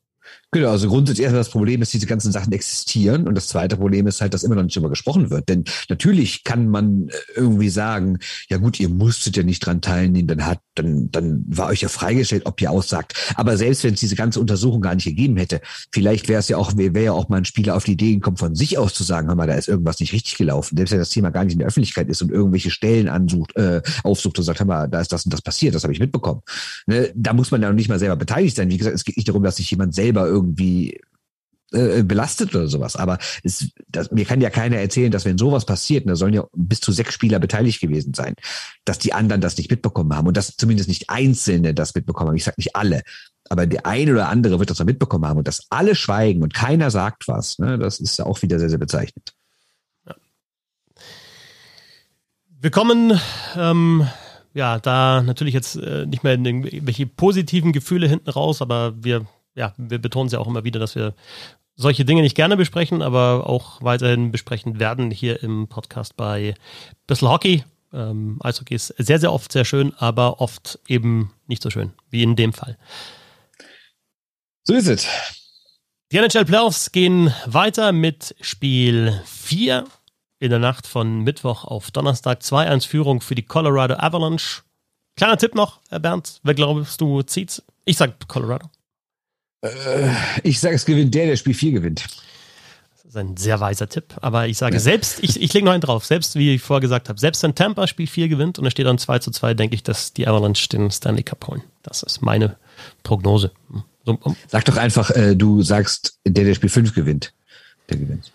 Genau, 0.55 0.69
also 0.69 0.87
grundsätzlich 0.87 1.25
erstmal 1.25 1.41
das 1.41 1.49
Problem 1.49 1.81
ist, 1.81 1.93
diese 1.93 2.05
ganzen 2.05 2.31
Sachen 2.31 2.53
existieren. 2.53 3.27
Und 3.27 3.35
das 3.35 3.49
zweite 3.49 3.75
Problem 3.75 4.07
ist 4.07 4.21
halt, 4.21 4.33
dass 4.33 4.43
immer 4.43 4.55
noch 4.55 4.63
nicht 4.63 4.77
darüber 4.77 4.89
gesprochen 4.89 5.29
wird. 5.29 5.49
Denn 5.49 5.65
natürlich 5.89 6.45
kann 6.45 6.69
man 6.69 7.09
äh, 7.09 7.11
irgendwie 7.35 7.67
sagen, 7.67 8.19
ja 8.47 8.55
gut, 8.55 8.79
ihr 8.79 8.87
musstet 8.87 9.35
ja 9.35 9.43
nicht 9.43 9.59
dran 9.59 9.81
teilnehmen, 9.81 10.29
dann 10.29 10.45
hat, 10.45 10.61
dann, 10.75 11.11
dann 11.11 11.43
war 11.49 11.67
euch 11.67 11.81
ja 11.81 11.89
freigestellt, 11.89 12.45
ob 12.45 12.61
ihr 12.61 12.71
aussagt. 12.71 13.33
Aber 13.35 13.57
selbst 13.57 13.83
wenn 13.83 13.95
es 13.95 13.99
diese 13.99 14.15
ganze 14.15 14.39
Untersuchung 14.39 14.79
gar 14.79 14.95
nicht 14.95 15.03
gegeben 15.03 15.35
hätte, 15.35 15.59
vielleicht 15.91 16.29
wäre 16.29 16.39
es 16.39 16.47
ja 16.47 16.55
auch, 16.55 16.77
wäre 16.77 17.03
ja 17.03 17.11
auch 17.11 17.27
mal 17.27 17.35
ein 17.35 17.43
Spieler 17.43 17.75
auf 17.75 17.83
die 17.83 17.91
Idee 17.91 18.13
gekommen, 18.13 18.37
von 18.37 18.55
sich 18.55 18.77
aus 18.77 18.93
zu 18.93 19.03
sagen, 19.03 19.27
hör 19.27 19.35
mal, 19.35 19.47
da 19.47 19.55
ist 19.55 19.67
irgendwas 19.67 19.99
nicht 19.99 20.13
richtig 20.13 20.37
gelaufen. 20.37 20.77
Selbst 20.77 20.91
wenn 20.91 20.99
das 20.99 21.09
Thema 21.09 21.31
gar 21.31 21.43
nicht 21.43 21.55
in 21.55 21.59
der 21.59 21.67
Öffentlichkeit 21.67 22.07
ist 22.07 22.21
und 22.21 22.31
irgendwelche 22.31 22.71
Stellen 22.71 23.09
ansucht, 23.09 23.57
äh, 23.57 23.81
aufsucht 24.05 24.37
und 24.37 24.45
sagt, 24.45 24.59
hör 24.59 24.67
mal, 24.67 24.87
da 24.87 25.01
ist 25.01 25.11
das 25.11 25.25
und 25.25 25.33
das 25.33 25.41
passiert, 25.41 25.75
das 25.75 25.83
habe 25.83 25.91
ich 25.91 25.99
mitbekommen. 25.99 26.43
Ne? 26.87 27.11
Da 27.13 27.33
muss 27.33 27.51
man 27.51 27.61
ja 27.61 27.67
noch 27.67 27.75
nicht 27.75 27.89
mal 27.89 27.99
selber 27.99 28.15
beteiligt 28.15 28.55
sein. 28.55 28.69
Wie 28.69 28.77
gesagt, 28.77 28.95
es 28.95 29.03
geht 29.03 29.17
nicht 29.17 29.27
darum, 29.27 29.43
dass 29.43 29.57
sich 29.57 29.69
jemand 29.69 29.93
selber 29.93 30.25
irgendwie 30.25 30.44
äh, 31.75 32.03
belastet 32.03 32.55
oder 32.55 32.67
sowas. 32.67 32.95
Aber 32.95 33.17
es, 33.43 33.71
das, 33.87 34.11
mir 34.11 34.25
kann 34.25 34.39
ja 34.39 34.49
keiner 34.49 34.77
erzählen, 34.77 35.11
dass 35.11 35.25
wenn 35.25 35.37
sowas 35.37 35.65
passiert, 35.65 36.07
da 36.07 36.15
sollen 36.15 36.33
ja 36.33 36.45
bis 36.53 36.79
zu 36.79 36.91
sechs 36.91 37.13
Spieler 37.13 37.39
beteiligt 37.39 37.81
gewesen 37.81 38.13
sein, 38.13 38.35
dass 38.85 38.99
die 38.99 39.13
anderen 39.13 39.41
das 39.41 39.57
nicht 39.57 39.71
mitbekommen 39.71 40.15
haben 40.15 40.27
und 40.27 40.37
dass 40.37 40.55
zumindest 40.55 40.87
nicht 40.87 41.09
Einzelne 41.09 41.73
das 41.73 41.95
mitbekommen 41.95 42.29
haben. 42.29 42.37
Ich 42.37 42.43
sage 42.43 42.55
nicht 42.59 42.75
alle, 42.75 43.01
aber 43.49 43.65
der 43.65 43.85
eine 43.85 44.11
oder 44.11 44.29
andere 44.29 44.59
wird 44.59 44.69
das 44.69 44.77
dann 44.77 44.85
mitbekommen 44.85 45.25
haben 45.25 45.37
und 45.37 45.47
dass 45.47 45.65
alle 45.69 45.95
schweigen 45.95 46.43
und 46.43 46.53
keiner 46.53 46.91
sagt 46.91 47.27
was, 47.27 47.59
ne, 47.59 47.77
das 47.77 47.99
ist 47.99 48.17
ja 48.19 48.25
auch 48.25 48.41
wieder 48.41 48.59
sehr, 48.59 48.69
sehr 48.69 48.79
bezeichnend. 48.79 49.33
Wir 52.61 52.71
kommen 52.71 53.19
ähm, 53.57 54.07
ja 54.53 54.79
da 54.79 55.21
natürlich 55.21 55.53
jetzt 55.53 55.75
äh, 55.75 56.05
nicht 56.05 56.23
mehr 56.23 56.33
in 56.33 56.45
irgendwelche 56.45 57.05
positiven 57.05 57.73
Gefühle 57.73 58.07
hinten 58.07 58.29
raus, 58.29 58.61
aber 58.61 58.93
wir 59.03 59.25
ja, 59.55 59.73
wir 59.77 59.99
betonen 59.99 60.27
es 60.27 60.33
ja 60.33 60.39
auch 60.39 60.47
immer 60.47 60.63
wieder, 60.63 60.79
dass 60.79 60.95
wir 60.95 61.13
solche 61.75 62.05
Dinge 62.05 62.21
nicht 62.21 62.35
gerne 62.35 62.57
besprechen, 62.57 63.01
aber 63.01 63.49
auch 63.49 63.81
weiterhin 63.81 64.31
besprechen 64.31 64.79
werden 64.79 65.11
hier 65.11 65.41
im 65.43 65.67
Podcast 65.67 66.15
bei 66.15 66.55
Bissl 67.07 67.27
Hockey. 67.27 67.63
Ähm, 67.93 68.39
Eishockey 68.41 68.75
ist 68.75 68.93
sehr, 68.97 69.19
sehr 69.19 69.31
oft 69.31 69.51
sehr 69.51 69.65
schön, 69.65 69.93
aber 69.97 70.41
oft 70.41 70.79
eben 70.87 71.33
nicht 71.47 71.61
so 71.61 71.69
schön, 71.69 71.93
wie 72.09 72.23
in 72.23 72.35
dem 72.35 72.53
Fall. 72.53 72.77
So 74.63 74.73
ist 74.73 74.87
es. 74.87 75.07
Die 76.11 76.17
NHL 76.17 76.45
Playoffs 76.45 76.91
gehen 76.91 77.33
weiter 77.45 77.91
mit 77.91 78.35
Spiel 78.41 79.21
4 79.25 79.85
in 80.39 80.49
der 80.49 80.59
Nacht 80.59 80.87
von 80.87 81.21
Mittwoch 81.21 81.65
auf 81.65 81.91
Donnerstag. 81.91 82.41
2-1 82.41 82.87
Führung 82.87 83.21
für 83.21 83.35
die 83.35 83.43
Colorado 83.43 83.95
Avalanche. 83.95 84.61
Kleiner 85.15 85.37
Tipp 85.37 85.55
noch, 85.55 85.79
Herr 85.89 85.99
Bernd. 85.99 86.39
Wer 86.43 86.53
glaubst 86.53 86.99
du 87.01 87.21
zieht's? 87.21 87.63
Ich 87.85 87.97
sag 87.97 88.27
Colorado. 88.27 88.69
Äh, 89.65 90.11
ich 90.43 90.59
sage, 90.59 90.75
es 90.75 90.85
gewinnt 90.85 91.13
der, 91.15 91.27
der 91.27 91.35
Spiel 91.35 91.53
4 91.53 91.71
gewinnt. 91.71 92.05
Das 92.95 93.05
ist 93.05 93.17
ein 93.17 93.37
sehr 93.37 93.59
weiser 93.59 93.87
Tipp. 93.87 94.15
Aber 94.21 94.47
ich 94.47 94.57
sage 94.57 94.75
ja. 94.75 94.79
selbst, 94.79 95.23
ich, 95.23 95.41
ich 95.41 95.53
lege 95.53 95.65
noch 95.65 95.73
einen 95.73 95.81
drauf. 95.81 96.05
Selbst, 96.05 96.35
wie 96.35 96.55
ich 96.55 96.61
vorher 96.61 96.81
gesagt 96.81 97.09
habe, 97.09 97.19
selbst 97.19 97.43
wenn 97.43 97.55
Tampa 97.55 97.87
Spiel 97.87 98.07
4 98.07 98.27
gewinnt 98.27 98.59
und 98.59 98.65
es 98.65 98.71
steht 98.71 98.85
dann 98.85 98.97
2 98.97 99.19
zu 99.19 99.31
2, 99.31 99.53
denke 99.53 99.75
ich, 99.75 99.83
dass 99.83 100.13
die 100.13 100.27
Avalanche 100.27 100.67
den 100.69 100.91
Stanley 100.91 101.23
Cup 101.23 101.47
holen. 101.47 101.63
Das 101.83 102.03
ist 102.03 102.21
meine 102.21 102.57
Prognose. 103.03 103.51
So, 104.05 104.17
um. 104.21 104.35
Sag 104.47 104.65
doch 104.65 104.77
einfach, 104.77 105.09
äh, 105.11 105.35
du 105.35 105.63
sagst, 105.63 106.19
der, 106.25 106.45
der 106.45 106.53
Spiel 106.53 106.69
5 106.69 106.93
gewinnt, 106.93 107.33
der 107.89 107.97
gewinnt. 107.97 108.31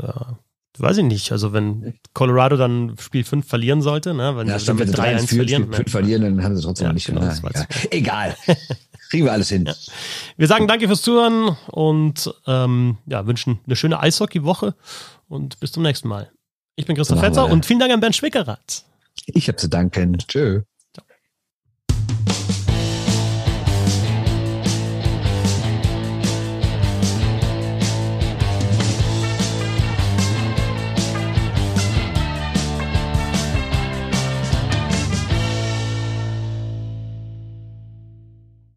Ja, 0.00 0.38
weiß 0.78 0.98
ich 0.98 1.04
nicht. 1.04 1.32
Also 1.32 1.52
wenn 1.52 1.94
Colorado 2.14 2.56
dann 2.56 2.96
Spiel 3.00 3.24
5 3.24 3.46
verlieren 3.46 3.82
sollte, 3.82 4.14
ne, 4.14 4.36
wenn 4.36 4.46
ja, 4.48 4.58
sie 4.58 4.72
mit 4.74 4.88
3-1 4.88 5.26
verlieren, 5.26 5.62
Spiel 5.64 5.74
5 5.74 5.78
ne? 5.78 5.84
verlieren, 5.86 6.22
dann 6.22 6.44
haben 6.44 6.56
sie 6.56 6.62
trotzdem 6.62 6.88
ja, 6.88 6.92
nicht 6.92 7.06
genau. 7.06 7.28
Egal. 7.90 8.36
Kriegen 9.10 9.24
wir 9.24 9.32
alles 9.32 9.48
hin. 9.48 9.66
Ja. 9.66 9.74
Wir 10.36 10.46
sagen 10.46 10.68
danke 10.68 10.86
fürs 10.86 11.02
Zuhören 11.02 11.56
und 11.66 12.32
ähm, 12.46 12.98
ja, 13.06 13.26
wünschen 13.26 13.58
eine 13.66 13.76
schöne 13.76 14.00
Eishockey-Woche 14.00 14.74
und 15.28 15.58
bis 15.60 15.72
zum 15.72 15.82
nächsten 15.82 16.08
Mal. 16.08 16.30
Ich 16.76 16.86
bin 16.86 16.96
Christoph 16.96 17.20
Fetzer 17.20 17.50
und 17.50 17.66
vielen 17.66 17.80
Dank 17.80 17.92
an 17.92 18.00
Bernd 18.00 18.16
Schwickerath. 18.16 18.84
Ich 19.26 19.48
habe 19.48 19.56
zu 19.56 19.68
danken. 19.68 20.16
Tschö. 20.18 20.62